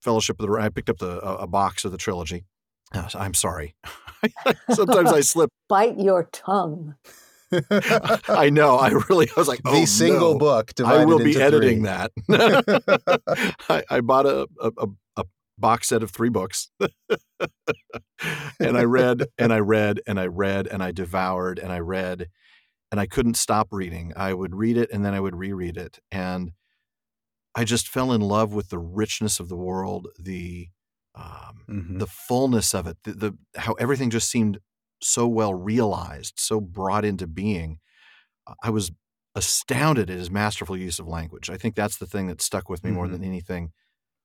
[0.00, 2.46] Fellowship of the I picked up the a, a box of the trilogy.
[2.94, 3.74] Uh, I'm sorry.
[4.70, 5.50] Sometimes I slip.
[5.68, 6.94] Bite your tongue.
[8.28, 8.76] I know.
[8.76, 9.28] I really.
[9.28, 10.38] I was like, oh, the single no.
[10.38, 10.72] book.
[10.84, 11.86] I will be into editing three.
[11.86, 12.12] that.
[13.68, 14.86] I, I bought a, a, a, a
[15.60, 16.70] box set of three books,
[18.62, 22.28] and I read and I read and I read and I devoured and I read,
[22.90, 24.12] and I couldn't stop reading.
[24.16, 26.52] I would read it and then I would reread it, and
[27.54, 30.68] I just fell in love with the richness of the world, the
[31.14, 31.98] um, Mhm.
[31.98, 34.60] the fullness of it, the, the how everything just seemed
[35.02, 37.80] so well realized, so brought into being.
[38.62, 38.92] I was
[39.36, 41.50] astounded at his masterful use of language.
[41.50, 43.10] I think that's the thing that stuck with me more Mhm.
[43.10, 43.72] than anything.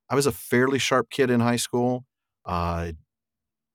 [0.09, 2.05] I was a fairly sharp kid in high school.
[2.45, 2.91] Uh,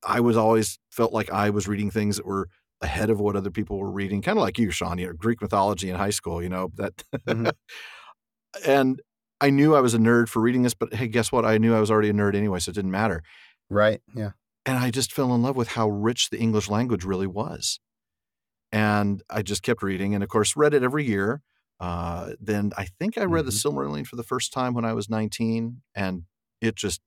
[0.06, 2.48] I was always felt like I was reading things that were
[2.80, 4.98] ahead of what other people were reading, kind of like you, Shawn.
[4.98, 6.42] You know, Greek mythology in high school.
[6.42, 7.52] You know that, Mhm.
[8.66, 9.00] and
[9.40, 11.44] I knew I was a nerd for reading this, but hey, guess what?
[11.44, 13.22] I knew I was already a nerd anyway, so it didn't matter.
[13.68, 14.00] Right.
[14.14, 14.30] Yeah.
[14.66, 17.80] And I just fell in love with how rich the English language really was.
[18.72, 21.42] And I just kept reading, and of course, read it every year.
[21.80, 25.08] Uh, then I think I read the Silmarillion for the first time when I was
[25.08, 26.24] 19, and
[26.60, 27.00] it just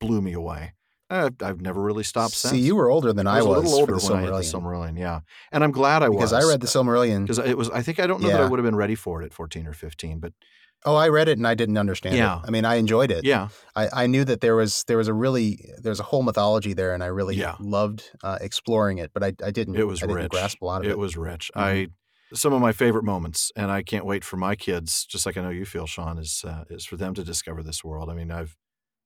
[0.00, 0.74] blew me away.
[1.08, 3.46] I've, I've never really stopped See, you were older than I, was.
[3.46, 4.96] I was, a little older when I had the Silmarillion.
[4.98, 5.20] Yeah.
[5.50, 6.44] And I'm glad I because was.
[6.44, 7.22] I read the Silmarillion.
[7.22, 7.68] because it was.
[7.70, 9.66] I think I don't know that I would have been ready for it at 14
[9.66, 10.32] or 15, but
[10.86, 12.38] Oh, I read it and I didn't understand Yeah.
[12.38, 12.44] it.
[12.46, 13.22] I mean, I enjoyed it.
[13.24, 16.72] yeah, I, I knew that there was there was a really there's a whole mythology
[16.72, 17.56] there, and I really Yeah.
[17.60, 19.10] loved uh, exploring it.
[19.12, 20.30] But I, I didn't it was I rich.
[20.30, 20.92] grasp a lot of it.
[20.92, 21.50] it was rich.
[21.54, 21.60] Mhm.
[21.60, 21.88] I
[22.34, 25.42] some of my favorite moments, and I can't wait for my kids, just like I
[25.42, 28.10] know you feel, Shawn, is uh, is for them to discover this world.
[28.10, 28.56] I mean, I've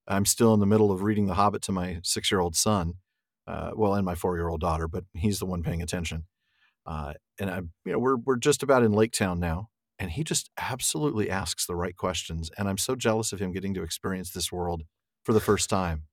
[0.09, 2.95] I'm still in the middle of reading The Hobbit to my six year old son,
[3.47, 6.27] uh, well, and my four year old daughter, but he's the one paying attention.
[6.87, 10.25] Uh, and I, you know, we're we're just about in Lake Town now, and he
[10.25, 14.31] just absolutely asks the right questions, and I'm so jealous of him getting to experience
[14.33, 14.85] this world
[15.25, 16.05] for the first time.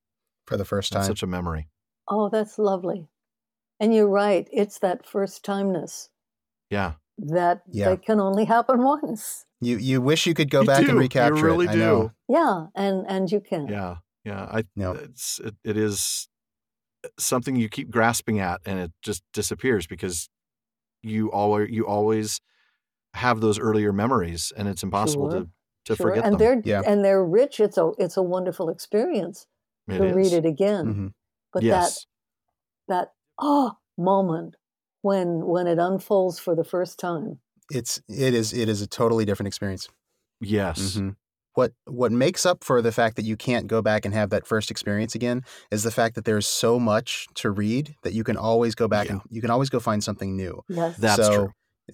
[0.48, 1.04] for the first It's time.
[1.08, 1.70] such a memory.
[2.08, 3.08] Oh, that's lovely.
[3.80, 4.48] And you're right.
[4.52, 6.10] It's that first timeness
[6.70, 6.94] Yeah,
[7.28, 7.90] that Yeah.
[7.90, 9.46] that can only happen once.
[9.60, 10.90] You you wish you could go You back do.
[10.90, 11.72] and recapture You really it.
[11.74, 11.82] do.
[11.82, 12.12] I know.
[12.28, 13.68] Yeah, and and you can.
[13.68, 14.46] Yeah, yeah.
[14.52, 14.94] I No.
[14.94, 16.28] it's it, it is
[17.20, 20.30] something you keep grasping at, and it just disappears because
[21.04, 22.42] you always you always
[23.14, 25.50] have those earlier memories, and it's impossible Sure, to
[25.86, 26.08] to Sure.
[26.10, 26.40] forget and them.
[26.40, 26.82] they're Yeah.
[26.86, 27.60] and they're rich.
[27.60, 29.48] It's a it's a wonderful experience
[29.88, 30.86] It to read it again.
[30.94, 31.14] Mhm.
[31.54, 32.06] But yes,
[32.88, 34.56] that that oh moment
[35.02, 37.40] when when it unfolds for the first time.
[37.72, 39.88] It's it is it is a totally different experience.
[40.40, 41.16] yes, Mhm.
[41.54, 44.48] What what makes up for the fact that you can't go back and have that
[44.48, 48.38] first experience again is the fact that there's so much to read that you can
[48.38, 49.14] always go back Yeah.
[49.14, 50.62] and you can always go find something new.
[50.70, 50.96] Yes.
[50.98, 51.50] that's so, true.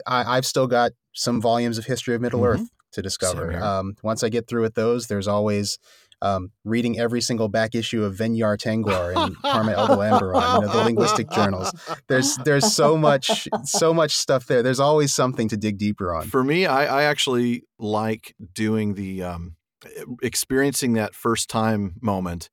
[0.05, 2.47] I, I've still got some volumes of History of Middle Mhm.
[2.53, 3.57] Earth to discover.
[3.61, 5.79] Um, once I get through with those, there's always
[6.21, 10.83] um, reading every single back issue of Vinyar Tengwar and Parma Eldalamberon, you know, the
[10.83, 11.71] linguistic journals.
[12.07, 14.63] There's there's so much so much stuff there.
[14.63, 16.27] There's always something to dig deeper on.
[16.27, 19.55] For me, I, I actually like doing the um,
[20.23, 22.49] experiencing that first time moment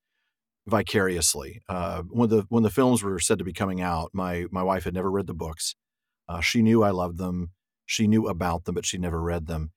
[0.67, 1.63] vicariously.
[1.69, 4.85] Uh, when the when the films were said to be coming out, my my wife
[4.85, 5.75] had never read the books.
[6.29, 7.51] Uh, she knew I loved them.
[7.87, 9.73] She knew about them, but she never read them.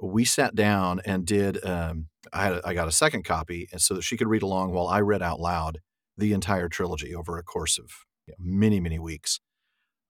[0.00, 1.64] We sat down and did.
[1.64, 4.42] Um, I had a, I got a second copy, and so that she could read
[4.42, 5.78] along while I read out loud
[6.16, 7.90] the entire trilogy over a course of
[8.26, 9.40] you know, many many weeks.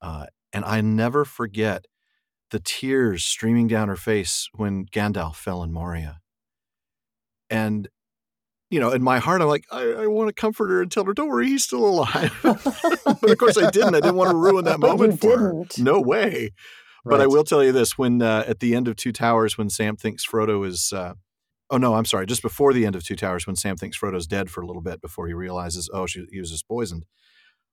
[0.01, 1.85] Uh, and I never forget
[2.51, 6.19] the tears streaming down her face when Gandalf fell in Moria.
[7.49, 7.89] And,
[8.69, 11.05] you know, in my heart, I'm like, I, I want to comfort her and tell
[11.05, 12.31] her, don't worry, he's still alive.
[12.43, 13.95] but of course, I didn't.
[13.95, 15.51] I didn't want to ruin that moment for her.
[15.51, 15.79] didn't.
[15.79, 16.51] No way.
[17.05, 19.69] But I will tell you this: when uh, at the end of Two Towers, when
[19.69, 21.15] Sam thinks Frodo is, uh,
[21.69, 24.27] oh no, I'm sorry, just before the end of Two Towers, when Sam thinks Frodo's
[24.27, 27.05] dead for a little bit before he realizes, oh, she, he was just poisoned.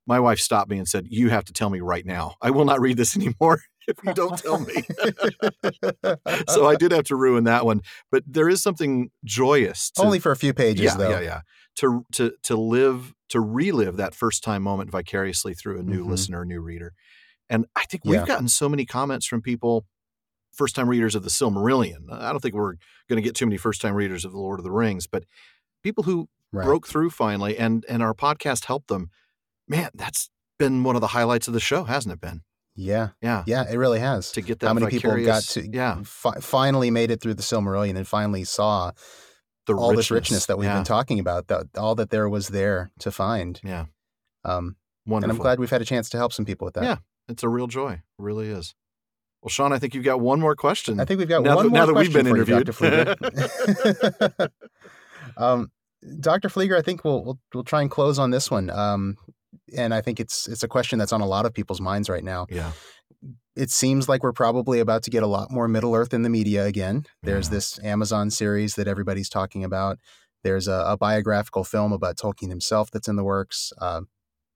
[0.06, 2.34] My wife stopped me and said, "You have to tell me right now.
[2.40, 4.74] I will not read this anymore if you don't tell me."
[6.48, 9.90] so I did have to ruin that one, but there is something joyous.
[9.92, 11.10] To, Only for a few pages, yeah, though.
[11.10, 11.40] yeah, yeah.
[11.76, 16.08] To to to live to relive that first time moment vicariously through a new Mhm.
[16.10, 16.94] listener, a new reader,
[17.48, 19.86] and I think we've gotten so many comments from people,
[20.52, 22.10] first time readers of the Silmarillion.
[22.10, 22.74] I don't think we're
[23.08, 25.24] going to get too many first time readers of the Lord of the Rings, but
[25.82, 26.64] people who Right.
[26.64, 29.10] broke through finally, and and our podcast helped them.
[29.68, 32.42] Man, that's been one of the highlights of the show, hasn't it been?
[32.74, 34.32] Yeah, Yeah, yeah, it really has.
[34.32, 37.42] to get that How many people got to yeah fi- finally made it through the
[37.44, 38.90] Silmarillion and finally saw
[39.66, 40.74] the all this richness that we've yeah.
[40.76, 43.60] been talking about, that all that there was there to find.
[43.62, 43.84] Yeah.
[44.44, 44.74] Um,
[45.06, 45.30] Wonderful.
[45.30, 46.82] And I'm glad we've had a chance to help some people with that.
[46.84, 46.96] Yeah.
[47.28, 47.92] It's a real joy.
[47.92, 48.74] It really is.
[49.42, 51.00] Well, Shawn, I think you've got one more question.
[51.00, 52.56] I think we've got now one that, more now that we've question been for you,
[52.58, 53.16] interviewed.
[53.16, 53.16] Dr.
[54.36, 54.50] Flieger.
[55.36, 55.70] um,
[56.20, 56.48] Dr.
[56.48, 58.70] Flieger, I think we'll, we'll we'll try and close on this one.
[58.70, 59.16] Um,
[59.76, 62.24] and I think it's it's a question that's on a lot of people's minds right
[62.24, 62.46] now.
[62.50, 62.72] yeah.
[63.56, 66.30] It seems like we're probably about to get a lot more Middle Earth in the
[66.30, 67.04] media again.
[67.22, 67.54] There's Yeah.
[67.54, 69.98] this Amazon series that everybody's talking about.
[70.44, 73.72] There's a, a biographical film about Tolkien himself that's in the works.
[73.78, 74.02] Uh,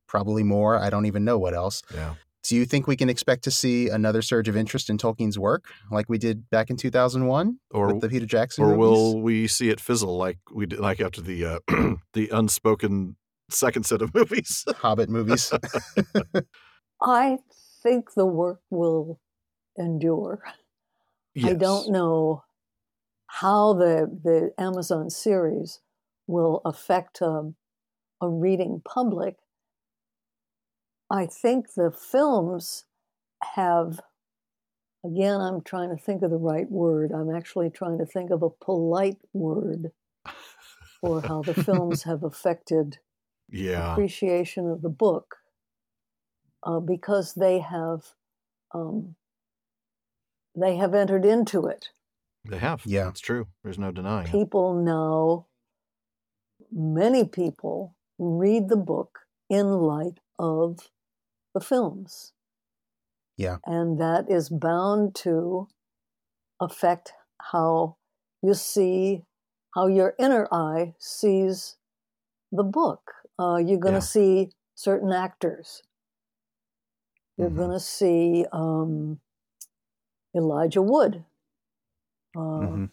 [0.06, 0.78] probably more.
[0.78, 1.82] I don't even know what else.
[1.93, 2.15] Yeah.
[2.44, 5.64] Do you think we can expect to see another surge of interest in Tolkien's work
[5.90, 8.78] like we did back in 2001 Or with the Peter Jackson or movies?
[8.78, 11.58] will we see it fizzle like we did like after the uh,
[12.12, 13.16] the unspoken
[13.50, 14.64] second set of movies?
[14.76, 15.52] Hobbit movies?
[17.02, 17.38] I
[17.82, 19.20] think the work will
[19.78, 20.42] endure.
[21.42, 22.44] I don't know
[23.26, 25.80] how the the Amazon series
[26.26, 27.56] will affect um,
[28.20, 29.36] a reading public.
[31.14, 32.86] I think the films
[33.54, 34.00] have,
[35.04, 37.12] again, I'm trying to think of the right word.
[37.12, 39.92] I'm actually trying to think of a polite word
[41.00, 42.98] for how the films have affected
[43.48, 43.92] Yeah.
[43.92, 45.36] appreciation of the book
[46.64, 48.02] uh, because they have
[48.72, 49.14] um,
[50.56, 51.90] they have entered into it.
[52.44, 52.82] They have.
[52.84, 53.08] Yeah.
[53.08, 53.46] It's true.
[53.62, 54.32] There's no denying it.
[54.32, 55.46] People now,
[56.72, 60.90] many people read the book in light of
[61.55, 62.32] the films.
[63.36, 63.59] Yeah.
[63.66, 65.68] And that is bound to
[66.60, 67.97] affect how
[68.43, 69.24] you see,
[69.74, 71.76] how your inner eye sees
[72.52, 73.12] the book.
[73.39, 74.06] Uh, you're going to Yeah.
[74.06, 75.82] see certain actors.
[77.36, 77.56] You're Mhm.
[77.56, 79.20] going to see um,
[80.36, 81.24] Elijah Wood
[82.36, 82.90] uh, Mhm.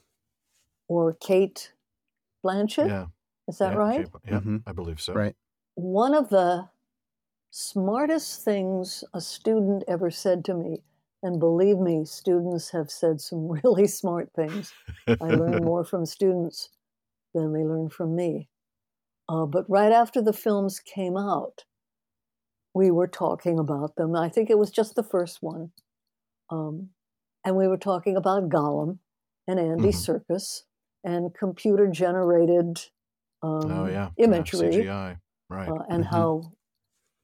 [0.87, 1.73] or Cate
[2.43, 2.87] Blanchett.
[2.87, 3.07] Yeah.
[3.47, 4.09] Is that yeah, right?
[4.25, 4.63] Yeah, Mhm.
[4.65, 5.13] I believe so.
[5.13, 5.35] Right.
[5.75, 6.69] One of the
[7.51, 10.83] smartest things a student ever said to me,
[11.23, 14.75] and believe me, students have said some really smart things.
[15.21, 16.69] I learn more from students
[17.33, 18.49] than they learn from me.
[19.29, 21.65] Uh, but right after the films came out,
[22.73, 24.15] we were talking about them.
[24.15, 25.71] I think it was just the first one.
[26.49, 26.91] Um,
[27.45, 28.99] and we were talking about Gollum
[29.47, 29.93] and Andy Mhm.
[29.93, 30.65] Circus
[31.03, 32.79] and computer generated
[33.43, 34.11] um, oh yeah.
[34.27, 35.19] Yeah, imagery CGI.
[35.49, 35.73] Right.
[35.73, 36.07] uh, and Mhm.
[36.07, 36.53] how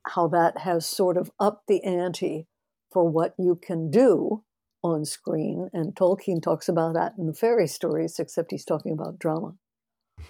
[0.10, 2.48] how that has sort of upped the ante
[2.92, 4.44] for what you can do
[4.84, 5.70] on screen.
[5.74, 9.56] And Tolkien talks about that in the fairy stories, except he's talking about drama.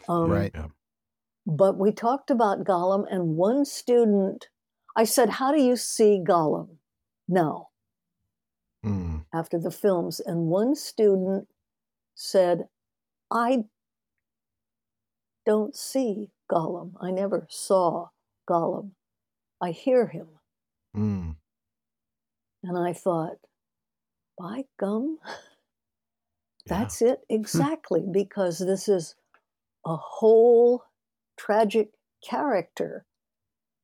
[0.07, 0.51] Um, Right.
[0.53, 0.67] Yeah.
[1.45, 4.49] But we talked about Gollum, and one student,
[4.95, 6.77] I said, "How do you see Gollum
[7.27, 7.69] now
[8.85, 9.25] Mm.
[9.33, 11.47] after the films?" And one student
[12.15, 12.69] said,
[13.31, 13.69] "I
[15.45, 16.95] don't see Gollum.
[16.99, 18.09] I never saw
[18.49, 18.91] Gollum.
[19.61, 20.39] I hear him."
[20.95, 21.37] Mm.
[22.63, 23.37] And I thought,
[24.37, 25.19] by gum,
[26.65, 26.77] Yeah.
[26.79, 29.15] that's it exactly, because this is
[29.85, 30.83] a whole
[31.37, 31.91] tragic
[32.23, 33.05] character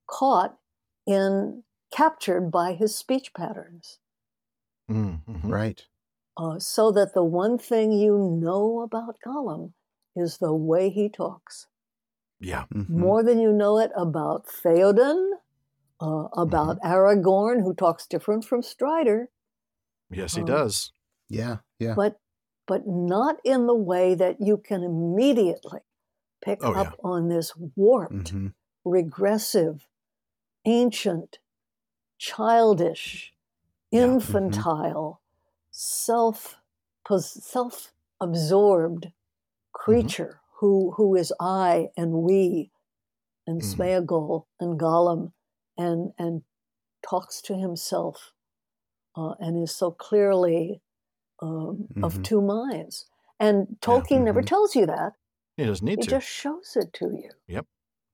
[0.08, 0.60] caught
[1.08, 4.00] in, captured by his speech patterns.
[4.90, 5.24] Mm.
[5.26, 5.52] mhm.
[5.52, 5.86] Right.
[6.38, 9.74] Uh, so that the one thing you know about Gollum
[10.16, 11.68] is the way he talks,
[12.40, 12.66] Yeah.
[12.74, 12.90] Mhm.
[12.90, 15.40] more than you know it about Theoden,
[16.02, 19.30] uh, about Aragorn, who talks different from Strider.
[20.10, 20.94] Yes, he Um, does.
[21.30, 21.60] Yeah.
[21.80, 21.95] Yeah.
[21.95, 22.20] but
[22.65, 25.82] but not in the way that you can immediately
[26.44, 26.95] pick Oh, up yeah.
[27.03, 28.48] on this warped, hmm
[28.86, 29.88] regressive,
[30.65, 31.40] ancient,
[32.20, 33.34] childish,
[33.91, 34.68] Yeah, mhm.
[34.72, 35.22] infantile,
[35.72, 36.60] self
[37.20, 39.11] self absorbed
[39.74, 42.72] creature who who is I and we
[43.48, 43.64] and Mhm.
[43.64, 45.34] Smeagol and Gollum
[45.78, 46.44] and and
[47.04, 48.34] talks to himself
[49.18, 50.82] uh, and is so clearly
[51.41, 52.24] um, of Mhm.
[52.24, 53.08] two minds.
[53.40, 54.48] And Tolkien never Mhm.
[54.48, 55.14] tells you that;
[55.58, 56.12] He doesn't need he to.
[56.12, 57.66] He just shows it to you, Mhm.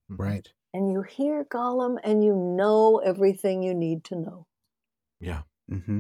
[0.09, 0.53] Right.
[0.73, 4.47] and you hear Gollum, and you know everything you need to know.
[5.19, 5.43] Yeah.
[5.69, 5.99] hmm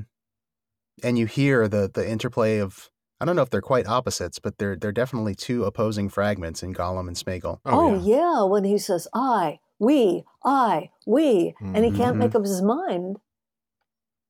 [1.03, 2.89] And you hear the the interplay of
[3.21, 6.73] I don't know if they're quite opposites, but they're they're definitely two opposing fragments in
[6.73, 7.61] Gollum and Smeagol.
[7.65, 8.03] Oh, Oh, yeah.
[8.03, 8.43] yeah.
[8.43, 13.17] when he says "I," "we," "I," "we," and he can't make up his mind.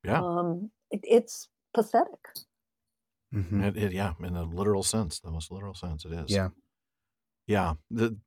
[0.04, 0.22] Yeah.
[0.22, 2.20] Um, it, it's pathetic.
[3.32, 6.32] hmm It, it, yeah, in the literal sense, the most literal sense, it is.
[6.32, 6.50] Yeah.
[7.48, 7.76] Yeah.
[7.92, 8.18] The,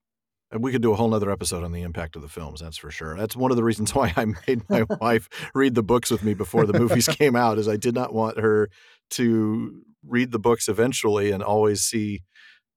[0.58, 2.90] we could do a whole nother episode on the impact of the films, that's for
[2.90, 3.16] sure.
[3.16, 6.34] That's one of the reasons why I made my wife read the books with me
[6.34, 8.70] before the movies came out, is I did not want her
[9.12, 12.22] to read the books eventually and always see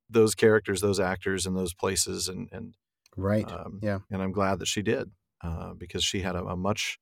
[0.09, 2.27] those characters, those actors, and those places.
[2.29, 2.75] And, and
[3.17, 3.49] Right.
[3.51, 3.99] um, Yeah.
[4.11, 5.11] and I'm glad that she did.
[5.41, 6.97] uh, because she had a, a, much,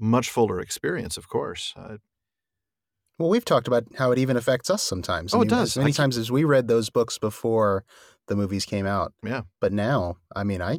[0.00, 1.72] much fuller experience, of course.
[1.76, 1.98] Uh,
[3.18, 5.32] well, we've talked about how it even affects us sometimes.
[5.34, 5.76] Oh, I mean, it does.
[5.76, 7.84] As many times as we read those books before
[8.26, 9.12] the movies came out.
[9.24, 9.42] Yeah.
[9.60, 10.78] But now, I mean, I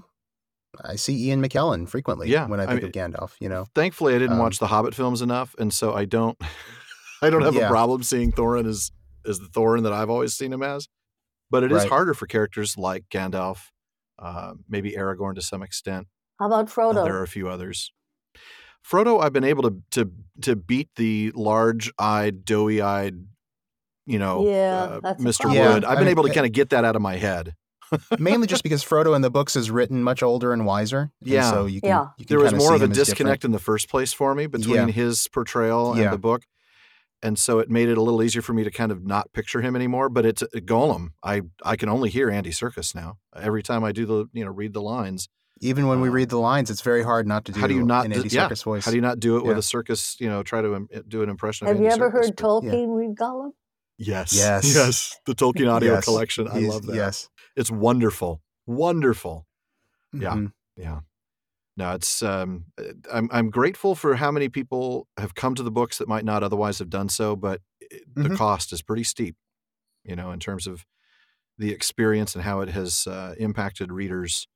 [0.83, 3.65] I see Ian McKellen frequently yeah, when I think I of Gandalf, you know.
[3.75, 6.37] Thankfully I didn't Um, watch the Hobbit films enough, and so I don't
[7.21, 7.65] I don't have Yeah.
[7.67, 8.91] a problem seeing Thorin as
[9.27, 10.87] as the Thorin that I've always seen him as.
[11.49, 11.89] But it is Right.
[11.89, 13.71] harder for characters like Gandalf,
[14.21, 16.07] uh, maybe Aragorn to some extent.
[16.39, 17.03] How about Uh, Frodo?
[17.05, 17.91] there are a few others.
[18.89, 23.25] Frodo, I've been able to to to beat the large-eyed, doughy-eyed,
[24.05, 25.41] you know, Yeah, uh, Mr.
[25.41, 25.73] problem.
[25.73, 25.83] Wood.
[25.83, 27.17] Yeah, I've I been mean, able to uh, kind of get that out of my
[27.17, 27.55] head.
[28.19, 31.11] Mainly just because Frodo in the books is written much older and wiser.
[31.21, 31.49] and Yeah.
[31.49, 32.07] so you can, Yeah.
[32.17, 33.07] you can There was more of a him as different.
[33.17, 34.85] disconnect in the first place for me between Yeah.
[34.87, 36.11] his portrayal and Yeah.
[36.11, 36.43] the book.
[37.21, 39.61] And so it made it a little easier for me to kind of not picture
[39.61, 40.07] him anymore.
[40.09, 41.09] But it's uh, Gollum.
[41.23, 43.17] I I can only hear Andy Serkis now.
[43.35, 45.27] Every time I do the you know read the lines.
[45.61, 47.73] Even when we Uh, read the lines, it's very hard not to do How do
[47.73, 48.47] you not an do- Andy yeah.
[48.47, 48.85] Serkis voice.
[48.85, 50.17] How do you not do it with a Serkis?
[50.21, 51.67] You know, try to im- do an impression.
[51.67, 53.51] of Have you ever Serkis, heard but- Tolkien read Gollum?
[53.97, 54.63] Yes, Yes.
[54.75, 55.17] yes.
[55.25, 56.05] The Tolkien audio Yes.
[56.05, 56.47] collection.
[56.47, 56.95] I He's- love that.
[56.95, 57.27] Yes.
[57.57, 59.45] It's wonderful, wonderful.
[60.13, 60.35] Yeah.
[60.35, 60.51] Mhm.
[60.77, 60.99] Yeah.
[61.79, 65.71] No, it's um uh, I'm I'm grateful for how many people have come to the
[65.71, 68.37] books that might not otherwise have done so, but it, the Mhm.
[68.37, 69.35] cost is pretty steep,
[70.03, 70.85] you know, in terms of
[71.57, 74.47] the experience and how it has uh, impacted readers,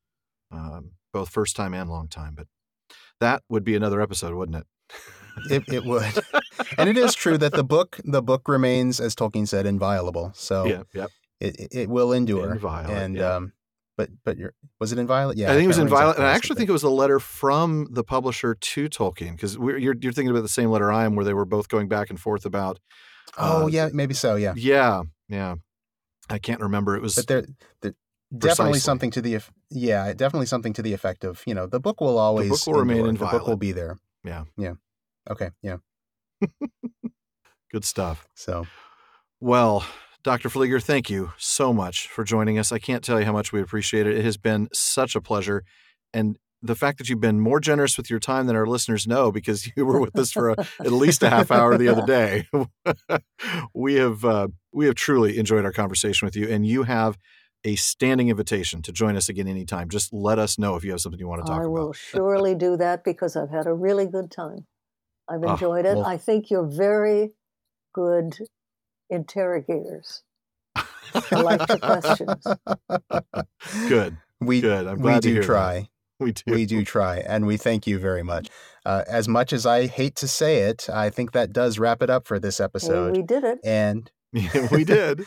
[0.52, 2.34] um, both first time and long time.
[2.36, 2.48] But
[3.20, 4.68] that would be another episode, wouldn't it?
[5.50, 6.04] It, it would.
[6.78, 10.32] and it is true that the book the book remains, as Tolkien said, inviolable.
[10.36, 11.08] So yeah, yeah.
[11.40, 12.52] it, it- will endure.
[12.92, 13.36] And yeah.
[13.36, 13.54] um,
[13.98, 15.38] but but you're, was it inviolate?
[15.38, 17.20] Yeah, I think it was in Violet, and I actually think it was a letter
[17.20, 21.16] from the publisher to Tolkien because you're you're thinking about the same letter I am,
[21.16, 22.80] where they were both going back and forth about.
[23.38, 24.36] Oh uh, yeah, maybe so.
[24.36, 25.56] Yeah, Yeah, yeah.
[26.30, 26.96] I can't remember.
[26.96, 27.46] It was but there,
[27.82, 27.94] there
[28.32, 28.80] definitely Precisely.
[28.80, 29.40] something to the
[29.70, 33.06] yeah, definitely something to the effect of you know the book will always will remain
[33.06, 33.30] endure.
[33.30, 33.98] The book will be there.
[34.24, 34.46] Yeah.
[34.58, 34.74] Yeah.
[35.30, 35.52] Okay.
[35.62, 35.78] Yeah.
[37.72, 38.28] good stuff.
[38.36, 38.66] So
[39.40, 39.86] Well,
[40.24, 40.48] Dr.
[40.50, 42.72] Flieger, thank you so much for joining us.
[42.72, 44.18] I can't tell you how much we appreciate it.
[44.18, 45.64] It has been such a pleasure.
[46.14, 49.34] And the fact that you've been more generous with your time than our listeners know
[49.34, 52.48] because you were with us for a, at least a half hour the other day.
[53.74, 57.18] we have uh, we have truly enjoyed our conversation with you and you have
[57.66, 59.90] a standing invitation to join us again anytime.
[59.90, 61.64] Just let us know if you have something you want to talk about.
[61.64, 61.74] I about.
[61.74, 64.66] will surely do that because I've had a really good time.
[65.30, 65.98] I've Ah, enjoyed it.
[65.98, 67.32] well- I think you're very
[67.94, 68.38] good
[69.10, 70.24] interrogators.
[70.76, 72.48] I like your questions.
[73.88, 74.18] Good.
[74.40, 74.88] We Good.
[74.88, 75.48] I'm we glad to do hear that.
[75.48, 75.90] try.
[76.20, 76.54] We do.
[76.54, 78.48] We do try, and we thank you very much.
[78.86, 82.10] Uh, as much as I hate to say it, I think that does wrap it
[82.10, 83.18] up for this Hey, episode.
[83.18, 83.60] we did it.
[83.64, 84.10] and
[84.72, 85.26] we did.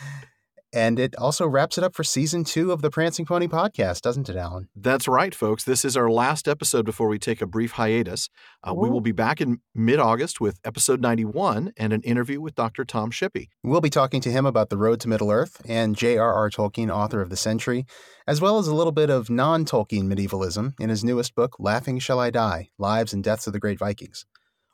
[0.73, 4.29] And it also wraps it up for season two of the Prancing Pony podcast, doesn't
[4.29, 4.69] it, Alan?
[4.75, 5.63] That's right, folks.
[5.63, 8.29] This is our last episode before we take a brief hiatus.
[8.63, 12.55] Uh, we will be back in mid August with episode 91 and an interview with
[12.55, 12.85] Dr.
[12.85, 13.47] Tom Shippey.
[13.63, 16.49] We'll be talking to him about the road to Middle Earth and J.R.R.
[16.49, 17.85] Tolkien, author of The Century,
[18.27, 21.99] as well as a little bit of non Tolkien medievalism in his newest book, Laughing
[21.99, 24.25] Shall I Die Lives and Deaths of the Great Vikings.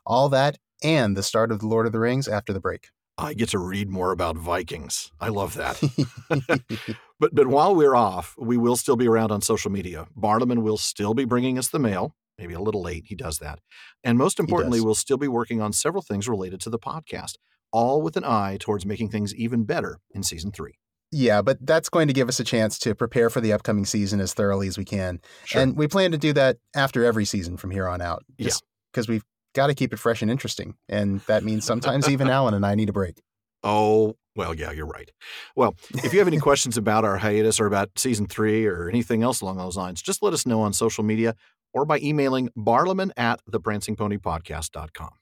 [0.06, 2.88] All that and the start of The Lord of the Rings after the break.
[3.16, 5.12] I get to read more about Vikings.
[5.20, 5.80] I love that.
[7.20, 10.06] but but while we're off, we will still be around on social media.
[10.18, 12.14] Barliman will still be bringing us the mail.
[12.38, 13.04] Maybe a little late.
[13.06, 13.60] He does that.
[14.02, 17.36] And most importantly, we'll still be working on several things related to the podcast,
[17.70, 20.78] all with an eye towards making things even better in season three.
[21.12, 24.18] yeah, but that's going to give us a chance to prepare for the upcoming season
[24.20, 25.20] as thoroughly as we can.
[25.44, 25.62] Sure.
[25.62, 28.24] And we plan to do that after every season from here on out.
[28.36, 28.50] Yeah.
[28.92, 29.22] Because we've
[29.54, 30.74] got to keep it fresh and interesting.
[30.88, 33.20] And that means sometimes even Alan and I need a break.
[33.66, 35.10] Oh, well, yeah, you're right.
[35.56, 39.22] Well, if you have any questions about our hiatus or about season three or anything
[39.22, 41.34] else along those lines, just let us know on social media
[41.72, 45.12] or by emailing barliman at theprancingponypodcast.com.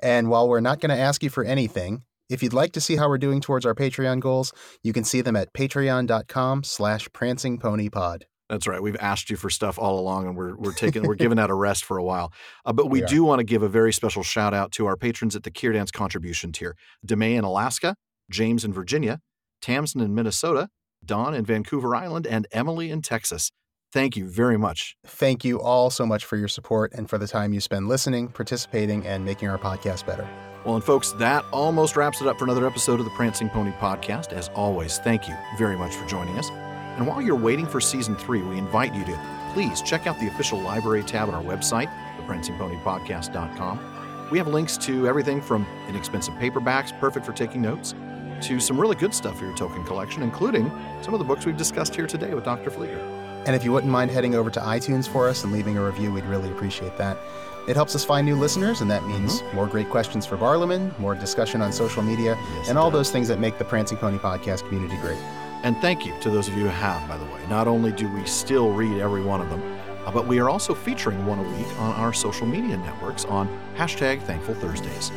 [0.00, 2.96] And while we're not going to ask you for anything, if you'd like to see
[2.96, 8.22] how we're doing towards our Patreon goals, you can see them at patreon.com slash prancingponypod.
[8.48, 8.82] That's right.
[8.82, 11.54] We've asked you for stuff all along, and we're we're taking we're giving that a
[11.54, 12.32] rest for a while.
[12.64, 14.96] Uh, but we We do want to give a very special shout out to our
[14.96, 16.74] patrons at the Kier Dance contribution tier:
[17.06, 17.94] Demay in Alaska,
[18.30, 19.20] James in Virginia,
[19.60, 20.68] Tamsin in Minnesota,
[21.04, 23.50] Don in Vancouver Island, and Emily in Texas.
[23.90, 24.96] Thank you very much.
[25.06, 28.28] Thank you all so much for your support and for the time you spend listening,
[28.28, 30.28] participating, and making our podcast better.
[30.64, 33.72] Well, and folks, that almost wraps it up for another episode of the Prancing Pony
[33.72, 34.32] Podcast.
[34.32, 36.50] As always, thank you very much for joining us.
[36.98, 40.26] And while you're waiting for season three, we invite you to please check out the
[40.26, 41.88] official library tab on our website,
[42.18, 44.28] theprancingponypodcast.com.
[44.32, 47.94] We have links to everything from inexpensive paperbacks, perfect for taking notes,
[48.42, 51.56] to some really good stuff for your Tolkien collection, including some of the books we've
[51.56, 52.68] discussed here today with Dr.
[52.68, 52.98] Flieger.
[53.46, 56.12] And if you wouldn't mind heading over to iTunes for us and leaving a review,
[56.12, 57.16] we'd really appreciate that.
[57.68, 59.56] It helps us find new listeners, and that means mm-hmm.
[59.56, 62.98] more great questions for Barliman, more discussion on social media, yes, and all does.
[62.98, 65.18] those things that make the Prancing Pony podcast community great.
[65.62, 67.40] And thank you to those of you who have, by the way.
[67.48, 69.62] Not only do we still read every one of them,
[70.06, 73.48] uh, but we are also featuring one a week on our social media networks on
[73.76, 75.10] hashtag Thankful Thursdays.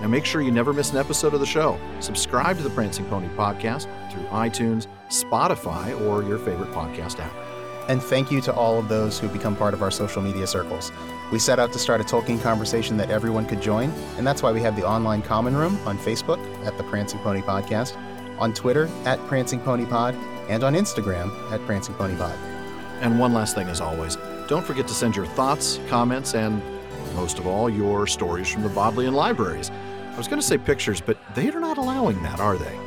[0.00, 1.80] Now make sure you never miss an episode of the show.
[2.00, 7.32] Subscribe to the Prancing Pony podcast through iTunes, Spotify, or your favorite podcast app.
[7.88, 10.92] And thank you to all of those who become part of our social media circles.
[11.32, 14.52] We set out to start a Tolkien conversation that everyone could join, and that's why
[14.52, 17.96] we have the online common room on Facebook at the Prancing Pony Podcast,
[18.38, 20.14] on Twitter at Prancing Pony Pod,
[20.48, 22.36] and on Instagram at Prancing Pony Pod.
[23.00, 24.16] And one last thing, as always,
[24.48, 26.62] don't forget to send your thoughts, comments, and
[27.14, 29.70] most of all, your stories from the Bodleian libraries.
[29.70, 32.78] I was going to say pictures, but they are not allowing that, are they?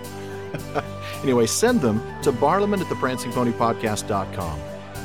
[1.23, 4.59] anyway, send them to barliman at theprancingponypodcast.com.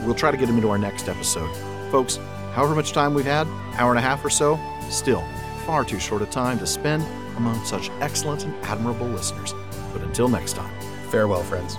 [0.05, 1.55] We'll try to get them into our next episode.
[1.91, 2.17] Folks,
[2.53, 3.47] however much time we've had,
[3.77, 4.59] hour and a half or so,
[4.89, 5.25] still
[5.65, 7.03] far too short a time to spend
[7.37, 9.55] among such excellent and admirable listeners.
[9.95, 10.75] But until next time,
[11.11, 11.79] farewell, friends.